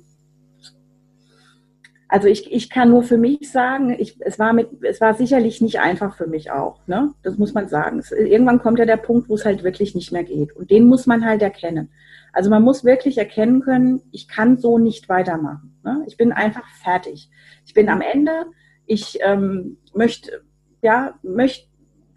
Also 2.13 2.27
ich, 2.27 2.53
ich 2.53 2.69
kann 2.69 2.91
nur 2.91 3.01
für 3.01 3.17
mich 3.17 3.51
sagen, 3.51 3.89
ich, 3.97 4.17
es, 4.19 4.37
war 4.37 4.53
mit, 4.53 4.83
es 4.83 5.01
war 5.01 5.15
sicherlich 5.15 5.61
nicht 5.61 5.79
einfach 5.79 6.15
für 6.15 6.27
mich 6.27 6.51
auch. 6.51 6.85
Ne? 6.85 7.11
Das 7.23 7.39
muss 7.39 7.55
man 7.55 7.67
sagen. 7.67 7.97
Es, 7.97 8.11
irgendwann 8.11 8.59
kommt 8.59 8.77
ja 8.77 8.85
der 8.85 8.97
Punkt, 8.97 9.29
wo 9.29 9.33
es 9.33 9.45
halt 9.45 9.63
wirklich 9.63 9.95
nicht 9.95 10.11
mehr 10.11 10.23
geht. 10.23 10.55
Und 10.55 10.69
den 10.69 10.85
muss 10.85 11.07
man 11.07 11.25
halt 11.25 11.41
erkennen. 11.41 11.89
Also 12.31 12.51
man 12.51 12.61
muss 12.61 12.83
wirklich 12.83 13.17
erkennen 13.17 13.61
können, 13.61 14.03
ich 14.11 14.27
kann 14.27 14.59
so 14.59 14.77
nicht 14.77 15.09
weitermachen. 15.09 15.75
Ne? 15.83 16.03
Ich 16.05 16.15
bin 16.15 16.31
einfach 16.31 16.67
fertig. 16.83 17.31
Ich 17.65 17.73
bin 17.73 17.89
am 17.89 18.01
Ende. 18.01 18.45
Ich 18.85 19.17
ähm, 19.23 19.77
möchte, 19.95 20.43
ja, 20.83 21.15
möchte 21.23 21.65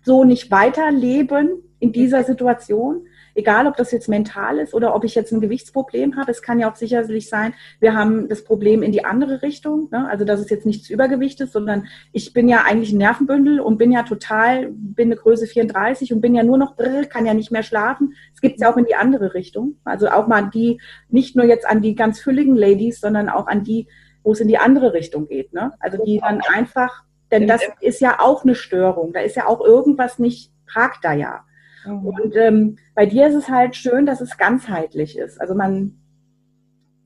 so 0.02 0.24
nicht 0.24 0.50
weiterleben 0.50 1.62
in 1.78 1.92
dieser 1.92 2.22
Situation. 2.22 3.06
Egal, 3.36 3.66
ob 3.66 3.76
das 3.76 3.92
jetzt 3.92 4.08
mental 4.08 4.58
ist 4.58 4.72
oder 4.72 4.94
ob 4.94 5.04
ich 5.04 5.14
jetzt 5.14 5.30
ein 5.30 5.42
Gewichtsproblem 5.42 6.16
habe. 6.16 6.30
Es 6.30 6.40
kann 6.40 6.58
ja 6.58 6.70
auch 6.70 6.76
sicherlich 6.76 7.28
sein, 7.28 7.52
wir 7.80 7.94
haben 7.94 8.28
das 8.28 8.44
Problem 8.44 8.82
in 8.82 8.92
die 8.92 9.04
andere 9.04 9.42
Richtung. 9.42 9.88
Ne? 9.92 10.08
Also, 10.08 10.24
dass 10.24 10.40
es 10.40 10.48
jetzt 10.48 10.64
nichts 10.64 10.88
Übergewicht 10.88 11.40
ist, 11.42 11.52
sondern 11.52 11.86
ich 12.12 12.32
bin 12.32 12.48
ja 12.48 12.64
eigentlich 12.66 12.92
ein 12.92 12.98
Nervenbündel 12.98 13.60
und 13.60 13.76
bin 13.76 13.92
ja 13.92 14.04
total, 14.04 14.68
bin 14.70 15.08
eine 15.08 15.16
Größe 15.16 15.46
34 15.46 16.14
und 16.14 16.22
bin 16.22 16.34
ja 16.34 16.42
nur 16.42 16.56
noch, 16.56 16.76
brr, 16.76 17.04
kann 17.04 17.26
ja 17.26 17.34
nicht 17.34 17.50
mehr 17.50 17.62
schlafen. 17.62 18.14
Es 18.34 18.40
gibt 18.40 18.54
es 18.54 18.62
ja 18.62 18.72
auch 18.72 18.78
in 18.78 18.86
die 18.86 18.94
andere 18.94 19.34
Richtung. 19.34 19.76
Also 19.84 20.08
auch 20.08 20.26
mal 20.28 20.48
die, 20.48 20.80
nicht 21.10 21.36
nur 21.36 21.44
jetzt 21.44 21.66
an 21.66 21.82
die 21.82 21.94
ganz 21.94 22.20
fülligen 22.20 22.56
Ladies, 22.56 23.00
sondern 23.00 23.28
auch 23.28 23.48
an 23.48 23.64
die, 23.64 23.86
wo 24.22 24.32
es 24.32 24.40
in 24.40 24.48
die 24.48 24.58
andere 24.58 24.94
Richtung 24.94 25.28
geht. 25.28 25.52
Ne? 25.52 25.72
Also 25.78 26.02
die 26.02 26.20
dann 26.20 26.40
einfach, 26.54 27.04
denn 27.30 27.46
das 27.46 27.60
ist 27.80 28.00
ja 28.00 28.18
auch 28.18 28.44
eine 28.44 28.54
Störung. 28.54 29.12
Da 29.12 29.20
ist 29.20 29.36
ja 29.36 29.46
auch 29.46 29.60
irgendwas 29.60 30.18
nicht, 30.18 30.52
hakt 30.74 31.04
da 31.04 31.12
ja. 31.12 31.44
Mhm. 31.86 32.06
Und 32.06 32.36
ähm, 32.36 32.78
bei 32.94 33.06
dir 33.06 33.28
ist 33.28 33.34
es 33.34 33.48
halt 33.48 33.76
schön, 33.76 34.06
dass 34.06 34.20
es 34.20 34.36
ganzheitlich 34.36 35.16
ist. 35.16 35.40
Also 35.40 35.54
man 35.54 35.98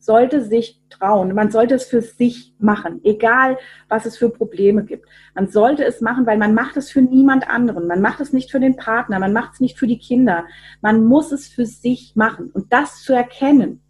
sollte 0.00 0.42
sich 0.42 0.80
trauen, 0.88 1.34
man 1.34 1.50
sollte 1.50 1.74
es 1.74 1.84
für 1.84 2.00
sich 2.00 2.54
machen, 2.58 3.00
egal 3.04 3.58
was 3.88 4.06
es 4.06 4.16
für 4.16 4.30
Probleme 4.30 4.84
gibt. 4.84 5.06
Man 5.34 5.48
sollte 5.48 5.84
es 5.84 6.00
machen, 6.00 6.26
weil 6.26 6.38
man 6.38 6.54
macht 6.54 6.76
es 6.78 6.90
für 6.90 7.02
niemand 7.02 7.48
anderen. 7.48 7.86
Man 7.86 8.00
macht 8.00 8.20
es 8.20 8.32
nicht 8.32 8.50
für 8.50 8.60
den 8.60 8.76
Partner, 8.76 9.18
man 9.18 9.34
macht 9.34 9.54
es 9.54 9.60
nicht 9.60 9.78
für 9.78 9.86
die 9.86 9.98
Kinder. 9.98 10.46
Man 10.80 11.04
muss 11.04 11.32
es 11.32 11.48
für 11.48 11.66
sich 11.66 12.16
machen. 12.16 12.50
Und 12.50 12.72
das 12.72 13.02
zu 13.02 13.12
erkennen, 13.12 13.82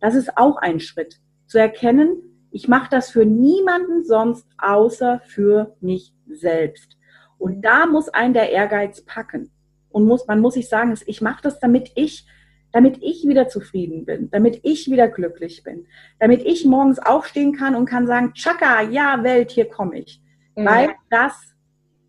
das 0.00 0.14
ist 0.14 0.36
auch 0.36 0.58
ein 0.58 0.80
Schritt. 0.80 1.18
Zu 1.46 1.58
erkennen, 1.58 2.16
ich 2.50 2.68
mache 2.68 2.90
das 2.90 3.10
für 3.10 3.24
niemanden 3.24 4.04
sonst 4.04 4.46
außer 4.58 5.20
für 5.24 5.76
mich 5.80 6.12
selbst. 6.28 6.96
Und 7.38 7.62
da 7.62 7.86
muss 7.86 8.08
ein 8.10 8.32
der 8.32 8.50
Ehrgeiz 8.50 9.02
packen. 9.02 9.50
Und 9.94 10.06
muss, 10.06 10.26
man 10.26 10.40
muss 10.40 10.54
sich 10.54 10.68
sagen, 10.68 10.92
ich 11.06 11.22
mache 11.22 11.42
das, 11.42 11.60
damit 11.60 11.92
ich, 11.94 12.26
damit 12.72 12.98
ich 13.00 13.28
wieder 13.28 13.46
zufrieden 13.46 14.04
bin, 14.04 14.28
damit 14.32 14.58
ich 14.64 14.90
wieder 14.90 15.06
glücklich 15.06 15.62
bin, 15.62 15.86
damit 16.18 16.42
ich 16.44 16.64
morgens 16.64 16.98
aufstehen 16.98 17.52
kann 17.52 17.76
und 17.76 17.86
kann 17.86 18.08
sagen, 18.08 18.32
Chaka, 18.34 18.82
ja, 18.82 19.22
Welt, 19.22 19.52
hier 19.52 19.68
komme 19.68 20.00
ich. 20.00 20.20
Mhm. 20.56 20.64
Weil 20.64 20.90
das 21.10 21.54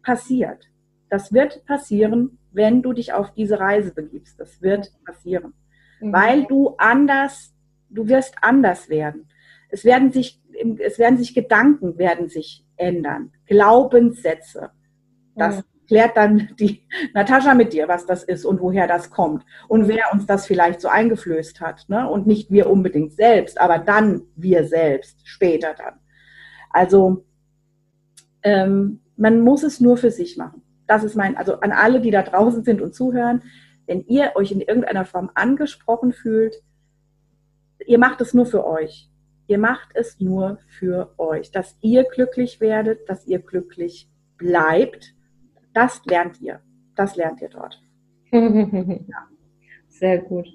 passiert. 0.01 0.67
Das 1.11 1.31
wird 1.31 1.63
passieren, 1.67 2.39
wenn 2.51 2.81
du 2.81 2.91
dich 2.91 3.13
auf 3.13 3.31
diese 3.35 3.59
Reise 3.59 3.93
begibst. 3.93 4.39
Das 4.39 4.63
wird 4.63 4.91
passieren. 5.05 5.53
Mhm. 5.99 6.11
Weil 6.11 6.45
du 6.45 6.73
anders, 6.79 7.53
du 7.91 8.07
wirst 8.07 8.33
anders 8.41 8.89
werden. 8.89 9.27
Es 9.69 9.85
werden 9.85 10.11
sich, 10.11 10.41
es 10.79 10.97
werden 10.97 11.19
sich 11.19 11.35
Gedanken 11.35 11.99
werden 11.99 12.29
sich 12.29 12.65
ändern. 12.77 13.31
Glaubenssätze. 13.45 14.71
Das 15.35 15.57
mhm 15.57 15.74
klärt 15.87 16.17
dann 16.17 16.49
die 16.59 16.83
Natascha 17.13 17.53
mit 17.53 17.73
dir, 17.73 17.87
was 17.87 18.05
das 18.05 18.23
ist 18.23 18.45
und 18.45 18.59
woher 18.61 18.87
das 18.87 19.09
kommt 19.09 19.45
und 19.67 19.87
wer 19.87 20.11
uns 20.13 20.25
das 20.25 20.45
vielleicht 20.45 20.81
so 20.81 20.87
eingeflößt 20.87 21.61
hat. 21.61 21.85
Ne? 21.87 22.09
Und 22.09 22.27
nicht 22.27 22.51
wir 22.51 22.69
unbedingt 22.69 23.13
selbst, 23.13 23.59
aber 23.59 23.79
dann 23.79 24.23
wir 24.35 24.67
selbst, 24.67 25.27
später 25.27 25.73
dann. 25.73 25.95
Also 26.69 27.25
ähm, 28.43 29.01
man 29.17 29.41
muss 29.41 29.63
es 29.63 29.79
nur 29.79 29.97
für 29.97 30.11
sich 30.11 30.37
machen. 30.37 30.61
Das 30.87 31.03
ist 31.03 31.15
mein, 31.15 31.37
also 31.37 31.59
an 31.59 31.71
alle, 31.71 32.01
die 32.01 32.11
da 32.11 32.21
draußen 32.21 32.63
sind 32.63 32.81
und 32.81 32.93
zuhören, 32.93 33.41
wenn 33.87 34.05
ihr 34.05 34.31
euch 34.35 34.51
in 34.51 34.61
irgendeiner 34.61 35.05
Form 35.05 35.31
angesprochen 35.33 36.13
fühlt, 36.13 36.55
ihr 37.85 37.99
macht 37.99 38.21
es 38.21 38.33
nur 38.33 38.45
für 38.45 38.65
euch. 38.65 39.09
Ihr 39.47 39.59
macht 39.59 39.89
es 39.93 40.19
nur 40.19 40.57
für 40.67 41.13
euch, 41.17 41.51
dass 41.51 41.77
ihr 41.81 42.03
glücklich 42.03 42.59
werdet, 42.59 43.07
dass 43.07 43.27
ihr 43.27 43.39
glücklich 43.39 44.09
bleibt 44.37 45.14
das 45.75 46.01
lernt 46.05 46.41
ihr. 46.41 46.59
Das 46.95 47.15
lernt 47.15 47.41
ihr 47.41 47.49
dort. 47.49 47.79
ja. 48.31 49.27
Sehr 49.89 50.17
gut. 50.19 50.47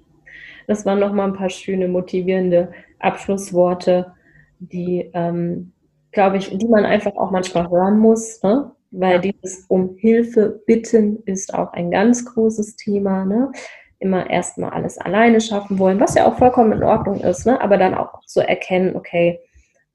Das 0.66 0.84
waren 0.84 0.98
nochmal 0.98 1.28
ein 1.28 1.36
paar 1.36 1.50
schöne, 1.50 1.88
motivierende 1.88 2.72
Abschlussworte, 2.98 4.12
die, 4.58 5.10
ähm, 5.14 5.72
glaube 6.12 6.38
ich, 6.38 6.56
die 6.56 6.68
man 6.68 6.84
einfach 6.84 7.14
auch 7.16 7.30
manchmal 7.30 7.70
hören 7.70 7.98
muss, 7.98 8.42
ne? 8.42 8.72
weil 8.90 9.20
dieses 9.20 9.64
um 9.68 9.96
Hilfe 9.96 10.62
bitten 10.66 11.22
ist 11.24 11.54
auch 11.54 11.72
ein 11.72 11.90
ganz 11.90 12.24
großes 12.24 12.76
Thema. 12.76 13.24
Ne? 13.24 13.52
Immer 13.98 14.28
erstmal 14.28 14.70
alles 14.70 14.98
alleine 14.98 15.40
schaffen 15.40 15.78
wollen, 15.78 16.00
was 16.00 16.14
ja 16.14 16.26
auch 16.26 16.38
vollkommen 16.38 16.72
in 16.72 16.82
Ordnung 16.82 17.20
ist, 17.20 17.46
ne? 17.46 17.60
aber 17.60 17.76
dann 17.76 17.94
auch 17.94 18.20
so 18.26 18.40
erkennen, 18.40 18.96
okay, 18.96 19.40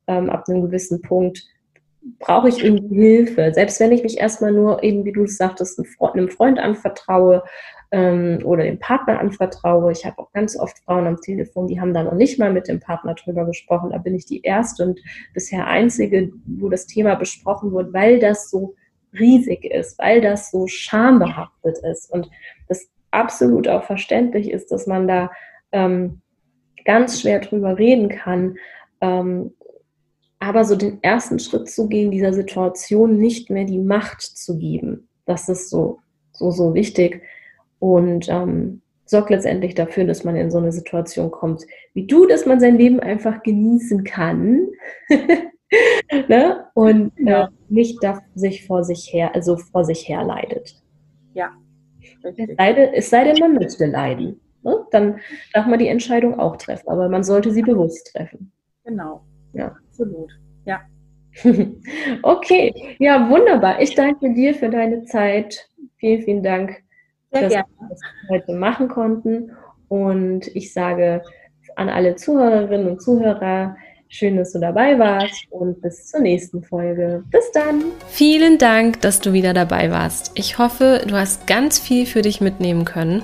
ähm, 0.07 0.29
ab 0.29 0.45
einem 0.47 0.61
gewissen 0.61 1.01
Punkt 1.01 1.43
brauche 2.19 2.49
ich 2.49 2.63
irgendwie 2.63 2.95
Hilfe. 2.95 3.51
Selbst 3.53 3.79
wenn 3.79 3.91
ich 3.91 4.03
mich 4.03 4.19
erstmal 4.19 4.51
nur 4.51 4.83
eben, 4.83 5.05
wie 5.05 5.11
du 5.11 5.23
es 5.23 5.37
sagtest, 5.37 5.79
einem 5.79 6.29
Freund 6.29 6.59
anvertraue 6.59 7.43
ähm, 7.91 8.39
oder 8.43 8.63
dem 8.63 8.79
Partner 8.79 9.19
anvertraue. 9.19 9.91
Ich 9.91 10.05
habe 10.05 10.19
auch 10.19 10.31
ganz 10.31 10.57
oft 10.57 10.77
Frauen 10.79 11.07
am 11.07 11.21
Telefon, 11.21 11.67
die 11.67 11.79
haben 11.79 11.93
da 11.93 12.03
noch 12.03 12.13
nicht 12.13 12.39
mal 12.39 12.51
mit 12.51 12.67
dem 12.67 12.79
Partner 12.79 13.15
drüber 13.15 13.45
gesprochen. 13.45 13.91
Da 13.91 13.97
bin 13.97 14.15
ich 14.15 14.25
die 14.25 14.41
erste 14.41 14.83
und 14.83 14.99
bisher 15.33 15.67
einzige, 15.67 16.31
wo 16.45 16.69
das 16.69 16.87
Thema 16.87 17.15
besprochen 17.15 17.71
wird, 17.73 17.93
weil 17.93 18.19
das 18.19 18.49
so 18.49 18.75
riesig 19.17 19.65
ist, 19.65 19.97
weil 19.97 20.21
das 20.21 20.51
so 20.51 20.67
schambehaftet 20.67 21.77
ist 21.89 22.11
und 22.11 22.29
das 22.67 22.87
absolut 23.11 23.67
auch 23.67 23.83
verständlich 23.83 24.51
ist, 24.51 24.71
dass 24.71 24.87
man 24.87 25.07
da 25.07 25.31
ähm, 25.71 26.21
ganz 26.83 27.21
schwer 27.21 27.39
drüber 27.39 27.77
reden 27.77 28.09
kann. 28.09 28.57
Ähm, 29.01 29.53
aber 30.39 30.65
so 30.65 30.75
den 30.75 31.01
ersten 31.01 31.39
Schritt 31.39 31.69
zu 31.69 31.87
gehen, 31.87 32.11
dieser 32.11 32.33
Situation 32.33 33.17
nicht 33.17 33.49
mehr 33.49 33.65
die 33.65 33.79
Macht 33.79 34.21
zu 34.21 34.57
geben, 34.57 35.07
das 35.25 35.49
ist 35.49 35.69
so, 35.69 35.99
so, 36.31 36.51
so 36.51 36.73
wichtig 36.73 37.21
und 37.79 38.27
ähm, 38.29 38.81
sorgt 39.05 39.29
letztendlich 39.29 39.75
dafür, 39.75 40.05
dass 40.05 40.23
man 40.23 40.35
in 40.35 40.51
so 40.51 40.57
eine 40.57 40.71
Situation 40.71 41.31
kommt, 41.31 41.63
wie 41.93 42.05
du, 42.05 42.25
dass 42.25 42.45
man 42.45 42.59
sein 42.59 42.77
Leben 42.77 42.99
einfach 42.99 43.43
genießen 43.43 44.03
kann 44.03 44.67
ne? 46.27 46.65
und 46.73 47.11
äh, 47.25 47.47
nicht 47.69 48.03
da 48.03 48.21
sich 48.33 48.65
vor 48.65 48.83
sich 48.83 49.11
her, 49.13 49.33
also 49.35 49.57
vor 49.57 49.85
sich 49.85 50.07
her 50.07 50.23
leidet. 50.23 50.75
Ja. 51.33 51.51
Es 52.23 52.35
sei, 52.57 52.73
denn, 52.73 52.93
es 52.93 53.09
sei 53.09 53.23
denn, 53.23 53.37
man 53.39 53.53
möchte 53.53 53.85
leiden. 53.85 54.39
Ne? 54.63 54.85
Dann 54.91 55.19
darf 55.53 55.67
man 55.67 55.79
die 55.79 55.87
Entscheidung 55.87 56.39
auch 56.39 56.57
treffen, 56.57 56.89
aber 56.89 57.07
man 57.09 57.23
sollte 57.23 57.51
sie 57.51 57.61
bewusst 57.61 58.11
treffen. 58.11 58.51
Genau. 58.83 59.21
Ja. 59.53 59.75
Absolut. 59.97 60.31
Ja. 60.65 60.81
okay, 62.23 62.95
ja, 62.99 63.29
wunderbar. 63.29 63.81
Ich 63.81 63.95
danke 63.95 64.33
dir 64.33 64.53
für 64.53 64.69
deine 64.69 65.05
Zeit. 65.05 65.69
Vielen, 65.97 66.21
vielen 66.21 66.43
Dank, 66.43 66.83
Sehr 67.31 67.41
dass 67.41 67.51
gerne. 67.51 67.67
wir 67.79 67.89
das 67.89 68.01
heute 68.29 68.53
machen 68.53 68.87
konnten. 68.87 69.51
Und 69.87 70.47
ich 70.55 70.73
sage 70.73 71.21
an 71.75 71.89
alle 71.89 72.15
Zuhörerinnen 72.15 72.87
und 72.87 73.01
Zuhörer, 73.01 73.75
Schön, 74.07 74.37
dass 74.37 74.53
du 74.53 74.59
dabei 74.59 74.97
warst 74.99 75.47
und 75.49 75.81
bis 75.81 76.07
zur 76.07 76.21
nächsten 76.21 76.63
Folge. 76.63 77.23
Bis 77.31 77.51
dann. 77.51 77.83
Vielen 78.07 78.59
Dank, 78.59 79.01
dass 79.01 79.19
du 79.19 79.33
wieder 79.33 79.53
dabei 79.53 79.91
warst. 79.91 80.31
Ich 80.35 80.59
hoffe, 80.59 81.01
du 81.07 81.15
hast 81.15 81.47
ganz 81.47 81.79
viel 81.79 82.05
für 82.05 82.21
dich 82.21 82.39
mitnehmen 82.39 82.85
können. 82.85 83.23